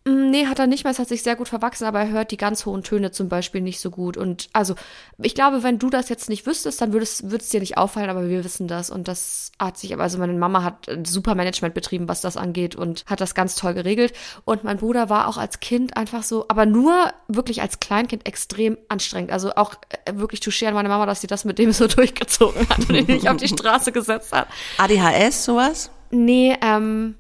nee, 0.07 0.47
hat 0.47 0.59
er 0.59 0.67
nicht 0.67 0.85
mehr. 0.85 0.91
Es 0.91 0.99
hat 0.99 1.09
sich 1.09 1.23
sehr 1.23 1.37
gut 1.37 1.49
verwachsen, 1.49 1.85
aber 1.85 2.01
er 2.01 2.11
hört 2.11 2.31
die 2.31 2.37
ganz 2.37 2.67
hohen 2.67 2.83
Töne 2.83 3.11
zum 3.11 3.29
Beispiel 3.29 3.61
nicht 3.61 3.81
so 3.81 3.91
gut. 3.91 4.17
Und 4.17 4.49
also, 4.53 4.75
ich 5.19 5.35
glaube, 5.35 5.63
wenn 5.63 5.79
du 5.79 5.89
das 5.89 6.09
jetzt 6.09 6.29
nicht 6.29 6.47
wüsstest, 6.47 6.81
dann 6.81 6.93
würde 6.93 7.05
es 7.05 7.49
dir 7.49 7.61
nicht 7.61 7.79
auffallen, 7.79 8.11
aber 8.11 8.29
wir 8.29 8.45
wissen 8.45 8.69
das. 8.69 8.91
Und 8.91 9.09
das 9.09 9.53
hat 9.59 9.79
sich, 9.79 9.99
also 9.99 10.19
meine 10.19 10.35
Mama 10.35 10.63
hat 10.63 10.91
super 11.05 11.35
Management 11.35 11.75
betrieben, 11.75 12.09
was 12.09 12.21
das 12.21 12.37
angeht 12.37 12.77
und 12.77 13.05
hat 13.07 13.21
das 13.21 13.35
ganz 13.35 13.55
toll 13.55 13.73
geregelt. 13.73 14.13
Und 14.45 14.63
mein 14.63 14.77
Bruder 14.77 15.09
war 15.09 15.27
auch 15.27 15.39
als 15.39 15.61
Kind 15.61 15.97
einfach 15.97 16.23
so, 16.23 16.47
aber 16.49 16.67
nur 16.67 17.13
wirklich 17.29 17.63
als 17.63 17.81
Kleinkind 17.81 18.27
extrem 18.27 18.77
anstrengend. 18.89 19.33
Also 19.33 19.55
auch 19.55 19.75
äh, 20.05 20.17
wirklich 20.17 20.41
touché 20.41 20.67
an 20.67 20.75
meine 20.75 20.89
Mama, 20.91 21.07
dass 21.07 21.23
sie 21.23 21.27
das 21.27 21.47
mit 21.47 21.59
dem 21.59 21.73
so 21.73 21.87
durchgezogen 21.89 22.69
hat 22.69 22.91
und 22.91 22.95
ihn 22.95 23.07
nicht 23.07 23.29
auf 23.29 23.39
die 23.39 23.49
Straße 23.49 23.91
gesetzt 23.91 24.33
hat. 24.33 24.49
ADHS, 24.77 25.45
sowas? 25.45 25.91
Nee, 26.11 26.57
ähm, 26.61 27.17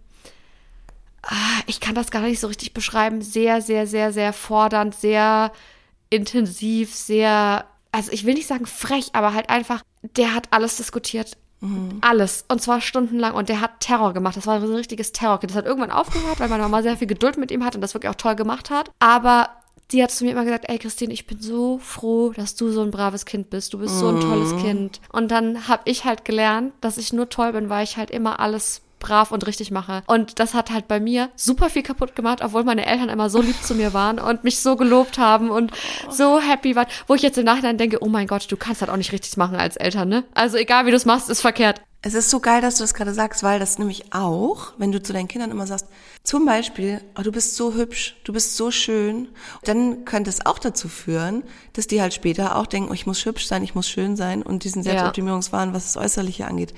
ich 1.66 1.80
kann 1.80 1.94
das 1.94 2.10
gar 2.10 2.22
nicht 2.22 2.40
so 2.40 2.46
richtig 2.46 2.74
beschreiben, 2.74 3.22
sehr, 3.22 3.60
sehr, 3.62 3.86
sehr, 3.86 4.12
sehr 4.12 4.32
fordernd, 4.32 4.94
sehr 4.94 5.52
intensiv, 6.10 6.94
sehr, 6.94 7.66
also 7.92 8.12
ich 8.12 8.24
will 8.24 8.34
nicht 8.34 8.46
sagen 8.46 8.66
frech, 8.66 9.10
aber 9.12 9.34
halt 9.34 9.50
einfach, 9.50 9.82
der 10.02 10.34
hat 10.34 10.48
alles 10.50 10.76
diskutiert. 10.76 11.36
Mhm. 11.60 11.98
Alles. 12.02 12.44
Und 12.48 12.60
zwar 12.60 12.80
stundenlang. 12.80 13.34
Und 13.34 13.48
der 13.48 13.60
hat 13.60 13.80
Terror 13.80 14.12
gemacht. 14.12 14.36
Das 14.36 14.46
war 14.46 14.60
so 14.60 14.66
ein 14.66 14.74
richtiges 14.74 15.12
Terror. 15.12 15.38
Das 15.38 15.56
hat 15.56 15.64
irgendwann 15.64 15.90
aufgehört, 15.90 16.38
weil 16.38 16.48
meine 16.48 16.62
Mama 16.62 16.82
sehr 16.82 16.98
viel 16.98 17.06
Geduld 17.06 17.38
mit 17.38 17.50
ihm 17.50 17.64
hat 17.64 17.74
und 17.74 17.80
das 17.80 17.94
wirklich 17.94 18.10
auch 18.10 18.16
toll 18.16 18.36
gemacht 18.36 18.68
hat. 18.68 18.90
Aber 18.98 19.48
die 19.90 20.02
hat 20.02 20.10
zu 20.10 20.24
mir 20.24 20.32
immer 20.32 20.44
gesagt, 20.44 20.66
ey 20.68 20.78
Christine, 20.78 21.12
ich 21.12 21.26
bin 21.26 21.40
so 21.40 21.78
froh, 21.78 22.30
dass 22.30 22.54
du 22.54 22.70
so 22.70 22.82
ein 22.82 22.90
braves 22.90 23.24
Kind 23.24 23.50
bist. 23.50 23.72
Du 23.72 23.78
bist 23.78 23.98
so 23.98 24.08
ein 24.08 24.20
tolles 24.20 24.52
mhm. 24.52 24.62
Kind. 24.62 25.00
Und 25.10 25.30
dann 25.30 25.68
habe 25.68 25.82
ich 25.86 26.04
halt 26.04 26.24
gelernt, 26.24 26.74
dass 26.80 26.98
ich 26.98 27.12
nur 27.12 27.28
toll 27.28 27.52
bin, 27.52 27.70
weil 27.70 27.84
ich 27.84 27.96
halt 27.96 28.10
immer 28.10 28.40
alles 28.40 28.82
brav 28.98 29.32
und 29.32 29.46
richtig 29.46 29.70
mache. 29.70 30.02
Und 30.06 30.38
das 30.38 30.54
hat 30.54 30.70
halt 30.70 30.88
bei 30.88 31.00
mir 31.00 31.30
super 31.36 31.70
viel 31.70 31.82
kaputt 31.82 32.16
gemacht, 32.16 32.40
obwohl 32.42 32.64
meine 32.64 32.86
Eltern 32.86 33.08
immer 33.08 33.30
so 33.30 33.40
lieb 33.40 33.62
zu 33.62 33.74
mir 33.74 33.92
waren 33.92 34.18
und 34.18 34.44
mich 34.44 34.60
so 34.60 34.76
gelobt 34.76 35.18
haben 35.18 35.50
und 35.50 35.72
so 36.10 36.40
happy 36.40 36.74
waren, 36.76 36.88
wo 37.06 37.14
ich 37.14 37.22
jetzt 37.22 37.38
im 37.38 37.44
Nachhinein 37.44 37.78
denke, 37.78 38.02
oh 38.02 38.08
mein 38.08 38.26
Gott, 38.26 38.50
du 38.50 38.56
kannst 38.56 38.80
halt 38.80 38.90
auch 38.90 38.96
nicht 38.96 39.12
richtig 39.12 39.36
machen 39.36 39.56
als 39.56 39.76
Eltern, 39.76 40.08
ne? 40.08 40.24
Also 40.34 40.56
egal 40.56 40.86
wie 40.86 40.90
du 40.90 40.96
es 40.96 41.04
machst, 41.04 41.28
ist 41.28 41.40
verkehrt. 41.40 41.80
Es 42.06 42.12
ist 42.12 42.28
so 42.28 42.38
geil, 42.38 42.60
dass 42.60 42.76
du 42.76 42.82
das 42.82 42.92
gerade 42.92 43.14
sagst, 43.14 43.42
weil 43.42 43.58
das 43.58 43.78
nämlich 43.78 44.12
auch, 44.12 44.74
wenn 44.76 44.92
du 44.92 45.02
zu 45.02 45.14
deinen 45.14 45.26
Kindern 45.26 45.50
immer 45.50 45.66
sagst, 45.66 45.86
zum 46.22 46.44
Beispiel, 46.44 47.00
oh, 47.18 47.22
du 47.22 47.32
bist 47.32 47.56
so 47.56 47.72
hübsch, 47.72 48.16
du 48.24 48.34
bist 48.34 48.58
so 48.58 48.70
schön, 48.70 49.28
dann 49.64 50.04
könnte 50.04 50.28
es 50.28 50.44
auch 50.44 50.58
dazu 50.58 50.88
führen, 50.88 51.44
dass 51.72 51.86
die 51.86 52.02
halt 52.02 52.12
später 52.12 52.56
auch 52.56 52.66
denken, 52.66 52.90
oh, 52.90 52.94
ich 52.94 53.06
muss 53.06 53.24
hübsch 53.24 53.46
sein, 53.46 53.64
ich 53.64 53.74
muss 53.74 53.88
schön 53.88 54.16
sein 54.16 54.42
und 54.42 54.64
diesen 54.64 54.82
Selbstoptimierungswahn, 54.82 55.72
was 55.72 55.94
das 55.94 55.96
Äußerliche 55.96 56.46
angeht, 56.46 56.74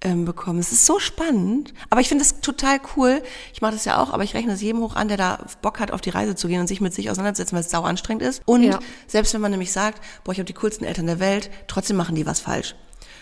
ähm, 0.00 0.24
bekommen. 0.24 0.58
Es 0.58 0.72
ist 0.72 0.86
so 0.86 0.98
spannend, 0.98 1.74
aber 1.90 2.00
ich 2.00 2.08
finde 2.08 2.22
es 2.22 2.40
total 2.40 2.80
cool. 2.96 3.22
Ich 3.52 3.60
mache 3.60 3.72
das 3.72 3.84
ja 3.84 4.00
auch, 4.00 4.12
aber 4.12 4.22
ich 4.22 4.34
rechne 4.34 4.52
es 4.52 4.60
jedem 4.60 4.80
hoch 4.80 4.94
an, 4.94 5.08
der 5.08 5.16
da 5.16 5.46
Bock 5.62 5.80
hat, 5.80 5.90
auf 5.90 6.00
die 6.00 6.10
Reise 6.10 6.34
zu 6.34 6.48
gehen 6.48 6.60
und 6.60 6.66
sich 6.66 6.80
mit 6.80 6.94
sich 6.94 7.10
auseinanderzusetzen, 7.10 7.56
weil 7.56 7.64
es 7.64 7.70
sau 7.70 7.82
anstrengend 7.82 8.22
ist. 8.22 8.42
Und 8.46 8.62
ja. 8.62 8.78
selbst 9.06 9.34
wenn 9.34 9.40
man 9.40 9.50
nämlich 9.50 9.72
sagt, 9.72 10.02
boah, 10.24 10.32
ich 10.32 10.38
habe 10.38 10.46
die 10.46 10.54
coolsten 10.54 10.84
Eltern 10.84 11.06
der 11.06 11.20
Welt, 11.20 11.50
trotzdem 11.66 11.96
machen 11.96 12.14
die 12.14 12.26
was 12.26 12.40
falsch. 12.40 12.74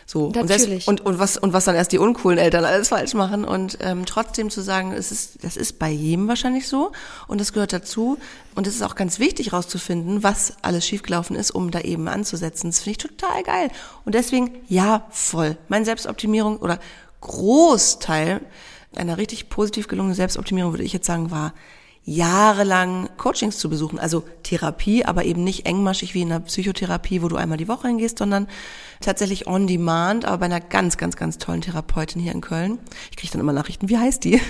So 0.09 0.31
Natürlich. 0.31 0.41
und, 0.41 0.49
selbst, 0.49 0.89
und, 0.89 1.01
und 1.01 1.19
was 1.19 1.37
und 1.37 1.53
was 1.53 1.65
dann 1.65 1.75
erst 1.75 1.91
die 1.91 1.99
uncoolen 1.99 2.39
Eltern 2.39 2.65
alles 2.65 2.91
falsch 2.91 3.15
machen 3.15 3.45
und 3.45 3.79
ähm, 3.81 4.07
trotzdem 4.07 4.51
zu 4.51 4.61
sagen, 4.61 4.93
es 4.93 5.11
ist 5.11 5.43
das 5.43 5.57
ist 5.57 5.81
bei 5.81 5.91
jedem 5.91 6.29
wahrscheinlich 6.29 6.69
so 6.69 6.93
und 7.27 7.41
das 7.41 7.53
gehört 7.53 7.73
dazu 7.73 8.17
und 8.55 8.69
es 8.69 8.77
ist 8.77 8.83
auch 8.83 8.95
ganz 8.95 9.19
wichtig 9.19 9.53
rauszufinden, 9.53 10.23
was 10.23 10.55
alles 10.63 10.87
schiefgelaufen 10.87 11.35
ist, 11.35 11.51
um 11.51 11.73
da 11.73 11.81
eben 11.81 12.07
anzusetzen. 12.07 12.71
Das 12.71 12.81
finde 12.81 12.91
ich 12.93 12.99
total 12.99 13.43
geil 13.43 13.71
und 14.05 14.15
deswegen 14.15 14.55
ja 14.69 15.07
voll. 15.11 15.57
Meine 15.67 15.85
Selbstoptimierung 15.85 16.59
oder 16.59 16.79
Großteil 17.21 18.43
einer 18.95 19.19
richtig 19.19 19.49
positiv 19.49 19.89
gelungenen 19.89 20.15
Selbstoptimierung 20.15 20.73
würde 20.73 20.85
ich 20.85 20.93
jetzt 20.93 21.07
sagen 21.07 21.33
war 21.33 21.53
jahrelang 22.07 23.11
Coachings 23.17 23.59
zu 23.59 23.69
besuchen, 23.69 23.99
also 23.99 24.23
Therapie, 24.45 25.05
aber 25.05 25.25
eben 25.25 25.43
nicht 25.43 25.67
engmaschig 25.67 26.15
wie 26.15 26.23
in 26.23 26.29
der 26.29 26.39
Psychotherapie, 26.39 27.21
wo 27.21 27.29
du 27.29 27.35
einmal 27.35 27.59
die 27.59 27.67
Woche 27.67 27.89
hingehst, 27.89 28.19
sondern 28.19 28.47
tatsächlich 29.01 29.49
on 29.49 29.67
demand, 29.67 30.25
aber 30.25 30.39
bei 30.39 30.47
einer 30.47 30.61
ganz, 30.61 30.97
ganz, 30.97 31.17
ganz 31.17 31.39
tollen 31.39 31.63
Therapeutin 31.63 32.23
hier 32.23 32.31
in 32.31 32.41
Köln. 32.41 32.79
Ich 33.11 33.17
kriege 33.17 33.33
dann 33.33 33.41
immer 33.41 33.53
Nachrichten, 33.53 33.89
wie 33.89 33.99
heißt 33.99 34.23
die? 34.23 34.41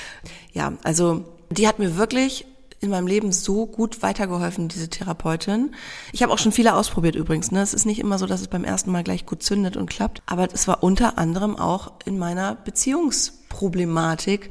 ja, 0.54 0.72
also 0.84 1.24
die 1.50 1.68
hat 1.68 1.78
mir 1.78 1.96
wirklich 1.98 2.46
in 2.80 2.88
meinem 2.88 3.06
Leben 3.06 3.30
so 3.30 3.66
gut 3.66 4.02
weitergeholfen, 4.02 4.68
diese 4.68 4.88
Therapeutin. 4.88 5.74
Ich 6.12 6.22
habe 6.22 6.32
auch 6.32 6.38
schon 6.38 6.50
viele 6.50 6.74
ausprobiert 6.74 7.14
übrigens. 7.14 7.52
Ne? 7.52 7.60
Es 7.60 7.74
ist 7.74 7.84
nicht 7.84 8.00
immer 8.00 8.18
so, 8.18 8.26
dass 8.26 8.40
es 8.40 8.48
beim 8.48 8.64
ersten 8.64 8.90
Mal 8.90 9.04
gleich 9.04 9.24
gut 9.26 9.42
zündet 9.42 9.76
und 9.76 9.88
klappt. 9.88 10.22
Aber 10.26 10.48
es 10.52 10.66
war 10.66 10.82
unter 10.82 11.16
anderem 11.16 11.56
auch 11.56 11.92
in 12.06 12.18
meiner 12.18 12.56
Beziehungsproblematik 12.56 14.50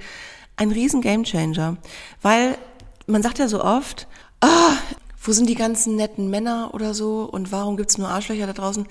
ein 0.61 0.71
riesen 0.71 1.01
Gamechanger, 1.01 1.77
weil 2.21 2.55
man 3.07 3.23
sagt 3.23 3.39
ja 3.39 3.47
so 3.47 3.63
oft, 3.63 4.07
ah, 4.41 4.73
wo 5.23 5.31
sind 5.31 5.49
die 5.49 5.55
ganzen 5.55 5.95
netten 5.95 6.29
Männer 6.29 6.71
oder 6.73 6.93
so 6.93 7.23
und 7.23 7.51
warum 7.51 7.77
gibt's 7.77 7.97
nur 7.97 8.09
Arschlöcher 8.09 8.45
da 8.47 8.53
draußen? 8.53 8.87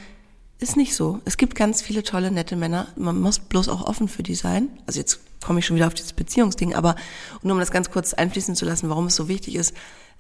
ist 0.59 0.77
nicht 0.77 0.95
so. 0.95 1.21
Es 1.25 1.39
gibt 1.39 1.55
ganz 1.55 1.81
viele 1.81 2.03
tolle, 2.03 2.31
nette 2.31 2.55
Männer. 2.55 2.89
Man 2.95 3.19
muss 3.19 3.39
bloß 3.39 3.71
auch 3.71 3.83
offen 3.87 4.09
für 4.09 4.23
die 4.23 4.35
sein. 4.35 4.69
Also 4.87 5.01
jetzt 5.01 5.21
komme 5.43 5.61
ich 5.61 5.67
schon 5.67 5.77
wieder 5.77 5.87
auf 5.87 5.95
dieses 5.95 6.13
Beziehungsding, 6.13 6.75
aber 6.75 6.97
nur 7.43 7.55
um 7.55 7.61
das 7.61 7.71
ganz 7.71 7.91
kurz 7.91 8.13
einfließen 8.13 8.55
zu 8.55 8.67
lassen, 8.67 8.91
warum 8.91 9.07
es 9.07 9.17
so 9.17 9.27
wichtig 9.27 9.55
ist, 9.55 9.75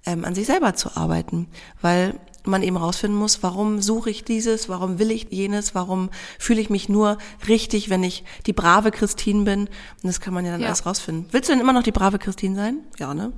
ähm, 0.06 0.24
an 0.24 0.34
sich 0.34 0.46
selber 0.46 0.74
zu 0.74 0.96
arbeiten. 0.96 1.46
Weil 1.82 2.18
man 2.44 2.62
eben 2.62 2.76
rausfinden 2.76 3.18
muss, 3.18 3.42
warum 3.42 3.80
suche 3.82 4.10
ich 4.10 4.24
dieses, 4.24 4.68
warum 4.68 4.98
will 4.98 5.10
ich 5.10 5.26
jenes, 5.30 5.74
warum 5.74 6.10
fühle 6.38 6.60
ich 6.60 6.70
mich 6.70 6.88
nur 6.88 7.18
richtig, 7.48 7.90
wenn 7.90 8.02
ich 8.02 8.24
die 8.46 8.52
brave 8.52 8.90
Christine 8.90 9.44
bin. 9.44 9.60
Und 9.62 9.68
das 10.04 10.20
kann 10.20 10.32
man 10.34 10.44
ja 10.44 10.52
dann 10.52 10.60
Ja. 10.62 10.68
alles 10.68 10.86
rausfinden. 10.86 11.26
Willst 11.32 11.48
du 11.48 11.52
denn 11.52 11.60
immer 11.60 11.72
noch 11.72 11.82
die 11.82 11.92
brave 11.92 12.18
Christine 12.18 12.56
sein? 12.56 12.78
Ja, 12.98 13.14
ne? 13.14 13.32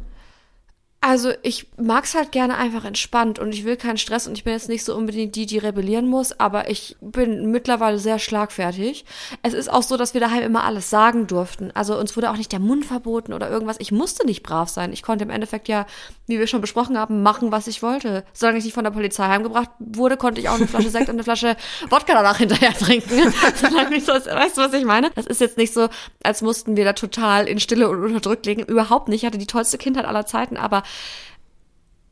Also 1.05 1.33
ich 1.43 1.67
mag's 1.77 2.15
halt 2.15 2.31
gerne 2.31 2.57
einfach 2.57 2.85
entspannt 2.85 3.41
und 3.41 3.53
ich 3.53 3.65
will 3.65 3.77
keinen 3.77 3.99
Stress 3.99 4.29
und 4.29 4.38
ich 4.38 4.45
bin 4.45 4.53
jetzt 4.53 4.69
nicht 4.69 4.85
so 4.85 4.95
unbedingt 4.95 5.35
die, 5.35 5.47
die 5.47 5.59
rebellieren 5.59 6.07
muss, 6.07 6.38
aber 6.38 6.71
ich 6.71 6.97
bin 7.01 7.51
mittlerweile 7.51 7.99
sehr 7.99 8.21
schlagfertig. 8.21 9.05
Es 9.43 9.53
ist 9.53 9.69
auch 9.69 9.83
so, 9.83 9.97
dass 9.97 10.15
wir 10.15 10.21
daheim 10.21 10.45
immer 10.45 10.62
alles 10.62 10.91
sagen 10.91 11.27
durften. 11.27 11.73
Also 11.75 11.99
uns 11.99 12.15
wurde 12.15 12.31
auch 12.31 12.37
nicht 12.37 12.53
der 12.53 12.61
Mund 12.61 12.85
verboten 12.85 13.33
oder 13.33 13.51
irgendwas. 13.51 13.79
Ich 13.81 13.91
musste 13.91 14.25
nicht 14.25 14.45
brav 14.45 14.69
sein. 14.69 14.93
Ich 14.93 15.03
konnte 15.03 15.25
im 15.25 15.31
Endeffekt 15.31 15.67
ja, 15.67 15.87
wie 16.29 16.38
wir 16.38 16.47
schon 16.47 16.61
besprochen 16.61 16.97
haben, 16.97 17.21
machen, 17.25 17.51
was 17.51 17.67
ich 17.67 17.83
wollte. 17.83 18.23
Solange 18.33 18.59
ich 18.59 18.65
nicht 18.65 18.75
von 18.75 18.85
der 18.85 18.93
Polizei 18.93 19.27
heimgebracht 19.27 19.71
wurde, 19.81 20.17
konnte 20.17 20.41
ich 20.41 20.51
auch 20.51 20.55
eine 20.55 20.69
Flasche 20.69 20.91
Sekt 20.91 21.09
und 21.09 21.17
eine 21.17 21.25
Flasche 21.25 21.57
Wodka 21.91 22.15
danach 22.15 22.38
hinterher 22.38 22.75
trinken. 22.75 23.35
Solange 23.57 23.97
ich 23.97 24.05
so, 24.05 24.12
weißt 24.12 24.57
du, 24.57 24.61
was 24.61 24.73
ich 24.73 24.85
meine? 24.85 25.11
Das 25.17 25.27
ist 25.27 25.41
jetzt 25.41 25.59
nicht 25.59 25.75
so, 25.75 25.88
als 26.23 26.43
mussten 26.43 26.77
wir 26.77 26.85
da 26.85 26.93
total 26.93 27.49
in 27.49 27.59
Stille 27.59 27.88
und 27.88 28.05
unterdrückt 28.05 28.47
legen. 28.47 28.62
Überhaupt 28.62 29.09
nicht. 29.09 29.23
Ich 29.23 29.27
hatte 29.27 29.38
die 29.38 29.49
tollste 29.49 29.79
Kindheit 29.79 30.05
aller 30.05 30.27
Zeiten, 30.27 30.57
aber 30.57 30.85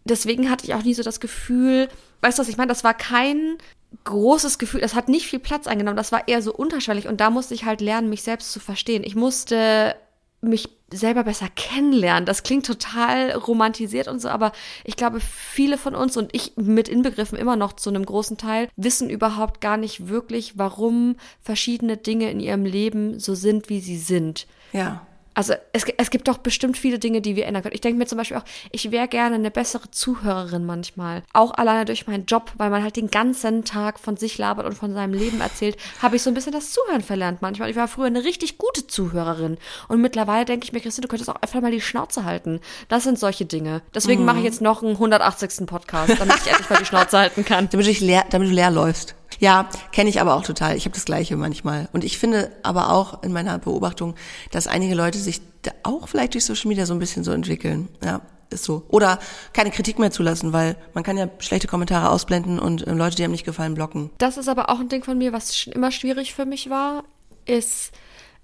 deswegen 0.05 0.51
hatte 0.51 0.65
ich 0.65 0.75
auch 0.75 0.83
nie 0.83 0.95
so 0.95 1.03
das 1.03 1.21
Gefühl, 1.21 1.89
weißt 2.21 2.39
du, 2.39 2.43
was 2.43 2.49
ich 2.49 2.57
meine? 2.57 2.69
Das 2.69 2.85
war 2.85 2.95
kein 2.95 3.59
großes 4.05 4.59
Gefühl, 4.59 4.81
das 4.81 4.95
hat 4.95 5.09
nicht 5.09 5.27
viel 5.27 5.41
Platz 5.41 5.67
eingenommen, 5.67 5.97
das 5.97 6.13
war 6.13 6.29
eher 6.29 6.43
so 6.43 6.55
unterschwellig 6.55 7.09
und 7.09 7.21
da 7.21 7.31
musste 7.31 7.55
ich 7.55 7.65
halt 7.65 7.81
lernen, 7.81 8.09
mich 8.09 8.23
selbst 8.23 8.53
zu 8.53 8.61
verstehen. 8.61 9.03
Ich 9.05 9.17
musste 9.17 9.97
mich 10.43 10.71
selber 10.93 11.25
besser 11.25 11.49
kennenlernen. 11.55 12.25
Das 12.25 12.43
klingt 12.43 12.67
total 12.67 13.33
romantisiert 13.33 14.09
und 14.09 14.21
so, 14.21 14.29
aber 14.29 14.53
ich 14.85 14.97
glaube, 14.97 15.21
viele 15.21 15.79
von 15.79 15.95
uns 15.95 16.17
und 16.17 16.35
ich 16.35 16.57
mit 16.57 16.89
inbegriffen 16.89 17.39
immer 17.39 17.57
noch 17.57 17.75
zu 17.75 17.91
einem 17.91 18.05
großen 18.05 18.39
Teil 18.39 18.69
wissen 18.77 19.11
überhaupt 19.11 19.61
gar 19.61 19.77
nicht 19.77 20.09
wirklich, 20.09 20.59
warum 20.59 21.17
verschiedene 21.41 21.97
Dinge 21.97 22.31
in 22.31 22.41
ihrem 22.41 22.65
Leben 22.65 23.21
so 23.21 23.35
sind, 23.35 23.69
wie 23.69 23.81
sie 23.81 23.99
sind. 23.99 24.47
Ja. 24.73 25.07
Also 25.35 25.55
es, 25.73 25.85
es 25.97 26.11
gibt 26.11 26.29
doch 26.29 26.39
bestimmt 26.39 26.77
viele 26.77 26.99
Dinge, 26.99 27.21
die 27.21 27.37
wir 27.37 27.47
ändern 27.47 27.63
können. 27.63 27.75
Ich 27.75 27.81
denke 27.81 27.99
mir 27.99 28.07
zum 28.07 28.19
Beispiel 28.19 28.37
auch, 28.37 28.45
ich 28.73 28.91
wäre 28.91 29.09
gerne 29.09 29.37
eine 29.37 29.51
bessere 29.51 29.91
Zuhörerin 29.91 30.67
manchmal. 30.67 31.23
Auch 31.33 31.53
alleine 31.53 31.85
durch 31.85 32.07
meinen 32.07 32.27
Job, 32.27 32.53
weil 32.57 32.71
man 32.71 32.83
halt 32.83 32.97
den 32.97 33.11
ganzen 33.11 33.65
Tag 33.65 34.01
von 34.01 34.17
sich 34.17 34.39
labert 34.39 34.67
und 34.67 34.75
von 34.75 34.93
seinem 34.93 35.15
Leben 35.15 35.41
erzählt, 35.41 35.77
habe 36.03 36.17
ich 36.17 36.23
so 36.23 36.31
ein 36.31 36.35
bisschen 36.35 36.53
das 36.53 36.73
Zuhören 36.73 37.03
verlernt 37.03 37.43
manchmal. 37.43 37.71
Ich 37.71 37.77
war 37.77 37.89
früher 37.89 38.07
eine 38.07 38.25
richtig 38.25 38.59
gute 38.59 38.87
Zuhörerin. 38.87 39.59
Und 39.89 40.01
mittlerweile 40.01 40.45
denke 40.45 40.65
ich 40.65 40.73
mir, 40.73 40.81
Christine, 40.81 41.03
du 41.07 41.09
könntest 41.09 41.31
auch 41.31 41.41
einfach 41.41 41.61
mal 41.61 41.71
die 41.71 41.81
Schnauze 41.81 42.25
halten. 42.25 42.61
Das 42.89 43.05
sind 43.05 43.19
solche 43.19 43.45
Dinge. 43.45 43.83
Deswegen 43.95 44.25
mache 44.25 44.39
ich 44.39 44.45
jetzt 44.45 44.61
noch 44.61 44.83
einen 44.83 44.93
180. 44.93 45.67
Podcast, 45.67 46.19
damit 46.19 46.37
ich 46.45 46.51
endlich 46.51 46.71
mal 46.71 46.79
die 46.79 46.87
Schnauze 46.87 47.19
halten 47.19 47.45
kann. 47.45 47.69
Damit 47.71 47.87
du, 47.87 48.05
leer, 48.05 48.25
damit 48.31 48.49
du 48.49 48.53
leer 48.53 48.71
läufst. 48.71 49.15
Ja, 49.39 49.69
kenne 49.93 50.11
ich 50.11 50.21
aber 50.21 50.35
auch 50.35 50.43
total. 50.43 50.77
Ich 50.77 50.85
habe 50.85 50.95
das 50.95 51.05
Gleiche 51.05 51.37
manchmal. 51.37 51.89
Und 51.93 52.05
ich 52.05 52.19
finde 52.19 52.51
aber 52.63 52.93
auch 52.93 53.23
in 53.23 53.33
meiner 53.33 53.59
Beobachtung, 53.59 54.15
dass 54.51 54.67
einige 54.67 54.95
Leute 54.95 55.19
sich 55.19 55.41
da 55.63 55.71
auch 55.83 56.09
vielleicht 56.09 56.35
durch 56.35 56.45
Social 56.45 56.69
Media 56.69 56.87
so 56.87 56.95
ein 56.95 56.99
bisschen 56.99 57.25
so 57.25 57.33
entwickeln. 57.33 57.89
Ja, 58.05 58.23
ist 58.51 58.65
so. 58.65 58.85
Oder 58.89 59.19
keine 59.53 59.71
Kritik 59.71 59.99
mehr 59.99 60.11
zulassen, 60.11 60.53
weil 60.53 60.77
man 60.95 61.05
kann 61.05 61.17
ja 61.17 61.29
schlechte 61.39 61.69
Kommentare 61.69 62.11
ausblenden 62.11 62.59
und 62.59 62.87
äh, 62.87 62.93
Leute, 62.93 63.17
die 63.17 63.25
einem 63.25 63.33
nicht 63.33 63.45
gefallen, 63.45 63.75
blocken. 63.75 64.11
Das 64.19 64.37
ist 64.37 64.49
aber 64.49 64.71
auch 64.71 64.81
ein 64.81 64.89
Ding 64.89 65.05
von 65.05 65.17
mir, 65.19 65.33
was 65.33 65.67
immer 65.69 65.93
schwierig 65.93 66.35
für 66.35 66.47
mich 66.47 66.69
war, 66.69 67.05
ist, 67.47 67.93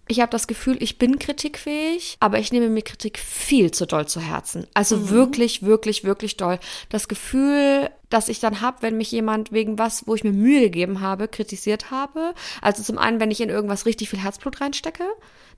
ich 0.09 0.21
habe 0.21 0.31
das 0.31 0.47
Gefühl, 0.47 0.81
ich 0.81 0.99
bin 0.99 1.19
kritikfähig, 1.19 2.17
aber 2.21 2.39
ich 2.39 2.53
nehme 2.53 2.69
mir 2.69 2.83
Kritik 2.83 3.19
viel 3.19 3.73
zu 3.73 3.87
doll 3.87 4.07
zu 4.07 4.21
Herzen. 4.21 4.67
Also 4.75 5.11
wirklich, 5.11 5.63
wirklich, 5.63 6.05
wirklich 6.05 6.37
doll. 6.37 6.59
Das 6.91 7.09
Gefühl, 7.09 7.91
das 8.09 8.29
ich 8.29 8.39
dann 8.39 8.61
habe, 8.61 8.83
wenn 8.83 8.97
mich 8.97 9.11
jemand 9.11 9.51
wegen 9.51 9.79
was, 9.79 10.07
wo 10.07 10.15
ich 10.15 10.23
mir 10.23 10.33
Mühe 10.33 10.61
gegeben 10.61 11.01
habe, 11.01 11.27
kritisiert 11.27 11.91
habe. 11.91 12.35
Also 12.63 12.83
zum 12.83 12.99
einen, 12.99 13.19
wenn 13.19 13.33
ich 13.33 13.41
in 13.41 13.49
irgendwas 13.49 13.85
richtig 13.85 14.09
viel 14.09 14.21
Herzblut 14.21 14.61
reinstecke, 14.61 15.05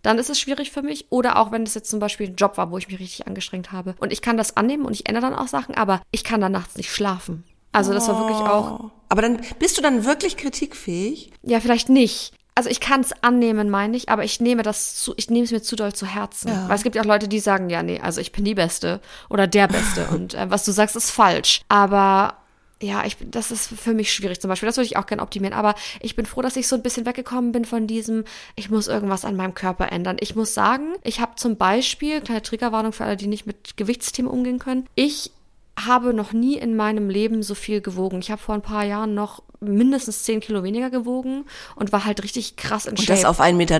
dann 0.02 0.18
ist 0.18 0.30
es 0.30 0.40
schwierig 0.40 0.70
für 0.70 0.82
mich. 0.82 1.06
Oder 1.11 1.38
auch, 1.38 1.52
wenn 1.52 1.64
es 1.64 1.74
jetzt 1.74 1.90
zum 1.90 2.00
Beispiel 2.00 2.28
ein 2.28 2.37
Job 2.37 2.56
war, 2.56 2.70
wo 2.70 2.78
ich 2.78 2.88
mich 2.88 2.98
richtig 2.98 3.26
angestrengt 3.26 3.72
habe. 3.72 3.96
Und 3.98 4.12
ich 4.12 4.22
kann 4.22 4.38
das 4.38 4.56
annehmen 4.56 4.87
und 4.87 4.94
ich 4.94 5.08
ändere 5.08 5.30
dann 5.30 5.34
auch 5.34 5.48
Sachen, 5.48 5.74
aber 5.74 6.00
ich 6.11 6.24
kann 6.24 6.40
dann 6.40 6.52
nachts 6.52 6.76
nicht 6.76 6.90
schlafen. 6.90 7.44
Also 7.72 7.92
das 7.92 8.08
war 8.08 8.18
wirklich 8.18 8.38
auch 8.38 8.90
Aber 9.11 9.20
dann 9.20 9.40
bist 9.58 9.76
du 9.76 9.82
dann 9.82 10.04
wirklich 10.04 10.37
kritikfähig? 10.37 11.32
ja, 11.42 11.61
vielleicht 11.61 11.90
nicht. 11.90 12.32
Also 12.59 12.71
ich 12.71 12.81
kann 12.81 13.03
es 13.03 13.12
annehmen, 13.23 13.71
meine 13.71 13.97
ich, 13.97 14.09
aber 14.09 14.25
ich 14.25 14.40
nehme 14.40 14.64
das 14.64 14.97
zu, 14.97 15.14
ich 15.16 15.31
nehme 15.31 15.44
es 15.44 15.53
mir 15.53 15.62
zu 15.62 15.77
doll 15.77 15.92
zu 15.92 16.07
Herzen. 16.07 16.51
Weil 16.66 16.75
es 16.75 16.83
gibt 16.83 16.97
ja 16.97 17.03
auch 17.03 17.07
Leute, 17.07 17.29
die 17.29 17.38
sagen, 17.38 17.71
ja, 17.71 17.85
nee, 17.85 18.01
also 18.01 18.21
ich 18.21 18.33
bin 18.33 18.44
die 18.44 18.57
Beste 18.57 19.01
oder 19.29 19.47
der 19.47 19.68
Beste 19.68 20.09
und 20.11 20.35
äh, 20.35 20.51
was 20.51 20.64
du 20.64 20.73
sagst, 20.73 20.97
ist 20.97 21.12
falsch. 21.12 21.61
Aber 21.68 22.35
ja, 22.83 23.05
ich, 23.05 23.16
das 23.31 23.53
ist 23.53 23.68
für 23.68 23.94
mich 23.94 24.12
schwierig 24.12 24.40
zum 24.40 24.49
Beispiel. 24.49 24.66
Das 24.66 24.77
würde 24.77 24.87
ich 24.87 24.97
auch 24.97 25.07
gerne 25.07 25.23
optimieren. 25.23 25.55
Aber 25.55 25.77
ich 26.01 26.16
bin 26.16 26.27
froh, 26.27 26.42
dass 26.42 26.57
ich 26.57 26.66
so 26.66 26.75
ein 26.75 26.83
bisschen 26.83 27.07
weggekommen 27.07 27.53
bin 27.53 27.64
von 27.64 27.87
diesem, 27.87 28.25
ich 28.57 28.71
muss 28.71 28.88
irgendwas 28.88 29.25
an 29.25 29.37
meinem 29.37 29.55
Körper 29.55 29.92
ändern. 29.92 30.16
Ich 30.18 30.35
muss 30.35 30.53
sagen, 30.53 30.94
ich 31.05 31.21
habe 31.21 31.37
zum 31.37 31.59
Beispiel, 31.59 32.21
kleine 32.23 32.42
Triggerwarnung 32.42 32.92
für 32.92 33.05
alle, 33.05 33.16
die 33.16 33.29
nicht 33.29 33.47
mit 33.47 33.77
Gewichtsthemen 33.77 34.29
umgehen 34.29 34.59
können, 34.59 34.85
ich 34.97 35.31
habe 35.79 36.12
noch 36.12 36.33
nie 36.33 36.57
in 36.57 36.75
meinem 36.75 37.09
Leben 37.09 37.44
so 37.44 37.55
viel 37.55 37.81
gewogen. 37.81 38.18
Ich 38.18 38.33
habe 38.33 38.42
vor 38.42 38.57
ein 38.57 38.62
paar 38.62 38.83
Jahren 38.83 39.14
noch 39.14 39.44
mindestens 39.61 40.23
10 40.25 40.40
Kilo 40.40 40.62
weniger 40.62 40.90
gewogen 40.90 41.44
und 41.77 41.92
war 41.92 42.05
halt 42.05 42.23
richtig 42.23 42.57
krass 42.57 42.87
in 42.87 42.92
Und 42.92 43.01
Shape. 43.01 43.12
das 43.12 43.25
auf 43.25 43.40
1,30 43.40 43.55
Meter. 43.55 43.79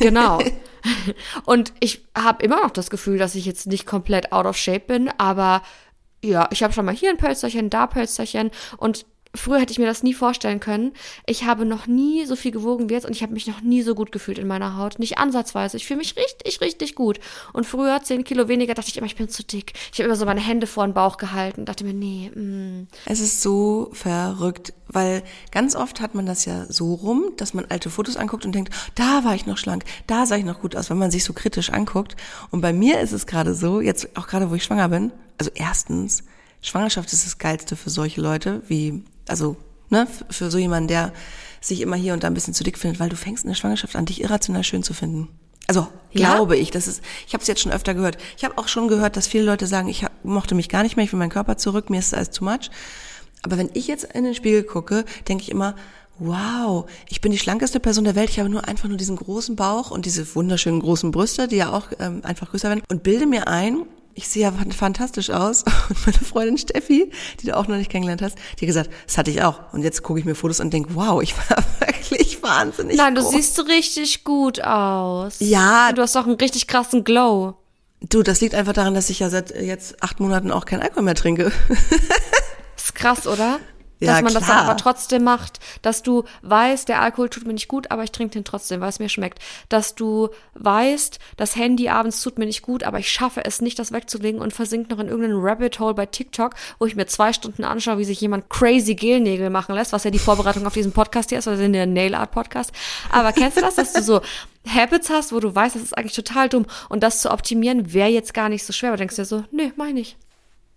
Genau. 0.00 0.38
Und 1.44 1.72
ich 1.80 2.04
habe 2.16 2.42
immer 2.42 2.62
noch 2.62 2.70
das 2.70 2.88
Gefühl, 2.90 3.18
dass 3.18 3.34
ich 3.34 3.44
jetzt 3.44 3.66
nicht 3.66 3.86
komplett 3.86 4.32
out 4.32 4.46
of 4.46 4.56
shape 4.56 4.80
bin, 4.86 5.10
aber 5.18 5.62
ja, 6.24 6.48
ich 6.50 6.62
habe 6.62 6.72
schon 6.72 6.84
mal 6.84 6.94
hier 6.94 7.10
ein 7.10 7.16
Pölsterchen, 7.16 7.70
da 7.70 7.86
Pölsterchen 7.86 8.50
und 8.76 9.06
früher 9.34 9.60
hätte 9.60 9.72
ich 9.72 9.78
mir 9.78 9.86
das 9.86 10.02
nie 10.02 10.14
vorstellen 10.14 10.60
können. 10.60 10.92
Ich 11.26 11.44
habe 11.44 11.64
noch 11.64 11.86
nie 11.86 12.24
so 12.24 12.36
viel 12.36 12.50
gewogen 12.50 12.88
wie 12.88 12.94
jetzt 12.94 13.06
und 13.06 13.12
ich 13.12 13.22
habe 13.22 13.32
mich 13.32 13.46
noch 13.46 13.60
nie 13.60 13.82
so 13.82 13.94
gut 13.94 14.12
gefühlt 14.12 14.38
in 14.38 14.46
meiner 14.46 14.76
Haut. 14.76 14.98
Nicht 14.98 15.18
ansatzweise. 15.18 15.76
Ich 15.76 15.86
fühle 15.86 15.98
mich 15.98 16.16
richtig, 16.16 16.60
richtig 16.60 16.94
gut. 16.94 17.20
Und 17.52 17.64
früher, 17.64 18.00
10 18.02 18.24
Kilo 18.24 18.48
weniger, 18.48 18.74
dachte 18.74 18.88
ich 18.88 18.96
immer, 18.96 19.06
ich 19.06 19.16
bin 19.16 19.28
zu 19.28 19.44
dick. 19.44 19.72
Ich 19.92 19.98
habe 19.98 20.06
immer 20.06 20.16
so 20.16 20.24
meine 20.24 20.40
Hände 20.40 20.66
vor 20.66 20.86
den 20.86 20.94
Bauch 20.94 21.16
gehalten, 21.16 21.64
dachte 21.64 21.84
mir, 21.84 21.94
nee, 21.94 22.30
mm. 22.34 22.88
Es 23.04 23.20
ist 23.20 23.42
so 23.42 23.90
verrückt, 23.92 24.72
weil 24.88 25.22
ganz 25.50 25.76
oft 25.76 26.00
hat 26.00 26.14
man 26.14 26.26
das 26.26 26.44
ja 26.44 26.66
so 26.68 26.94
rum, 26.94 27.32
dass 27.36 27.54
man 27.54 27.66
alte 27.66 27.90
Fotos 27.90 28.16
anguckt 28.16 28.44
und 28.44 28.54
denkt, 28.54 28.74
da 28.94 29.24
war 29.24 29.34
ich 29.34 29.46
noch 29.46 29.58
schlank, 29.58 29.84
da 30.06 30.26
sah 30.26 30.36
ich 30.36 30.44
noch 30.44 30.60
gut 30.60 30.74
aus, 30.76 30.90
wenn 30.90 30.98
man 30.98 31.10
sich 31.10 31.24
so 31.24 31.32
kritisch 31.32 31.70
anguckt. 31.70 32.16
Und 32.50 32.60
bei 32.60 32.72
mir 32.72 33.00
ist 33.00 33.12
es 33.12 33.26
gerade 33.26 33.54
so, 33.54 33.80
jetzt 33.80 34.16
auch 34.16 34.26
gerade, 34.26 34.50
wo 34.50 34.54
ich 34.54 34.64
schwanger 34.64 34.88
bin, 34.88 35.12
also 35.38 35.50
erstens, 35.54 36.24
Schwangerschaft 36.60 37.12
ist 37.12 37.24
das 37.24 37.38
Geilste 37.38 37.76
für 37.76 37.90
solche 37.90 38.20
Leute, 38.20 38.62
wie, 38.66 39.04
also, 39.28 39.56
ne, 39.90 40.06
für 40.30 40.50
so 40.50 40.58
jemanden, 40.58 40.88
der 40.88 41.12
sich 41.60 41.80
immer 41.80 41.96
hier 41.96 42.12
und 42.14 42.22
da 42.22 42.28
ein 42.28 42.34
bisschen 42.34 42.54
zu 42.54 42.64
dick 42.64 42.78
findet, 42.78 43.00
weil 43.00 43.08
du 43.08 43.16
fängst 43.16 43.44
in 43.44 43.48
der 43.50 43.56
Schwangerschaft 43.56 43.96
an, 43.96 44.06
dich 44.06 44.20
irrational 44.20 44.64
schön 44.64 44.82
zu 44.82 44.94
finden. 44.94 45.28
Also 45.66 45.86
Ja? 46.12 46.34
glaube 46.34 46.56
ich, 46.56 46.70
das 46.70 46.86
ist, 46.88 47.02
ich 47.26 47.34
habe 47.34 47.42
es 47.42 47.48
jetzt 47.48 47.60
schon 47.60 47.72
öfter 47.72 47.94
gehört. 47.94 48.16
Ich 48.36 48.44
habe 48.44 48.56
auch 48.56 48.68
schon 48.68 48.88
gehört, 48.88 49.16
dass 49.16 49.26
viele 49.26 49.44
Leute 49.44 49.66
sagen, 49.66 49.88
ich 49.88 50.04
hab, 50.04 50.24
mochte 50.24 50.54
mich 50.54 50.68
gar 50.68 50.82
nicht 50.82 50.96
mehr, 50.96 51.04
ich 51.04 51.12
will 51.12 51.18
meinen 51.18 51.30
Körper 51.30 51.56
zurück, 51.58 51.90
mir 51.90 51.98
ist 51.98 52.12
das 52.12 52.16
alles 52.18 52.30
too 52.30 52.44
much. 52.44 52.70
Aber 53.42 53.58
wenn 53.58 53.70
ich 53.74 53.86
jetzt 53.86 54.04
in 54.04 54.24
den 54.24 54.34
Spiegel 54.34 54.62
gucke, 54.62 55.04
denke 55.28 55.42
ich 55.42 55.50
immer, 55.50 55.74
wow, 56.18 56.88
ich 57.08 57.20
bin 57.20 57.32
die 57.32 57.38
schlankeste 57.38 57.80
Person 57.80 58.04
der 58.04 58.14
Welt, 58.14 58.30
ich 58.30 58.38
habe 58.38 58.48
nur 58.48 58.66
einfach 58.66 58.88
nur 58.88 58.96
diesen 58.96 59.16
großen 59.16 59.56
Bauch 59.56 59.90
und 59.90 60.06
diese 60.06 60.34
wunderschönen 60.34 60.80
großen 60.80 61.10
Brüste, 61.10 61.48
die 61.48 61.56
ja 61.56 61.72
auch 61.72 61.88
ähm, 62.00 62.20
einfach 62.24 62.50
größer 62.50 62.68
werden 62.68 62.82
und 62.88 63.02
bilde 63.02 63.26
mir 63.26 63.46
ein, 63.46 63.82
ich 64.18 64.28
sehe 64.28 64.42
ja 64.42 64.52
fan- 64.52 64.72
fantastisch 64.72 65.30
aus. 65.30 65.62
Und 65.88 66.06
meine 66.06 66.18
Freundin 66.18 66.58
Steffi, 66.58 67.10
die 67.40 67.46
du 67.46 67.56
auch 67.56 67.66
noch 67.68 67.76
nicht 67.76 67.90
kennengelernt 67.90 68.20
hast, 68.22 68.36
die 68.58 68.64
hat 68.64 68.66
gesagt, 68.66 68.90
das 69.06 69.16
hatte 69.16 69.30
ich 69.30 69.42
auch. 69.42 69.72
Und 69.72 69.82
jetzt 69.82 70.02
gucke 70.02 70.18
ich 70.18 70.24
mir 70.26 70.34
Fotos 70.34 70.60
und 70.60 70.72
denke, 70.72 70.90
wow, 70.94 71.22
ich 71.22 71.34
war 71.36 71.64
wirklich 71.80 72.42
wahnsinnig 72.42 72.96
Nein, 72.96 73.14
du 73.14 73.22
groß. 73.22 73.32
siehst 73.32 73.58
richtig 73.66 74.24
gut 74.24 74.60
aus. 74.62 75.36
Ja. 75.38 75.92
Du 75.92 76.02
hast 76.02 76.14
doch 76.16 76.26
einen 76.26 76.34
richtig 76.36 76.66
krassen 76.66 77.04
Glow. 77.04 77.54
Du, 78.00 78.22
das 78.22 78.40
liegt 78.40 78.54
einfach 78.54 78.72
daran, 78.74 78.94
dass 78.94 79.10
ich 79.10 79.18
ja 79.20 79.30
seit 79.30 79.50
jetzt 79.60 80.02
acht 80.02 80.20
Monaten 80.20 80.50
auch 80.52 80.64
keinen 80.66 80.82
Alkohol 80.82 81.02
mehr 81.04 81.14
trinke. 81.16 81.50
Ist 82.76 82.94
krass, 82.94 83.26
oder? 83.26 83.58
Ja, 84.00 84.12
dass 84.12 84.22
man 84.22 84.34
das 84.34 84.44
klar. 84.44 84.58
dann 84.58 84.66
aber 84.66 84.76
trotzdem 84.76 85.24
macht, 85.24 85.58
dass 85.82 86.02
du 86.02 86.24
weißt, 86.42 86.88
der 86.88 87.02
Alkohol 87.02 87.28
tut 87.28 87.46
mir 87.46 87.52
nicht 87.52 87.68
gut, 87.68 87.90
aber 87.90 88.04
ich 88.04 88.12
trinke 88.12 88.34
den 88.34 88.44
trotzdem, 88.44 88.80
weil 88.80 88.88
es 88.88 89.00
mir 89.00 89.08
schmeckt. 89.08 89.40
Dass 89.68 89.94
du 89.94 90.28
weißt, 90.54 91.18
das 91.36 91.56
Handy 91.56 91.88
abends 91.88 92.22
tut 92.22 92.38
mir 92.38 92.46
nicht 92.46 92.62
gut, 92.62 92.84
aber 92.84 92.98
ich 92.98 93.10
schaffe 93.10 93.44
es 93.44 93.60
nicht, 93.60 93.78
das 93.78 93.92
wegzulegen 93.92 94.40
und 94.40 94.52
versinkt 94.52 94.90
noch 94.90 95.00
in 95.00 95.08
irgendeinen 95.08 95.40
Rabbit 95.40 95.80
Hole 95.80 95.94
bei 95.94 96.06
TikTok, 96.06 96.54
wo 96.78 96.86
ich 96.86 96.96
mir 96.96 97.06
zwei 97.06 97.32
Stunden 97.32 97.64
anschaue, 97.64 97.98
wie 97.98 98.04
sich 98.04 98.20
jemand 98.20 98.48
crazy 98.48 98.94
Gelnägel 98.94 99.50
machen 99.50 99.74
lässt, 99.74 99.92
was 99.92 100.04
ja 100.04 100.10
die 100.10 100.18
Vorbereitung 100.18 100.66
auf 100.66 100.74
diesen 100.74 100.92
Podcast 100.92 101.30
hier 101.30 101.38
ist, 101.38 101.48
also 101.48 101.62
in 101.62 101.72
der 101.72 101.86
Nail 101.86 102.14
Art 102.14 102.30
Podcast. 102.30 102.72
Aber 103.10 103.32
kennst 103.32 103.56
du 103.56 103.60
das, 103.62 103.74
dass 103.74 103.92
du 103.92 104.02
so 104.02 104.20
Habits 104.68 105.10
hast, 105.10 105.32
wo 105.32 105.40
du 105.40 105.54
weißt, 105.54 105.74
das 105.74 105.82
ist 105.82 105.96
eigentlich 105.96 106.14
total 106.14 106.48
dumm 106.48 106.66
und 106.88 107.02
das 107.02 107.20
zu 107.20 107.30
optimieren 107.30 107.92
wäre 107.92 108.08
jetzt 108.08 108.34
gar 108.34 108.48
nicht 108.48 108.64
so 108.64 108.72
schwer, 108.72 108.90
aber 108.90 108.98
denkst 108.98 109.16
dir 109.16 109.24
so, 109.24 109.44
nee, 109.50 109.72
mach 109.76 109.86
ich. 109.86 110.16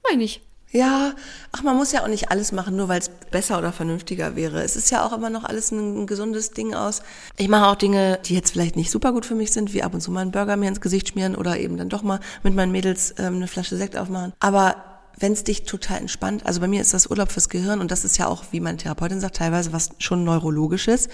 Mach 0.03 0.17
ich. 0.19 0.41
Ja, 0.73 1.13
ach, 1.51 1.63
man 1.63 1.75
muss 1.75 1.91
ja 1.91 2.01
auch 2.01 2.07
nicht 2.07 2.31
alles 2.31 2.53
machen, 2.53 2.77
nur 2.77 2.87
weil 2.87 2.99
es 2.99 3.09
besser 3.09 3.57
oder 3.57 3.73
vernünftiger 3.73 4.37
wäre. 4.37 4.63
Es 4.63 4.77
ist 4.77 4.89
ja 4.89 5.05
auch 5.05 5.11
immer 5.11 5.29
noch 5.29 5.43
alles 5.43 5.71
ein, 5.71 6.07
gesundes 6.07 6.51
Ding 6.51 6.73
aus. 6.73 7.01
Ich 7.35 7.49
mache 7.49 7.67
auch 7.67 7.75
Dinge, 7.75 8.19
die 8.25 8.35
jetzt 8.35 8.51
vielleicht 8.51 8.77
nicht 8.77 8.89
super 8.89 9.11
gut 9.11 9.25
für 9.25 9.35
mich 9.35 9.51
sind, 9.51 9.73
wie 9.73 9.83
ab 9.83 9.93
und 9.93 9.99
zu 9.99 10.11
mal 10.11 10.21
einen 10.21 10.31
Burger 10.31 10.55
mir 10.55 10.69
ins 10.69 10.79
Gesicht 10.79 11.09
schmieren 11.09 11.35
oder 11.35 11.59
eben 11.59 11.75
dann 11.75 11.89
doch 11.89 12.03
mal 12.03 12.21
mit 12.43 12.55
meinen 12.55 12.71
Mädels 12.71 13.13
ähm, 13.17 13.35
eine 13.35 13.47
Flasche 13.47 13.75
Sekt 13.75 13.97
aufmachen. 13.97 14.31
Aber 14.39 14.77
wenn 15.19 15.33
es 15.33 15.43
dich 15.43 15.63
total 15.63 15.97
entspannt, 15.97 16.45
also 16.45 16.61
bei 16.61 16.67
mir 16.69 16.79
ist 16.79 16.93
das 16.93 17.07
Urlaub 17.07 17.31
fürs 17.31 17.49
Gehirn 17.49 17.81
und 17.81 17.91
das 17.91 18.05
ist 18.05 18.17
ja 18.17 18.27
auch, 18.27 18.45
wie 18.51 18.61
meine 18.61 18.77
Therapeutin 18.77 19.19
sagt, 19.19 19.35
teilweise 19.35 19.73
was 19.73 19.89
schon 19.99 20.23
neurologisches 20.23 21.09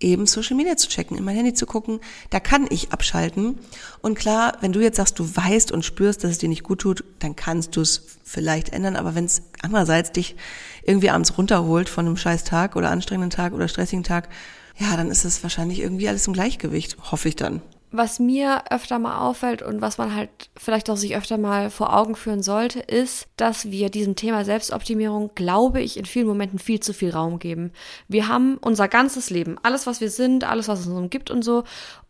eben 0.00 0.26
Social 0.26 0.56
Media 0.56 0.76
zu 0.76 0.88
checken, 0.88 1.16
in 1.16 1.24
mein 1.24 1.36
Handy 1.36 1.54
zu 1.54 1.66
gucken, 1.66 2.00
da 2.30 2.40
kann 2.40 2.66
ich 2.70 2.92
abschalten. 2.92 3.58
Und 4.00 4.16
klar, 4.16 4.56
wenn 4.60 4.72
du 4.72 4.80
jetzt 4.80 4.96
sagst, 4.96 5.18
du 5.18 5.24
weißt 5.36 5.72
und 5.72 5.84
spürst, 5.84 6.22
dass 6.22 6.32
es 6.32 6.38
dir 6.38 6.48
nicht 6.48 6.62
gut 6.62 6.80
tut, 6.80 7.04
dann 7.18 7.36
kannst 7.36 7.76
du 7.76 7.80
es 7.80 8.02
vielleicht 8.24 8.70
ändern. 8.70 8.96
Aber 8.96 9.14
wenn 9.14 9.24
es 9.24 9.42
andererseits 9.60 10.12
dich 10.12 10.36
irgendwie 10.82 11.10
abends 11.10 11.36
runterholt 11.36 11.88
von 11.88 12.06
einem 12.06 12.16
scheiß 12.16 12.44
Tag 12.44 12.76
oder 12.76 12.90
anstrengenden 12.90 13.30
Tag 13.30 13.52
oder 13.52 13.68
stressigen 13.68 14.04
Tag, 14.04 14.28
ja, 14.76 14.96
dann 14.96 15.10
ist 15.10 15.24
es 15.24 15.42
wahrscheinlich 15.42 15.80
irgendwie 15.80 16.08
alles 16.08 16.26
im 16.26 16.32
Gleichgewicht, 16.32 16.96
hoffe 17.10 17.28
ich 17.28 17.36
dann 17.36 17.62
was 17.90 18.18
mir 18.18 18.64
öfter 18.70 18.98
mal 18.98 19.18
auffällt 19.18 19.62
und 19.62 19.80
was 19.80 19.98
man 19.98 20.14
halt 20.14 20.30
vielleicht 20.56 20.90
auch 20.90 20.96
sich 20.96 21.16
öfter 21.16 21.38
mal 21.38 21.70
vor 21.70 21.96
Augen 21.96 22.16
führen 22.16 22.42
sollte, 22.42 22.80
ist, 22.80 23.28
dass 23.36 23.70
wir 23.70 23.90
diesem 23.90 24.16
Thema 24.16 24.44
Selbstoptimierung, 24.44 25.30
glaube 25.34 25.80
ich, 25.80 25.96
in 25.96 26.04
vielen 26.04 26.26
Momenten 26.26 26.58
viel 26.58 26.80
zu 26.80 26.92
viel 26.92 27.10
Raum 27.10 27.38
geben. 27.38 27.72
Wir 28.08 28.28
haben 28.28 28.58
unser 28.58 28.88
ganzes 28.88 29.30
Leben, 29.30 29.56
alles, 29.62 29.86
was 29.86 30.00
wir 30.00 30.10
sind, 30.10 30.44
alles, 30.44 30.68
was 30.68 30.80
es 30.80 30.86
uns 30.86 31.10
gibt 31.10 31.30
und 31.30 31.42
so. 31.42 31.64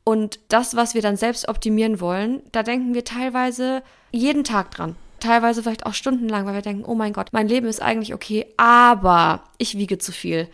Und 0.04 0.40
das, 0.48 0.74
was 0.74 0.94
wir 0.94 1.02
dann 1.02 1.16
selbst 1.16 1.48
optimieren 1.48 2.00
wollen, 2.00 2.42
da 2.52 2.62
denken 2.62 2.94
wir 2.94 3.04
teilweise 3.04 3.82
jeden 4.10 4.44
Tag 4.44 4.70
dran 4.70 4.96
teilweise 5.20 5.62
vielleicht 5.62 5.86
auch 5.86 5.94
stundenlang, 5.94 6.46
weil 6.46 6.54
wir 6.54 6.62
denken, 6.62 6.84
oh 6.84 6.94
mein 6.94 7.12
Gott, 7.12 7.28
mein 7.32 7.48
Leben 7.48 7.66
ist 7.66 7.82
eigentlich 7.82 8.14
okay, 8.14 8.46
aber 8.56 9.42
ich 9.58 9.76
wiege 9.76 9.98
zu 9.98 10.12
viel, 10.12 10.48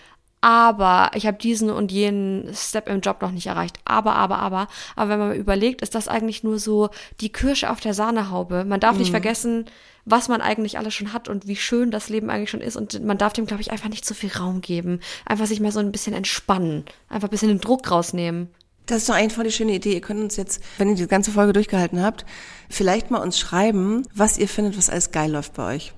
aber 0.44 1.10
ich 1.14 1.26
habe 1.26 1.38
diesen 1.38 1.70
und 1.70 1.90
jenen 1.90 2.52
Step 2.52 2.90
im 2.90 3.00
Job 3.00 3.22
noch 3.22 3.30
nicht 3.30 3.46
erreicht. 3.46 3.78
Aber, 3.86 4.14
aber, 4.14 4.40
aber. 4.40 4.68
Aber 4.94 5.08
wenn 5.08 5.18
man 5.18 5.34
überlegt, 5.34 5.80
ist 5.80 5.94
das 5.94 6.06
eigentlich 6.06 6.44
nur 6.44 6.58
so 6.58 6.90
die 7.22 7.32
Kirsche 7.32 7.70
auf 7.70 7.80
der 7.80 7.94
Sahnehaube. 7.94 8.66
Man 8.66 8.78
darf 8.78 8.92
mhm. 8.92 8.98
nicht 8.98 9.10
vergessen, 9.10 9.64
was 10.04 10.28
man 10.28 10.42
eigentlich 10.42 10.76
alles 10.76 10.92
schon 10.92 11.14
hat 11.14 11.30
und 11.30 11.46
wie 11.46 11.56
schön 11.56 11.90
das 11.90 12.10
Leben 12.10 12.28
eigentlich 12.28 12.50
schon 12.50 12.60
ist. 12.60 12.76
Und 12.76 13.02
man 13.02 13.16
darf 13.16 13.32
dem, 13.32 13.46
glaube 13.46 13.62
ich, 13.62 13.70
einfach 13.70 13.88
nicht 13.88 14.04
zu 14.04 14.12
viel 14.12 14.30
Raum 14.36 14.60
geben. 14.60 15.00
Einfach 15.24 15.46
sich 15.46 15.60
mal 15.60 15.72
so 15.72 15.80
ein 15.80 15.92
bisschen 15.92 16.12
entspannen. 16.12 16.84
Einfach 17.08 17.28
ein 17.28 17.30
bisschen 17.30 17.48
den 17.48 17.60
Druck 17.60 17.90
rausnehmen. 17.90 18.50
Das 18.84 18.98
ist 18.98 19.08
doch 19.08 19.14
eigentlich 19.14 19.32
voll 19.32 19.44
die 19.44 19.50
schöne 19.50 19.72
Idee. 19.72 19.94
Ihr 19.94 20.02
könnt 20.02 20.20
uns 20.20 20.36
jetzt, 20.36 20.62
wenn 20.76 20.90
ihr 20.90 20.94
die 20.94 21.06
ganze 21.06 21.30
Folge 21.30 21.54
durchgehalten 21.54 22.02
habt, 22.02 22.26
vielleicht 22.68 23.10
mal 23.10 23.22
uns 23.22 23.38
schreiben, 23.38 24.02
was 24.14 24.36
ihr 24.36 24.48
findet, 24.48 24.76
was 24.76 24.90
alles 24.90 25.10
geil 25.10 25.32
läuft 25.32 25.54
bei 25.54 25.74
euch. 25.74 25.94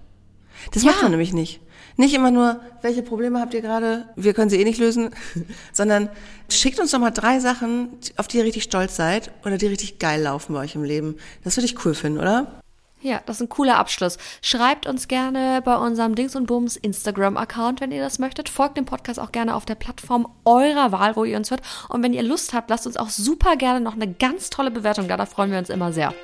Das 0.70 0.84
ja. 0.84 0.92
macht 0.92 1.03
man 1.03 1.11
nämlich 1.11 1.32
nicht. 1.32 1.61
Nicht 1.97 2.14
immer 2.14 2.30
nur, 2.30 2.61
welche 2.82 3.03
Probleme 3.03 3.40
habt 3.40 3.55
ihr 3.55 3.62
gerade, 3.62 4.07
wir 4.16 4.34
können 4.34 4.51
sie 4.51 4.61
eh 4.61 4.64
nicht 4.64 4.78
lösen, 4.78 5.11
sondern 5.72 6.11
schickt 6.51 6.78
uns 6.78 6.90
doch 6.90 6.99
mal 6.99 7.11
drei 7.11 7.40
Sachen, 7.40 7.88
auf 8.16 8.28
die 8.28 8.38
ihr 8.38 8.44
richtig 8.44 8.64
stolz 8.64 8.97
seid 8.97 9.30
oder 9.44 9.57
die 9.57 9.66
richtig 9.66 9.99
geil 9.99 10.22
laufen 10.22 10.53
bei 10.53 10.61
euch 10.61 10.74
im 10.74 10.84
Leben. 10.84 11.16
Das 11.42 11.57
würde 11.57 11.66
ich 11.66 11.84
cool 11.84 11.94
finden, 11.94 12.20
oder? 12.20 12.61
Ja, 13.01 13.20
das 13.24 13.36
ist 13.36 13.42
ein 13.42 13.49
cooler 13.49 13.76
Abschluss. 13.78 14.18
Schreibt 14.42 14.86
uns 14.86 15.07
gerne 15.07 15.61
bei 15.64 15.76
unserem 15.76 16.14
Dings 16.14 16.34
und 16.34 16.47
Bums 16.47 16.76
Instagram-Account, 16.76 17.80
wenn 17.80 17.92
ihr 17.92 18.03
das 18.03 18.18
möchtet. 18.18 18.49
Folgt 18.49 18.76
dem 18.76 18.84
Podcast 18.84 19.20
auch 19.20 19.32
gerne 19.32 19.55
auf 19.55 19.64
der 19.64 19.74
Plattform 19.74 20.26
eurer 20.44 20.92
Wahl, 20.92 21.14
wo 21.14 21.24
ihr 21.24 21.36
uns 21.36 21.51
hört. 21.51 21.62
Und 21.88 22.03
wenn 22.03 22.14
ihr 22.14 22.22
Lust 22.22 22.53
habt, 22.53 22.68
lasst 22.68 22.86
uns 22.86 22.97
auch 22.97 23.11
super 23.11 23.57
gerne 23.57 23.80
noch 23.80 23.94
eine 23.94 24.12
ganz 24.12 24.51
tolle 24.51 24.70
Bewertung 24.70 25.09
da. 25.09 25.16
Da 25.16 25.26
freuen 25.26 25.51
wir 25.51 25.59
uns 25.59 25.70
immer 25.70 25.92
sehr. 25.92 26.14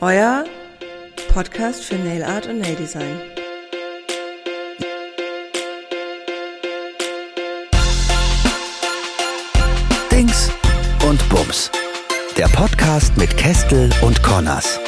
Euer 0.00 0.44
Podcast 1.28 1.82
für 1.82 1.96
Nail 1.96 2.22
Art 2.22 2.46
und 2.46 2.60
Nail 2.60 2.76
Design. 2.76 3.20
Und 11.42 11.46
Bums. 11.46 11.70
Der 12.36 12.46
Podcast 12.48 13.16
mit 13.16 13.36
Kestel 13.36 13.90
und 14.02 14.22
Connors. 14.22 14.81